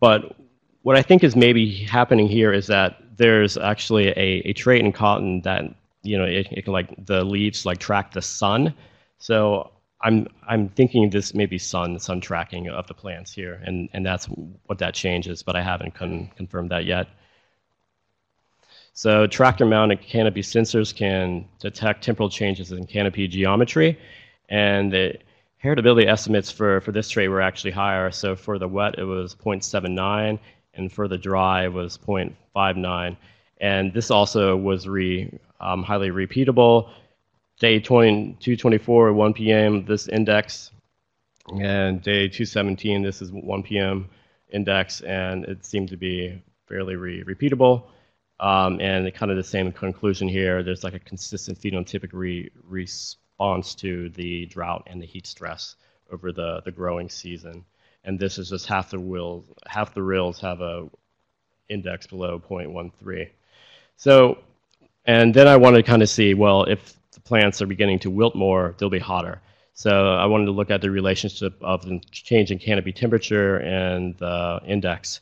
But 0.00 0.36
what 0.82 0.96
I 0.96 1.02
think 1.02 1.24
is 1.24 1.36
maybe 1.36 1.74
happening 1.84 2.28
here 2.28 2.52
is 2.52 2.66
that 2.68 2.96
there's 3.16 3.56
actually 3.56 4.08
a, 4.08 4.42
a 4.44 4.52
trait 4.52 4.84
in 4.84 4.92
cotton 4.92 5.42
that 5.42 5.64
you 6.02 6.18
know, 6.18 6.24
it, 6.24 6.48
it 6.50 6.64
can 6.64 6.72
like 6.72 6.94
the 7.06 7.24
leaves 7.24 7.64
like 7.64 7.78
track 7.78 8.12
the 8.12 8.22
sun. 8.22 8.74
So 9.18 9.70
I'm 10.02 10.26
I'm 10.48 10.68
thinking 10.70 11.10
this 11.10 11.34
may 11.34 11.46
be 11.46 11.58
sun 11.58 11.98
sun 11.98 12.20
tracking 12.20 12.68
of 12.68 12.86
the 12.88 12.94
plants 12.94 13.32
here, 13.32 13.62
and 13.64 13.88
and 13.92 14.04
that's 14.04 14.26
what 14.66 14.78
that 14.78 14.94
changes, 14.94 15.42
but 15.42 15.56
I 15.56 15.62
haven't 15.62 15.94
con- 15.94 16.30
confirmed 16.36 16.70
that 16.70 16.84
yet. 16.84 17.08
So 18.94 19.26
tractor 19.26 19.64
mounted 19.64 20.02
canopy 20.02 20.42
sensors 20.42 20.94
can 20.94 21.48
detect 21.58 22.04
temporal 22.04 22.28
changes 22.28 22.72
in 22.72 22.86
canopy 22.86 23.26
geometry, 23.26 23.98
and 24.48 24.92
the 24.92 25.16
heritability 25.64 26.06
estimates 26.06 26.50
for, 26.50 26.80
for 26.82 26.92
this 26.92 27.08
trait 27.08 27.30
were 27.30 27.40
actually 27.40 27.70
higher. 27.70 28.10
So 28.10 28.36
for 28.36 28.58
the 28.58 28.68
wet, 28.68 28.98
it 28.98 29.04
was 29.04 29.34
0.79, 29.34 30.38
and 30.74 30.92
for 30.92 31.08
the 31.08 31.16
dry, 31.16 31.64
it 31.64 31.72
was 31.72 31.96
0.59. 31.98 33.16
And 33.60 33.94
this 33.94 34.10
also 34.10 34.56
was 34.56 34.86
re, 34.86 35.30
um, 35.60 35.82
highly 35.82 36.10
repeatable. 36.10 36.90
Day 37.60 37.78
20, 37.80 38.36
224 38.40 39.10
at 39.10 39.14
1 39.14 39.32
p.m., 39.34 39.84
this 39.86 40.08
index, 40.08 40.70
and 41.60 42.02
day 42.02 42.28
217, 42.28 43.02
this 43.02 43.22
is 43.22 43.30
1 43.30 43.62
p.m. 43.62 44.08
index, 44.52 45.00
and 45.02 45.44
it 45.44 45.64
seemed 45.64 45.88
to 45.90 45.96
be 45.96 46.42
fairly 46.66 46.96
re 46.96 47.22
repeatable. 47.24 47.84
Um, 48.42 48.80
and 48.80 49.14
kind 49.14 49.30
of 49.30 49.36
the 49.36 49.44
same 49.44 49.70
conclusion 49.70 50.26
here. 50.26 50.64
There's 50.64 50.82
like 50.82 50.94
a 50.94 50.98
consistent 50.98 51.60
phenotypic 51.60 52.10
re 52.12 52.50
response 52.68 53.74
to 53.76 54.08
the 54.10 54.46
drought 54.46 54.82
and 54.88 55.00
the 55.00 55.06
heat 55.06 55.28
stress 55.28 55.76
over 56.12 56.32
the, 56.32 56.60
the 56.64 56.72
growing 56.72 57.08
season. 57.08 57.64
And 58.04 58.18
this 58.18 58.38
is 58.38 58.50
just 58.50 58.66
half 58.66 58.90
the 58.90 58.98
RILs, 58.98 59.44
half 59.68 59.94
the 59.94 60.00
RILs 60.00 60.40
have 60.40 60.60
a 60.60 60.88
index 61.68 62.08
below 62.08 62.42
0.13. 62.50 63.30
So, 63.96 64.38
and 65.06 65.32
then 65.32 65.46
I 65.46 65.56
wanted 65.56 65.78
to 65.78 65.82
kind 65.84 66.02
of 66.02 66.08
see, 66.08 66.34
well, 66.34 66.64
if 66.64 66.94
the 67.12 67.20
plants 67.20 67.62
are 67.62 67.66
beginning 67.66 68.00
to 68.00 68.10
wilt 68.10 68.34
more, 68.34 68.74
they'll 68.78 68.90
be 68.90 68.98
hotter. 68.98 69.40
So 69.74 70.14
I 70.14 70.26
wanted 70.26 70.46
to 70.46 70.50
look 70.50 70.70
at 70.70 70.80
the 70.80 70.90
relationship 70.90 71.54
of 71.62 71.84
the 71.84 72.00
change 72.10 72.50
in 72.50 72.58
canopy 72.58 72.92
temperature 72.92 73.58
and 73.58 74.16
the 74.18 74.60
index 74.66 75.20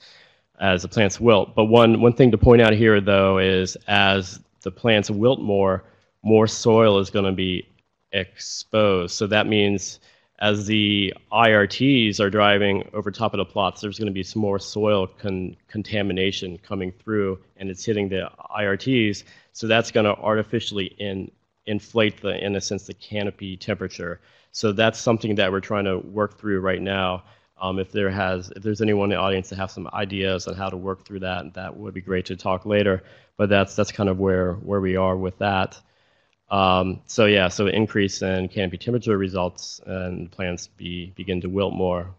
as 0.60 0.82
the 0.82 0.88
plants 0.88 1.18
wilt. 1.18 1.54
But 1.54 1.64
one, 1.64 2.00
one 2.00 2.12
thing 2.12 2.30
to 2.30 2.38
point 2.38 2.62
out 2.62 2.74
here, 2.74 3.00
though, 3.00 3.38
is 3.38 3.76
as 3.88 4.40
the 4.62 4.70
plants 4.70 5.10
wilt 5.10 5.40
more, 5.40 5.84
more 6.22 6.46
soil 6.46 6.98
is 6.98 7.10
going 7.10 7.24
to 7.24 7.32
be 7.32 7.66
exposed. 8.12 9.14
So 9.14 9.26
that 9.26 9.46
means 9.46 10.00
as 10.40 10.66
the 10.66 11.12
IRTs 11.32 12.20
are 12.20 12.30
driving 12.30 12.88
over 12.92 13.10
top 13.10 13.34
of 13.34 13.38
the 13.38 13.44
plots, 13.44 13.80
there's 13.80 13.98
going 13.98 14.06
to 14.06 14.12
be 14.12 14.22
some 14.22 14.40
more 14.40 14.58
soil 14.58 15.06
con 15.06 15.56
contamination 15.68 16.58
coming 16.58 16.92
through, 16.92 17.38
and 17.56 17.70
it's 17.70 17.84
hitting 17.84 18.08
the 18.08 18.30
IRTs. 18.58 19.24
So 19.52 19.66
that's 19.66 19.90
going 19.90 20.04
to 20.04 20.14
artificially 20.16 20.86
in, 20.98 21.30
inflate 21.66 22.20
the, 22.20 22.42
in 22.44 22.56
a 22.56 22.60
sense, 22.60 22.86
the 22.86 22.94
canopy 22.94 23.56
temperature. 23.56 24.20
So 24.52 24.72
that's 24.72 24.98
something 24.98 25.34
that 25.36 25.52
we're 25.52 25.60
trying 25.60 25.84
to 25.84 25.98
work 25.98 26.38
through 26.38 26.60
right 26.60 26.82
now. 26.82 27.22
Um, 27.60 27.78
if 27.78 27.92
there 27.92 28.10
has, 28.10 28.50
if 28.56 28.62
there's 28.62 28.80
anyone 28.80 29.12
in 29.12 29.16
the 29.16 29.22
audience 29.22 29.50
that 29.50 29.56
have 29.56 29.70
some 29.70 29.88
ideas 29.92 30.46
on 30.46 30.54
how 30.54 30.70
to 30.70 30.76
work 30.76 31.04
through 31.04 31.20
that, 31.20 31.54
that 31.54 31.76
would 31.76 31.92
be 31.92 32.00
great 32.00 32.26
to 32.26 32.36
talk 32.36 32.64
later. 32.64 33.02
But 33.36 33.48
that's 33.48 33.76
that's 33.76 33.92
kind 33.92 34.08
of 34.08 34.18
where 34.18 34.54
where 34.54 34.80
we 34.80 34.96
are 34.96 35.16
with 35.16 35.38
that. 35.38 35.78
Um, 36.50 37.00
so 37.06 37.26
yeah, 37.26 37.48
so 37.48 37.66
increase 37.68 38.22
in 38.22 38.48
canopy 38.48 38.76
temperature 38.76 39.16
results 39.16 39.80
and 39.86 40.30
plants 40.30 40.66
be, 40.66 41.12
begin 41.14 41.40
to 41.42 41.48
wilt 41.48 41.72
more. 41.72 42.14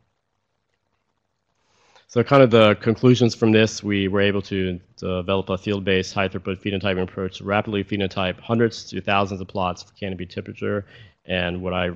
So 2.07 2.23
kind 2.23 2.43
of 2.43 2.51
the 2.51 2.75
conclusions 2.75 3.35
from 3.35 3.51
this, 3.51 3.83
we 3.83 4.07
were 4.07 4.21
able 4.21 4.41
to 4.43 4.79
develop 4.97 5.49
a 5.49 5.57
field-based 5.57 6.13
high-throughput 6.13 6.61
phenotyping 6.61 7.03
approach 7.03 7.37
to 7.37 7.45
rapidly 7.45 7.83
phenotype 7.83 8.39
hundreds 8.39 8.83
to 8.89 9.01
thousands 9.01 9.39
of 9.39 9.47
plots 9.47 9.83
for 9.83 9.93
canopy 9.93 10.25
temperature 10.25 10.85
and 11.25 11.61
what 11.61 11.73
I 11.73 11.91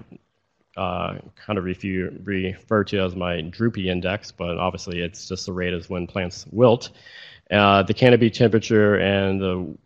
uh, 0.78 1.18
kind 1.36 1.58
of 1.58 1.66
refu- 1.66 2.20
refer 2.26 2.84
to 2.84 3.00
as 3.00 3.16
my 3.16 3.42
droopy 3.42 3.90
index, 3.90 4.32
but 4.32 4.58
obviously 4.58 5.02
it's 5.02 5.28
just 5.28 5.46
the 5.46 5.54
rate 5.54 5.74
as 5.74 5.90
when 5.90 6.08
plants 6.08 6.46
wilt. 6.52 6.90
Uh, 7.52 7.84
the 7.84 7.94
canopy 7.94 8.30
temperature 8.30 8.96
and 8.96 9.40
the 9.40 9.78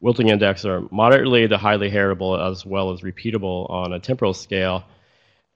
wilting 0.00 0.28
index 0.28 0.64
are 0.64 0.82
moderately 0.90 1.46
to 1.46 1.58
highly 1.58 1.90
heritable 1.90 2.40
as 2.40 2.64
well 2.64 2.90
as 2.90 3.00
repeatable 3.00 3.68
on 3.70 3.92
a 3.92 4.00
temporal 4.00 4.32
scale. 4.32 4.84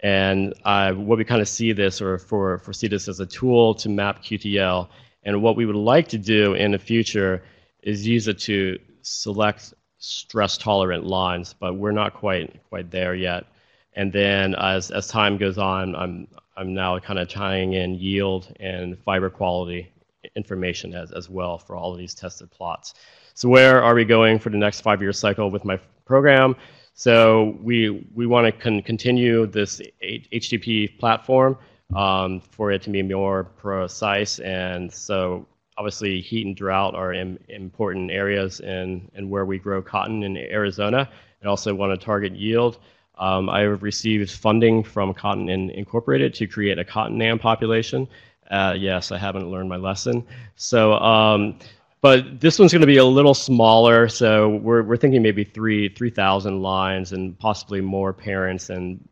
And 0.00 0.52
uh, 0.64 0.92
what 0.92 1.16
we 1.16 1.24
kind 1.24 1.40
of 1.40 1.48
see 1.48 1.72
this 1.72 2.02
or 2.02 2.18
for, 2.18 2.58
foresee 2.58 2.88
this 2.88 3.08
as 3.08 3.20
a 3.20 3.26
tool 3.26 3.74
to 3.76 3.88
map 3.88 4.22
QTL. 4.22 4.88
And 5.22 5.40
what 5.42 5.56
we 5.56 5.64
would 5.64 5.76
like 5.76 6.08
to 6.08 6.18
do 6.18 6.52
in 6.52 6.72
the 6.72 6.78
future 6.78 7.42
is 7.82 8.06
use 8.06 8.28
it 8.28 8.38
to 8.40 8.78
select 9.00 9.72
stress 9.98 10.58
tolerant 10.58 11.04
lines, 11.06 11.54
but 11.58 11.74
we're 11.76 11.92
not 11.92 12.12
quite 12.12 12.62
quite 12.68 12.90
there 12.90 13.14
yet. 13.14 13.46
And 13.94 14.12
then 14.12 14.54
as, 14.56 14.90
as 14.90 15.06
time 15.08 15.36
goes 15.38 15.58
on, 15.58 15.94
I'm, 15.94 16.28
I'm 16.56 16.74
now 16.74 16.98
kind 16.98 17.18
of 17.18 17.28
tying 17.28 17.74
in 17.74 17.94
yield 17.94 18.54
and 18.60 18.98
fiber 18.98 19.30
quality 19.30 19.90
information 20.36 20.94
as, 20.94 21.12
as 21.12 21.28
well 21.30 21.58
for 21.58 21.76
all 21.76 21.92
of 21.92 21.98
these 21.98 22.14
tested 22.14 22.50
plots. 22.50 22.94
So 23.34 23.48
where 23.48 23.82
are 23.82 23.94
we 23.94 24.04
going 24.04 24.38
for 24.38 24.50
the 24.50 24.56
next 24.56 24.80
five-year 24.80 25.12
cycle 25.12 25.50
with 25.50 25.64
my 25.64 25.78
program? 26.04 26.56
So 26.94 27.56
we, 27.60 28.06
we 28.14 28.26
want 28.26 28.46
to 28.46 28.52
con 28.52 28.80
continue 28.82 29.46
this 29.46 29.80
HTP 30.02 30.98
platform 30.98 31.58
um, 31.94 32.40
for 32.40 32.70
it 32.70 32.82
to 32.82 32.90
be 32.90 33.02
more 33.02 33.44
precise. 33.44 34.38
And 34.38 34.92
so 34.92 35.46
obviously 35.76 36.20
heat 36.20 36.46
and 36.46 36.56
drought 36.56 36.94
are 36.94 37.12
important 37.12 38.10
areas 38.12 38.60
in, 38.60 39.10
in 39.14 39.28
where 39.28 39.44
we 39.44 39.58
grow 39.58 39.82
cotton 39.82 40.22
in 40.22 40.36
Arizona. 40.36 41.08
And 41.40 41.48
also 41.48 41.74
want 41.74 41.98
to 41.98 42.02
target 42.02 42.34
yield. 42.34 42.78
Um, 43.18 43.48
I 43.48 43.60
have 43.60 43.82
received 43.82 44.30
funding 44.30 44.82
from 44.82 45.14
Cotton 45.14 45.48
Incorporated 45.48 46.34
to 46.34 46.46
create 46.46 46.78
a 46.78 46.84
cotton 46.84 47.18
NAM 47.18 47.38
population. 47.38 48.08
Uh, 48.50 48.74
yes, 48.76 49.12
I 49.12 49.18
haven't 49.18 49.50
learned 49.50 49.68
my 49.68 49.76
lesson. 49.76 50.26
So, 50.56 50.94
um, 50.94 51.58
but 52.00 52.40
this 52.40 52.58
one's 52.58 52.72
going 52.72 52.82
to 52.82 52.86
be 52.86 52.98
a 52.98 53.04
little 53.04 53.32
smaller. 53.32 54.08
So 54.08 54.56
we're, 54.56 54.82
we're 54.82 54.96
thinking 54.96 55.22
maybe 55.22 55.44
three 55.44 55.88
3,000 55.88 56.60
lines 56.60 57.12
and 57.12 57.38
possibly 57.38 57.80
more 57.80 58.12
parents 58.12 58.68
and 58.68 59.08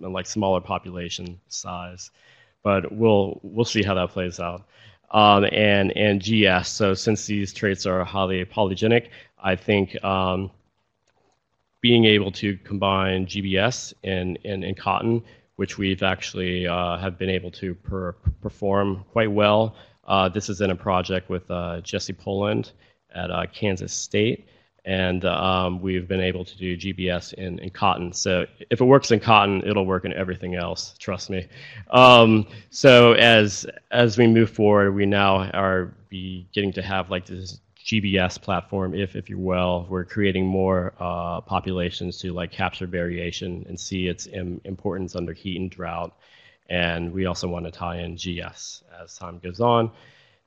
like 0.00 0.26
smaller 0.26 0.60
population 0.60 1.40
size. 1.48 2.10
But 2.62 2.92
we'll 2.92 3.40
we'll 3.42 3.64
see 3.64 3.82
how 3.82 3.94
that 3.94 4.10
plays 4.10 4.40
out. 4.40 4.66
Um, 5.10 5.46
and 5.52 5.96
and 5.96 6.20
GS. 6.20 6.68
So 6.68 6.92
since 6.92 7.24
these 7.24 7.52
traits 7.52 7.86
are 7.86 8.04
highly 8.04 8.44
polygenic, 8.44 9.08
I 9.42 9.56
think 9.56 10.02
um, 10.04 10.50
being 11.80 12.04
able 12.04 12.32
to 12.32 12.56
combine 12.58 13.26
GBS 13.26 13.94
and, 14.04 14.38
and, 14.44 14.64
and 14.64 14.76
cotton, 14.76 15.22
which 15.56 15.78
we've 15.78 16.02
actually 16.02 16.66
uh, 16.66 16.96
have 16.98 17.18
been 17.18 17.30
able 17.30 17.50
to 17.52 17.74
per, 17.74 18.12
perform 18.40 19.04
quite 19.12 19.30
well. 19.30 19.76
Uh, 20.06 20.28
this 20.28 20.48
is 20.48 20.60
in 20.60 20.70
a 20.70 20.76
project 20.76 21.28
with 21.28 21.48
uh, 21.50 21.80
Jesse 21.82 22.12
Poland 22.12 22.72
at 23.14 23.30
uh, 23.30 23.44
Kansas 23.52 23.92
State, 23.92 24.48
and 24.84 25.24
um, 25.24 25.80
we've 25.82 26.08
been 26.08 26.20
able 26.20 26.44
to 26.44 26.56
do 26.56 26.76
GBS 26.76 27.34
in, 27.34 27.58
in 27.58 27.70
cotton. 27.70 28.12
So 28.12 28.46
if 28.70 28.80
it 28.80 28.84
works 28.84 29.10
in 29.10 29.20
cotton, 29.20 29.62
it'll 29.66 29.84
work 29.84 30.04
in 30.04 30.14
everything 30.14 30.54
else. 30.54 30.94
Trust 30.98 31.28
me. 31.28 31.46
Um, 31.90 32.46
so 32.70 33.12
as 33.12 33.66
as 33.90 34.16
we 34.16 34.26
move 34.26 34.50
forward, 34.50 34.92
we 34.92 35.04
now 35.04 35.50
are 35.50 35.94
beginning 36.08 36.72
to 36.72 36.82
have 36.82 37.10
like 37.10 37.26
this 37.26 37.60
GBS 37.88 38.38
platform, 38.38 38.94
if 38.94 39.16
if 39.16 39.30
you 39.30 39.38
will, 39.38 39.86
we're 39.88 40.04
creating 40.04 40.46
more 40.46 40.92
uh, 41.00 41.40
populations 41.40 42.18
to 42.18 42.34
like 42.34 42.52
capture 42.52 42.86
variation 42.86 43.64
and 43.66 43.80
see 43.80 44.08
its 44.08 44.26
Im 44.26 44.60
importance 44.64 45.16
under 45.16 45.32
heat 45.32 45.58
and 45.58 45.70
drought. 45.70 46.14
And 46.68 47.10
we 47.10 47.24
also 47.24 47.48
want 47.48 47.64
to 47.64 47.70
tie 47.70 48.00
in 48.00 48.14
GS 48.14 48.82
as 49.02 49.16
time 49.16 49.38
goes 49.38 49.60
on. 49.60 49.90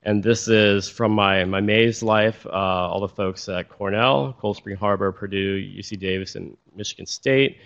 And 0.03 0.21
this 0.21 0.47
is 0.47 0.87
from 0.87 1.13
my, 1.13 1.43
my 1.45 1.61
maize 1.61 2.03
life, 2.03 2.45
uh, 2.45 2.51
all 2.89 2.99
the 2.99 3.07
folks 3.07 3.49
at 3.49 3.69
Cornell, 3.69 4.35
Cold 4.39 4.57
Spring 4.57 4.75
Harbor, 4.75 5.11
Purdue, 5.11 5.59
UC 5.59 5.99
Davis, 5.99 6.35
and 6.35 6.55
Michigan 6.75 7.07
State. 7.07 7.57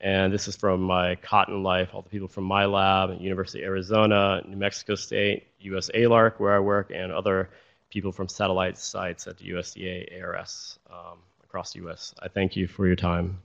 And 0.00 0.32
this 0.32 0.46
is 0.46 0.54
from 0.54 0.80
my 0.80 1.16
cotton 1.16 1.64
life, 1.64 1.90
all 1.92 2.02
the 2.02 2.08
people 2.08 2.28
from 2.28 2.44
my 2.44 2.66
lab, 2.66 3.20
University 3.20 3.62
of 3.64 3.66
Arizona, 3.66 4.42
New 4.46 4.56
Mexico 4.56 4.94
State, 4.94 5.48
US 5.58 5.90
ALARC, 5.92 6.38
where 6.38 6.54
I 6.54 6.60
work, 6.60 6.92
and 6.94 7.10
other 7.10 7.50
people 7.90 8.12
from 8.12 8.28
satellite 8.28 8.78
sites 8.78 9.26
at 9.26 9.38
the 9.38 9.50
USDA 9.50 10.22
ARS 10.22 10.78
um, 10.90 11.18
across 11.42 11.72
the 11.72 11.86
US. 11.88 12.14
I 12.20 12.28
thank 12.28 12.56
you 12.56 12.66
for 12.66 12.86
your 12.86 12.96
time. 12.96 13.40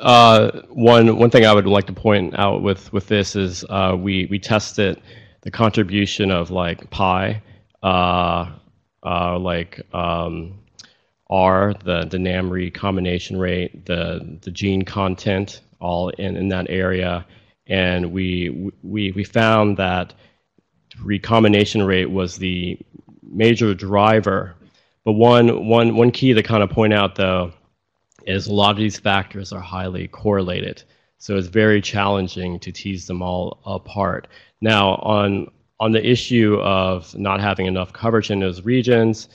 Uh, 0.00 0.62
one 0.70 1.16
one 1.16 1.30
thing 1.30 1.44
I 1.44 1.52
would 1.52 1.66
like 1.66 1.86
to 1.86 1.92
point 1.92 2.38
out 2.38 2.62
with 2.62 2.92
with 2.92 3.08
this 3.08 3.36
is 3.36 3.64
uh, 3.68 3.96
we 3.98 4.26
we 4.26 4.38
tested 4.38 5.00
the 5.42 5.50
contribution 5.50 6.30
of 6.30 6.50
like 6.50 6.88
pi, 6.90 7.42
uh, 7.82 8.50
uh, 9.04 9.38
like 9.38 9.80
um, 9.94 10.60
R, 11.28 11.74
the 11.84 12.04
the 12.04 12.18
recombination 12.18 13.38
rate, 13.38 13.84
the 13.86 14.38
the 14.42 14.50
gene 14.50 14.82
content, 14.82 15.60
all 15.80 16.08
in 16.10 16.36
in 16.36 16.48
that 16.48 16.66
area, 16.70 17.26
and 17.66 18.12
we 18.12 18.72
we 18.82 19.12
we 19.12 19.24
found 19.24 19.76
that 19.76 20.14
recombination 21.02 21.82
rate 21.82 22.10
was 22.10 22.36
the 22.36 22.78
major 23.22 23.74
driver. 23.74 24.54
But 25.04 25.12
one 25.12 25.66
one 25.66 25.96
one 25.96 26.12
key 26.12 26.32
to 26.34 26.42
kind 26.42 26.62
of 26.62 26.70
point 26.70 26.92
out 26.92 27.16
though 27.16 27.52
is 28.26 28.46
a 28.46 28.52
lot 28.52 28.70
of 28.70 28.76
these 28.76 28.98
factors 28.98 29.52
are 29.52 29.60
highly 29.60 30.08
correlated. 30.08 30.82
So 31.18 31.36
it's 31.36 31.46
very 31.46 31.80
challenging 31.80 32.58
to 32.60 32.72
tease 32.72 33.06
them 33.06 33.22
all 33.22 33.60
apart. 33.64 34.28
Now, 34.60 34.96
on 34.96 35.48
on 35.78 35.92
the 35.92 36.04
issue 36.04 36.60
of 36.60 37.16
not 37.16 37.40
having 37.40 37.66
enough 37.66 37.92
coverage 37.92 38.30
in 38.30 38.40
those 38.40 38.64
regions, 38.64 39.28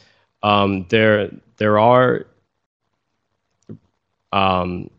um, 0.44 0.86
there 0.90 1.30
there 1.58 1.80
are 1.80 2.26
um, 4.34 4.90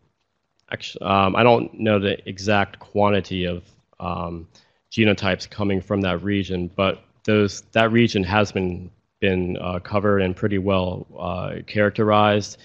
actually 0.71 1.05
um, 1.05 1.35
I 1.35 1.43
don't 1.43 1.73
know 1.79 1.99
the 1.99 2.17
exact 2.27 2.79
quantity 2.79 3.45
of 3.45 3.63
um, 3.99 4.47
genotypes 4.91 5.49
coming 5.49 5.81
from 5.81 6.01
that 6.01 6.23
region, 6.23 6.71
but 6.75 7.03
those 7.23 7.61
that 7.73 7.91
region 7.91 8.23
has 8.23 8.51
been 8.51 8.89
been 9.19 9.57
uh, 9.57 9.79
covered 9.79 10.19
and 10.19 10.35
pretty 10.35 10.57
well 10.57 11.05
uh, 11.19 11.55
characterized 11.67 12.57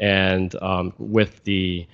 and 0.00 0.54
um, 0.62 0.94
with 0.98 1.44
the 1.44 1.86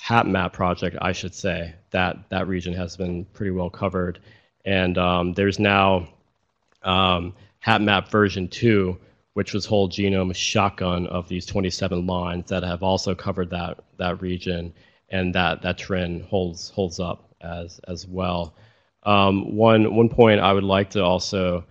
HapMap 0.00 0.54
project, 0.54 0.96
I 1.00 1.12
should 1.12 1.34
say, 1.34 1.74
that, 1.90 2.16
that 2.30 2.48
region 2.48 2.72
has 2.74 2.96
been 2.96 3.26
pretty 3.26 3.50
well 3.50 3.70
covered. 3.70 4.18
And 4.64 4.96
um, 4.96 5.34
there's 5.34 5.58
now 5.58 6.08
um, 6.82 7.34
HapMap 7.64 8.08
version 8.08 8.48
2, 8.48 8.98
which 9.34 9.52
was 9.52 9.66
whole 9.66 9.88
genome 9.88 10.34
shotgun 10.34 11.06
of 11.08 11.28
these 11.28 11.44
27 11.44 12.06
lines 12.06 12.48
that 12.48 12.62
have 12.62 12.82
also 12.82 13.14
covered 13.14 13.50
that, 13.50 13.80
that 13.98 14.22
region, 14.22 14.72
and 15.10 15.34
that, 15.34 15.60
that 15.60 15.76
trend 15.76 16.22
holds, 16.22 16.70
holds 16.70 16.98
up 16.98 17.34
as, 17.42 17.80
as 17.86 18.06
well. 18.06 18.54
Um, 19.02 19.54
one, 19.54 19.94
one 19.94 20.08
point 20.08 20.40
I 20.40 20.54
would 20.54 20.64
like 20.64 20.88
to 20.90 21.04
also 21.04 21.66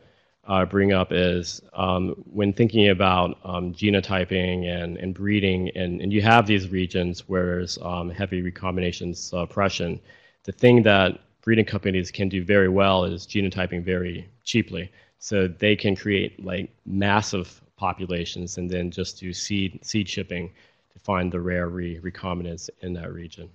uh, 0.45 0.65
bring 0.65 0.91
up 0.91 1.11
is 1.11 1.61
um, 1.73 2.09
when 2.31 2.51
thinking 2.51 2.89
about 2.89 3.37
um, 3.43 3.73
genotyping 3.73 4.65
and, 4.65 4.97
and 4.97 5.13
breeding, 5.13 5.69
and, 5.75 6.01
and 6.01 6.11
you 6.11 6.21
have 6.21 6.45
these 6.45 6.69
regions 6.69 7.27
where 7.29 7.45
there's 7.45 7.77
um, 7.81 8.09
heavy 8.09 8.41
recombination 8.41 9.13
suppression, 9.13 9.99
the 10.43 10.51
thing 10.51 10.83
that 10.83 11.19
breeding 11.41 11.65
companies 11.65 12.11
can 12.11 12.27
do 12.29 12.43
very 12.43 12.69
well 12.69 13.05
is 13.05 13.25
genotyping 13.25 13.83
very 13.83 14.27
cheaply. 14.43 14.91
So 15.19 15.47
they 15.47 15.75
can 15.75 15.95
create 15.95 16.43
like 16.43 16.69
massive 16.85 17.61
populations 17.77 18.57
and 18.57 18.69
then 18.69 18.91
just 18.91 19.19
do 19.19 19.31
seed 19.31 19.79
seed 19.85 20.07
chipping 20.07 20.51
to 20.91 20.99
find 20.99 21.31
the 21.31 21.39
rare 21.39 21.69
re 21.69 21.99
recombinants 21.99 22.69
in 22.81 22.93
that 22.93 23.13
region. 23.13 23.49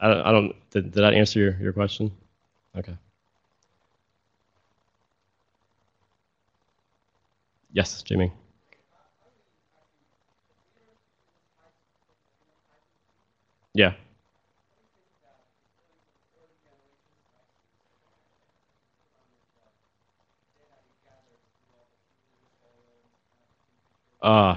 I 0.00 0.08
don't, 0.08 0.26
I 0.26 0.32
don't 0.32 0.70
did, 0.70 0.84
did 0.92 1.02
that 1.04 1.14
answer 1.14 1.38
your, 1.38 1.56
your 1.60 1.72
question? 1.72 2.10
Okay. 2.76 2.96
Yes, 7.72 8.02
Jamie. 8.02 8.32
Yeah. 13.74 13.94
Uh, 24.22 24.56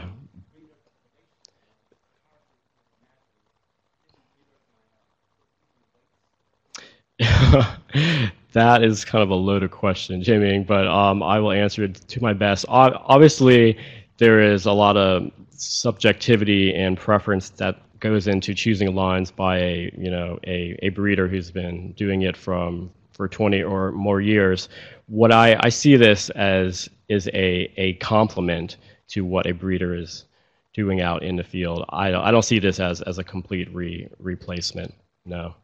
that 8.56 8.84
is 8.84 9.04
kind 9.04 9.22
of 9.22 9.30
a 9.32 9.36
loaded 9.36 9.70
question, 9.70 10.24
Jamie, 10.24 10.60
but 10.60 10.88
um, 10.88 11.22
I 11.22 11.40
will 11.40 11.52
answer 11.52 11.84
it 11.84 11.96
to 11.96 12.24
my 12.24 12.32
best. 12.32 12.66
Obviously, 12.70 13.78
there 14.18 14.42
is 14.42 14.66
a 14.66 14.72
lot 14.72 14.96
of 14.96 15.30
subjectivity 15.50 16.74
and 16.74 16.98
preference 16.98 17.50
that 17.50 17.76
goes 18.00 18.28
into 18.28 18.54
choosing 18.54 18.96
lines 18.96 19.30
by 19.30 19.58
a 19.58 19.92
you 19.98 20.10
know 20.10 20.40
a, 20.48 20.80
a 20.82 20.90
breeder 20.90 21.28
who's 21.28 21.52
been 21.52 21.92
doing 21.94 22.22
it 22.22 22.38
from 22.38 22.90
for 23.12 23.28
20 23.28 23.62
or 23.62 23.92
more 23.92 24.22
years. 24.22 24.70
What 25.08 25.34
I, 25.34 25.58
I 25.60 25.68
see 25.68 25.98
this 25.98 26.30
as 26.30 26.90
is 27.10 27.28
a, 27.34 27.70
a 27.76 27.94
complement 27.96 28.78
to 29.10 29.26
what 29.26 29.48
a 29.48 29.52
breeder 29.52 29.96
is 29.96 30.26
doing 30.74 31.02
out 31.02 31.24
in 31.24 31.36
the 31.36 31.44
field. 31.44 31.84
I, 31.90 32.14
I 32.14 32.32
don't 32.32 32.46
see 32.46 32.60
this 32.60 32.80
as, 32.80 33.02
as 33.02 33.18
a 33.18 33.24
complete 33.24 33.74
re, 33.74 34.08
replacement. 34.20 34.94
No. 35.26 35.56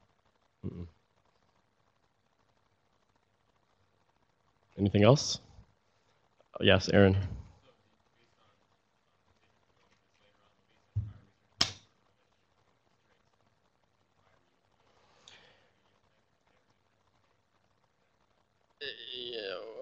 Mm 0.66 0.88
Anything 4.82 5.04
else? 5.04 5.40
Yes, 6.60 6.90
Aaron. 6.90 7.16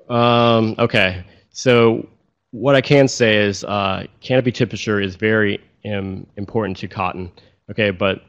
Um, 0.09 0.75
okay, 0.79 1.23
so 1.51 2.09
what 2.51 2.75
I 2.75 2.81
can 2.81 3.07
say 3.07 3.37
is 3.37 3.63
uh, 3.63 4.05
canopy 4.19 4.51
temperature 4.51 4.99
is 4.99 5.15
very 5.15 5.61
important 5.83 6.75
to 6.77 6.89
cotton. 6.89 7.31
Okay, 7.71 7.91
but 7.91 8.21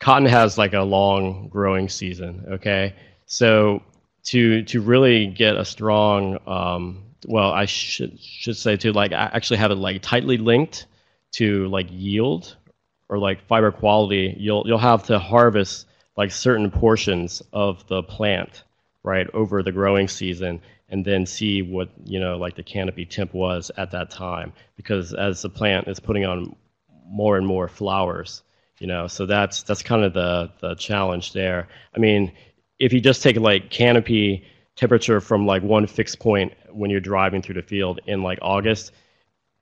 cotton 0.00 0.26
has 0.26 0.58
like 0.58 0.72
a 0.72 0.80
long 0.80 1.48
growing 1.48 1.88
season. 1.88 2.44
Okay, 2.54 2.94
so 3.26 3.82
to 4.24 4.62
to 4.64 4.80
really 4.80 5.26
get 5.26 5.56
a 5.56 5.64
strong 5.64 6.38
um, 6.46 7.02
well 7.26 7.50
i 7.50 7.64
should 7.64 8.18
should 8.20 8.56
say 8.56 8.76
to 8.76 8.92
like 8.92 9.12
actually 9.12 9.56
have 9.56 9.70
it 9.70 9.76
like 9.76 10.00
tightly 10.02 10.38
linked 10.38 10.86
to 11.32 11.68
like 11.68 11.86
yield 11.90 12.56
or 13.10 13.18
like 13.18 13.46
fiber 13.46 13.72
quality. 13.72 14.34
You'll 14.38 14.64
you'll 14.66 14.78
have 14.78 15.04
to 15.04 15.18
harvest 15.18 15.86
like 16.16 16.30
certain 16.30 16.70
portions 16.70 17.42
of 17.52 17.86
the 17.88 18.02
plant 18.02 18.64
right 19.02 19.28
over 19.34 19.62
the 19.62 19.72
growing 19.72 20.08
season 20.08 20.60
and 20.88 21.04
then 21.04 21.26
see 21.26 21.62
what 21.62 21.90
you 22.04 22.20
know 22.20 22.38
like 22.38 22.54
the 22.54 22.62
canopy 22.62 23.04
temp 23.04 23.34
was 23.34 23.70
at 23.76 23.90
that 23.90 24.10
time. 24.10 24.52
Because 24.76 25.12
as 25.12 25.42
the 25.42 25.50
plant 25.50 25.88
is 25.88 26.00
putting 26.00 26.24
on 26.24 26.54
more 27.06 27.36
and 27.36 27.46
more 27.46 27.66
flowers 27.66 28.42
you 28.78 28.86
know 28.86 29.08
so 29.08 29.26
that's 29.26 29.64
that's 29.64 29.82
kind 29.82 30.04
of 30.04 30.14
the 30.14 30.50
the 30.60 30.74
challenge 30.76 31.32
there. 31.32 31.68
I 31.94 31.98
mean 31.98 32.32
if 32.80 32.92
you 32.92 33.00
just 33.00 33.22
take 33.22 33.36
like 33.36 33.70
canopy 33.70 34.44
temperature 34.74 35.20
from 35.20 35.46
like 35.46 35.62
one 35.62 35.86
fixed 35.86 36.18
point 36.18 36.52
when 36.70 36.90
you're 36.90 37.00
driving 37.00 37.42
through 37.42 37.54
the 37.54 37.62
field 37.62 38.00
in 38.06 38.22
like 38.22 38.38
August, 38.40 38.92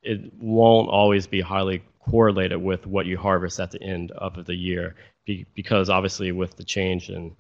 it 0.02 0.32
won't 0.38 0.88
always 0.88 1.26
be 1.26 1.40
highly 1.40 1.82
correlated 1.98 2.62
with 2.62 2.86
what 2.86 3.04
you 3.04 3.18
harvest 3.18 3.58
at 3.60 3.72
the 3.72 3.82
end 3.82 4.12
of 4.12 4.46
the 4.46 4.54
year 4.54 4.94
be, 5.26 5.44
because 5.54 5.90
obviously 5.90 6.30
with 6.32 6.56
the 6.56 6.64
change 6.64 7.10
in 7.10 7.34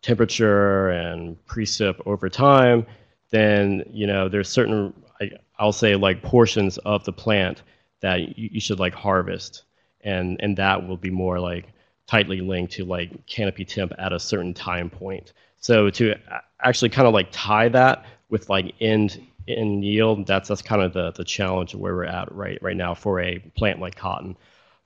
temperature 0.00 0.90
and 0.90 1.36
precip 1.46 2.00
over 2.06 2.28
time, 2.28 2.86
then 3.30 3.84
you 3.90 4.06
know 4.06 4.28
there's 4.28 4.48
certain 4.48 4.94
I, 5.20 5.32
I'll 5.58 5.72
say 5.72 5.96
like 5.96 6.22
portions 6.22 6.78
of 6.78 7.04
the 7.04 7.12
plant 7.12 7.62
that 8.00 8.38
you, 8.38 8.50
you 8.52 8.60
should 8.60 8.78
like 8.78 8.94
harvest, 8.94 9.64
and 10.02 10.36
and 10.40 10.56
that 10.56 10.86
will 10.86 10.96
be 10.96 11.10
more 11.10 11.40
like 11.40 11.66
tightly 12.06 12.40
linked 12.40 12.72
to 12.74 12.84
like 12.84 13.26
canopy 13.26 13.64
temp 13.64 13.92
at 13.98 14.12
a 14.12 14.20
certain 14.20 14.54
time 14.54 14.90
point. 14.90 15.32
So 15.60 15.90
to 15.90 16.14
actually 16.62 16.90
kind 16.90 17.08
of 17.08 17.14
like 17.14 17.28
tie 17.32 17.68
that 17.70 18.04
with 18.28 18.48
like 18.50 18.74
end 18.80 19.20
in 19.46 19.82
yield, 19.82 20.26
that's 20.26 20.48
that's 20.48 20.62
kind 20.62 20.82
of 20.82 20.92
the 20.92 21.12
the 21.12 21.24
challenge 21.24 21.74
where 21.74 21.94
we're 21.94 22.04
at 22.04 22.32
right 22.32 22.58
right 22.62 22.76
now 22.76 22.94
for 22.94 23.20
a 23.20 23.38
plant 23.56 23.80
like 23.80 23.96
cotton. 23.96 24.36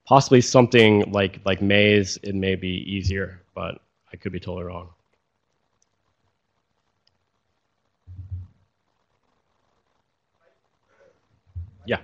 Possibly 0.06 0.40
something 0.40 1.10
like 1.12 1.40
like 1.44 1.60
maize, 1.62 2.18
it 2.22 2.34
may 2.34 2.54
be 2.54 2.68
easier, 2.68 3.42
but 3.54 3.80
I 4.12 4.16
could 4.16 4.32
be 4.32 4.40
totally 4.40 4.64
wrong. 4.64 4.90
Yeah. 11.86 11.98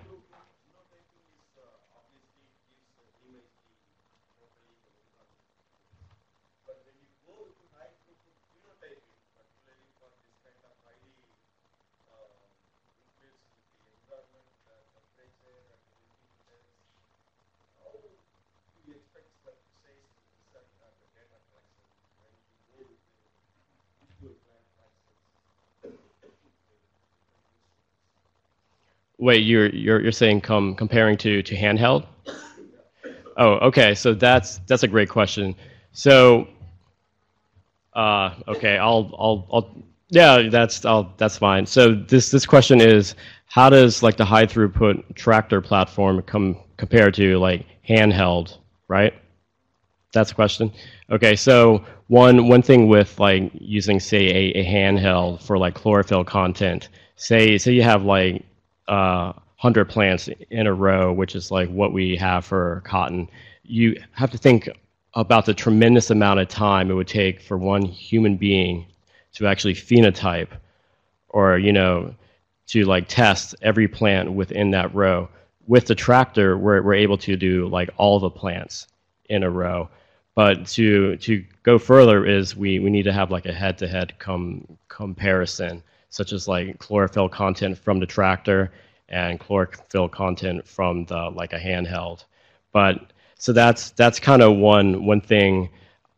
Wait, 29.18 29.38
you're 29.38 29.68
you're 29.68 30.00
you're 30.00 30.12
saying 30.12 30.40
comparing 30.40 31.16
to 31.18 31.42
to 31.42 31.54
handheld? 31.54 32.06
Oh, 33.36 33.54
okay. 33.68 33.94
So 33.94 34.14
that's 34.14 34.58
that's 34.66 34.82
a 34.82 34.88
great 34.88 35.08
question. 35.08 35.54
So, 35.92 36.48
uh, 37.94 38.34
okay, 38.48 38.78
I'll 38.78 39.14
I'll 39.18 39.46
I'll 39.52 39.82
yeah, 40.10 40.48
that's 40.50 40.84
I'll, 40.84 41.12
that's 41.16 41.38
fine. 41.38 41.66
So 41.66 41.94
this 41.94 42.30
this 42.30 42.46
question 42.46 42.80
is 42.80 43.14
how 43.46 43.70
does 43.70 44.02
like 44.02 44.16
the 44.16 44.24
high 44.24 44.46
throughput 44.46 45.14
tractor 45.14 45.60
platform 45.60 46.22
come 46.22 46.58
compare 46.76 47.10
to 47.12 47.38
like 47.38 47.66
handheld, 47.88 48.58
right? 48.88 49.14
That's 50.12 50.30
the 50.30 50.34
question. 50.34 50.72
Okay, 51.10 51.36
so 51.36 51.84
one 52.08 52.48
one 52.48 52.62
thing 52.62 52.88
with 52.88 53.18
like 53.18 53.50
using 53.54 54.00
say 54.00 54.26
a, 54.26 54.58
a 54.58 54.64
handheld 54.64 55.42
for 55.42 55.58
like 55.58 55.74
chlorophyll 55.74 56.24
content, 56.24 56.88
say 57.16 57.58
say 57.58 57.72
you 57.72 57.82
have 57.82 58.04
like 58.04 58.44
uh, 58.88 59.32
100 59.32 59.86
plants 59.86 60.28
in 60.50 60.66
a 60.66 60.74
row, 60.74 61.12
which 61.12 61.34
is 61.34 61.50
like 61.50 61.68
what 61.70 61.92
we 61.92 62.16
have 62.16 62.44
for 62.44 62.82
cotton, 62.84 63.28
you 63.62 64.00
have 64.12 64.30
to 64.30 64.38
think 64.38 64.68
about 65.14 65.46
the 65.46 65.54
tremendous 65.54 66.10
amount 66.10 66.40
of 66.40 66.48
time 66.48 66.90
it 66.90 66.94
would 66.94 67.08
take 67.08 67.40
for 67.40 67.56
one 67.56 67.82
human 67.82 68.36
being 68.36 68.84
to 69.32 69.46
actually 69.46 69.74
phenotype 69.74 70.48
or, 71.28 71.58
you 71.58 71.72
know, 71.72 72.14
to 72.66 72.84
like 72.84 73.08
test 73.08 73.54
every 73.62 73.88
plant 73.88 74.32
within 74.32 74.70
that 74.70 74.94
row. 74.94 75.28
With 75.66 75.86
the 75.86 75.94
tractor, 75.94 76.58
we're, 76.58 76.82
we're 76.82 76.94
able 76.94 77.18
to 77.18 77.36
do 77.36 77.68
like 77.68 77.90
all 77.96 78.18
the 78.18 78.30
plants 78.30 78.86
in 79.30 79.42
a 79.42 79.50
row. 79.50 79.88
But 80.34 80.66
to 80.68 81.16
to 81.18 81.44
go 81.62 81.78
further 81.78 82.26
is 82.26 82.56
we, 82.56 82.80
we 82.80 82.90
need 82.90 83.04
to 83.04 83.12
have 83.12 83.30
like 83.30 83.46
a 83.46 83.52
head-to-head 83.52 84.18
com- 84.18 84.66
comparison, 84.88 85.82
such 86.14 86.32
as 86.32 86.46
like 86.46 86.78
chlorophyll 86.78 87.28
content 87.28 87.76
from 87.76 87.98
the 87.98 88.06
tractor 88.06 88.70
and 89.08 89.40
chlorophyll 89.40 90.08
content 90.08 90.64
from 90.64 91.04
the 91.06 91.28
like 91.30 91.52
a 91.52 91.58
handheld. 91.58 92.24
But 92.70 93.12
so 93.36 93.52
that's 93.52 93.90
that's 93.90 94.20
kind 94.20 94.40
of 94.40 94.56
one 94.56 95.06
one 95.06 95.20
thing 95.20 95.70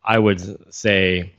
I 0.03 0.19
would 0.19 0.71
say 0.71 1.33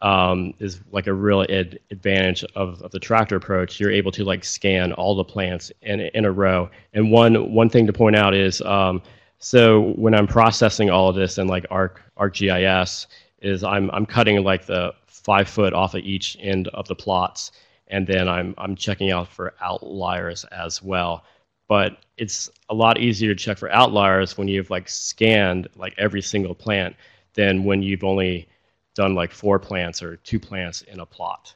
um, 0.00 0.52
is 0.58 0.80
like 0.90 1.06
a 1.06 1.14
real 1.14 1.42
ad- 1.42 1.78
advantage 1.92 2.44
of, 2.56 2.82
of 2.82 2.90
the 2.90 2.98
tractor 2.98 3.36
approach. 3.36 3.78
You're 3.78 3.92
able 3.92 4.10
to 4.10 4.24
like 4.24 4.42
scan 4.42 4.92
all 4.94 5.14
the 5.14 5.22
plants 5.22 5.70
in 5.82 6.00
in 6.00 6.24
a 6.24 6.32
row. 6.32 6.68
And 6.94 7.12
one 7.12 7.52
one 7.52 7.68
thing 7.68 7.86
to 7.86 7.92
point 7.92 8.16
out 8.16 8.34
is 8.34 8.60
um, 8.62 9.00
so 9.38 9.92
when 9.92 10.12
I'm 10.12 10.26
processing 10.26 10.90
all 10.90 11.08
of 11.08 11.14
this 11.14 11.38
in 11.38 11.46
like 11.46 11.66
Arc 11.70 12.02
ArcGIS, 12.18 13.06
is 13.42 13.62
I'm 13.62 13.92
I'm 13.92 14.06
cutting 14.06 14.42
like 14.42 14.66
the 14.66 14.92
five 15.06 15.48
foot 15.48 15.72
off 15.72 15.94
of 15.94 16.02
each 16.02 16.36
end 16.40 16.66
of 16.74 16.88
the 16.88 16.96
plots 16.96 17.52
and 17.92 18.06
then 18.06 18.28
I'm 18.28 18.54
I'm 18.58 18.74
checking 18.74 19.12
out 19.12 19.28
for 19.28 19.54
outliers 19.60 20.44
as 20.46 20.82
well. 20.82 21.24
But 21.68 21.98
it's 22.16 22.50
a 22.68 22.74
lot 22.74 22.98
easier 22.98 23.32
to 23.32 23.40
check 23.40 23.58
for 23.58 23.70
outliers 23.70 24.36
when 24.36 24.48
you've 24.48 24.70
like 24.70 24.88
scanned 24.88 25.68
like 25.76 25.94
every 25.96 26.22
single 26.22 26.54
plant 26.54 26.96
than 27.34 27.64
when 27.64 27.82
you've 27.82 28.02
only 28.02 28.48
done 28.94 29.14
like 29.14 29.30
four 29.30 29.58
plants 29.58 30.02
or 30.02 30.16
two 30.16 30.40
plants 30.40 30.82
in 30.82 31.00
a 31.00 31.06
plot. 31.06 31.54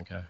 Okay. 0.00 0.22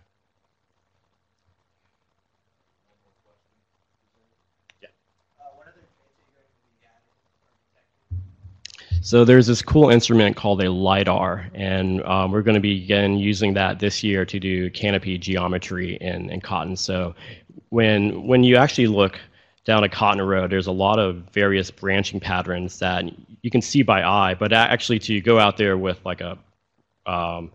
So 9.04 9.22
there's 9.22 9.46
this 9.46 9.60
cool 9.60 9.90
instrument 9.90 10.34
called 10.34 10.62
a 10.62 10.70
LiDAR, 10.70 11.50
and 11.52 12.02
um, 12.04 12.32
we're 12.32 12.40
going 12.40 12.54
to 12.54 12.60
begin 12.60 13.18
using 13.18 13.52
that 13.52 13.78
this 13.78 14.02
year 14.02 14.24
to 14.24 14.40
do 14.40 14.70
canopy 14.70 15.18
geometry 15.18 15.96
in, 16.00 16.30
in 16.30 16.40
cotton. 16.40 16.74
So 16.74 17.14
when, 17.68 18.26
when 18.26 18.44
you 18.44 18.56
actually 18.56 18.86
look 18.86 19.20
down 19.66 19.84
a 19.84 19.90
cotton 19.90 20.22
row, 20.22 20.48
there's 20.48 20.68
a 20.68 20.72
lot 20.72 20.98
of 20.98 21.16
various 21.34 21.70
branching 21.70 22.18
patterns 22.18 22.78
that 22.78 23.04
you 23.42 23.50
can 23.50 23.60
see 23.60 23.82
by 23.82 24.02
eye, 24.02 24.32
but 24.32 24.54
actually 24.54 25.00
to 25.00 25.20
go 25.20 25.38
out 25.38 25.58
there 25.58 25.76
with 25.76 26.00
like 26.06 26.22
a, 26.22 26.38
um, 27.04 27.52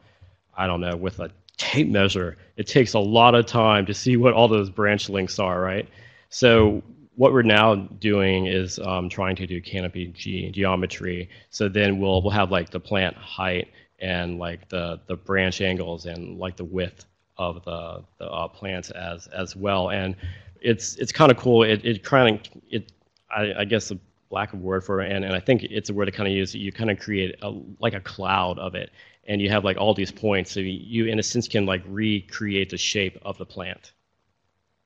I 0.56 0.68
don't 0.68 0.82
know, 0.82 0.96
with 0.96 1.20
a 1.20 1.32
tape 1.58 1.88
measure, 1.88 2.38
it 2.58 2.68
takes 2.68 2.94
a 2.94 3.00
lot 3.00 3.34
of 3.34 3.48
time 3.48 3.88
to 3.88 3.94
see 3.96 4.18
what 4.18 4.36
all 4.36 4.48
those 4.48 4.70
branch 4.70 5.10
links 5.10 5.40
are, 5.40 5.60
right? 5.60 5.90
So 6.30 6.84
what 7.20 7.34
we're 7.34 7.42
now 7.42 7.76
doing 7.76 8.46
is 8.46 8.80
um, 8.80 9.10
trying 9.10 9.36
to 9.36 9.46
do 9.46 9.60
canopy 9.60 10.08
ge- 10.08 10.56
geometry. 10.56 11.30
So 11.50 11.68
then 11.68 12.00
we'll 12.00 12.22
we'll 12.22 12.32
have 12.32 12.50
like 12.50 12.70
the 12.70 12.80
plant 12.80 13.18
height 13.18 13.68
and 14.00 14.40
like 14.40 14.70
the 14.70 15.02
the 15.08 15.18
branch 15.18 15.60
angles 15.60 16.06
and 16.06 16.40
like 16.40 16.56
the 16.56 16.64
width 16.64 17.04
of 17.38 17.66
the, 17.66 18.06
the 18.20 18.26
uh, 18.26 18.48
plants 18.48 18.90
as 18.92 19.28
as 19.28 19.54
well. 19.54 19.90
And 19.90 20.16
it's 20.62 20.96
it's 20.96 21.12
kind 21.12 21.30
of 21.30 21.38
cool. 21.38 21.64
It 21.64 21.84
it 21.84 22.06
kind 22.06 22.40
of 22.40 22.62
it 22.70 22.94
I, 23.30 23.54
I 23.54 23.66
guess 23.66 23.92
a 23.92 24.00
lack 24.30 24.54
of 24.54 24.62
word 24.62 24.86
for 24.86 25.02
it, 25.02 25.12
and, 25.12 25.26
and 25.26 25.34
I 25.34 25.42
think 25.42 25.64
it's 25.64 25.90
a 25.90 25.94
word 25.94 26.06
to 26.06 26.14
kind 26.14 26.30
of 26.30 26.34
use. 26.34 26.56
You 26.56 26.72
kind 26.72 26.90
of 26.90 27.00
create 27.00 27.36
a, 27.42 27.54
like 27.82 27.96
a 27.96 28.00
cloud 28.00 28.60
of 28.60 28.76
it, 28.76 28.92
and 29.28 29.42
you 29.42 29.50
have 29.50 29.66
like 29.66 29.76
all 29.76 29.94
these 29.94 30.10
points. 30.14 30.52
So 30.52 30.62
you 30.62 31.08
in 31.08 31.20
a 31.20 31.24
sense 31.24 31.50
can 31.50 31.66
like 31.66 31.84
recreate 31.86 32.70
the 32.70 32.78
shape 32.78 33.18
of 33.24 33.38
the 33.38 33.46
plant. 33.46 33.92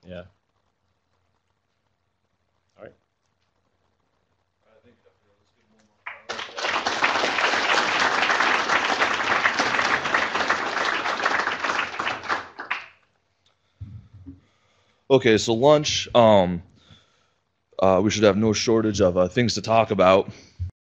Yeah. 0.03 0.23
Okay, 15.13 15.37
so 15.37 15.53
lunch. 15.53 16.07
Um, 16.15 16.63
uh, 17.77 18.01
we 18.03 18.09
should 18.09 18.23
have 18.23 18.35
no 18.35 18.51
shortage 18.51 18.99
of 18.99 19.15
uh, 19.15 19.27
things 19.27 19.53
to 19.53 19.61
talk 19.61 19.91
about. 19.91 20.31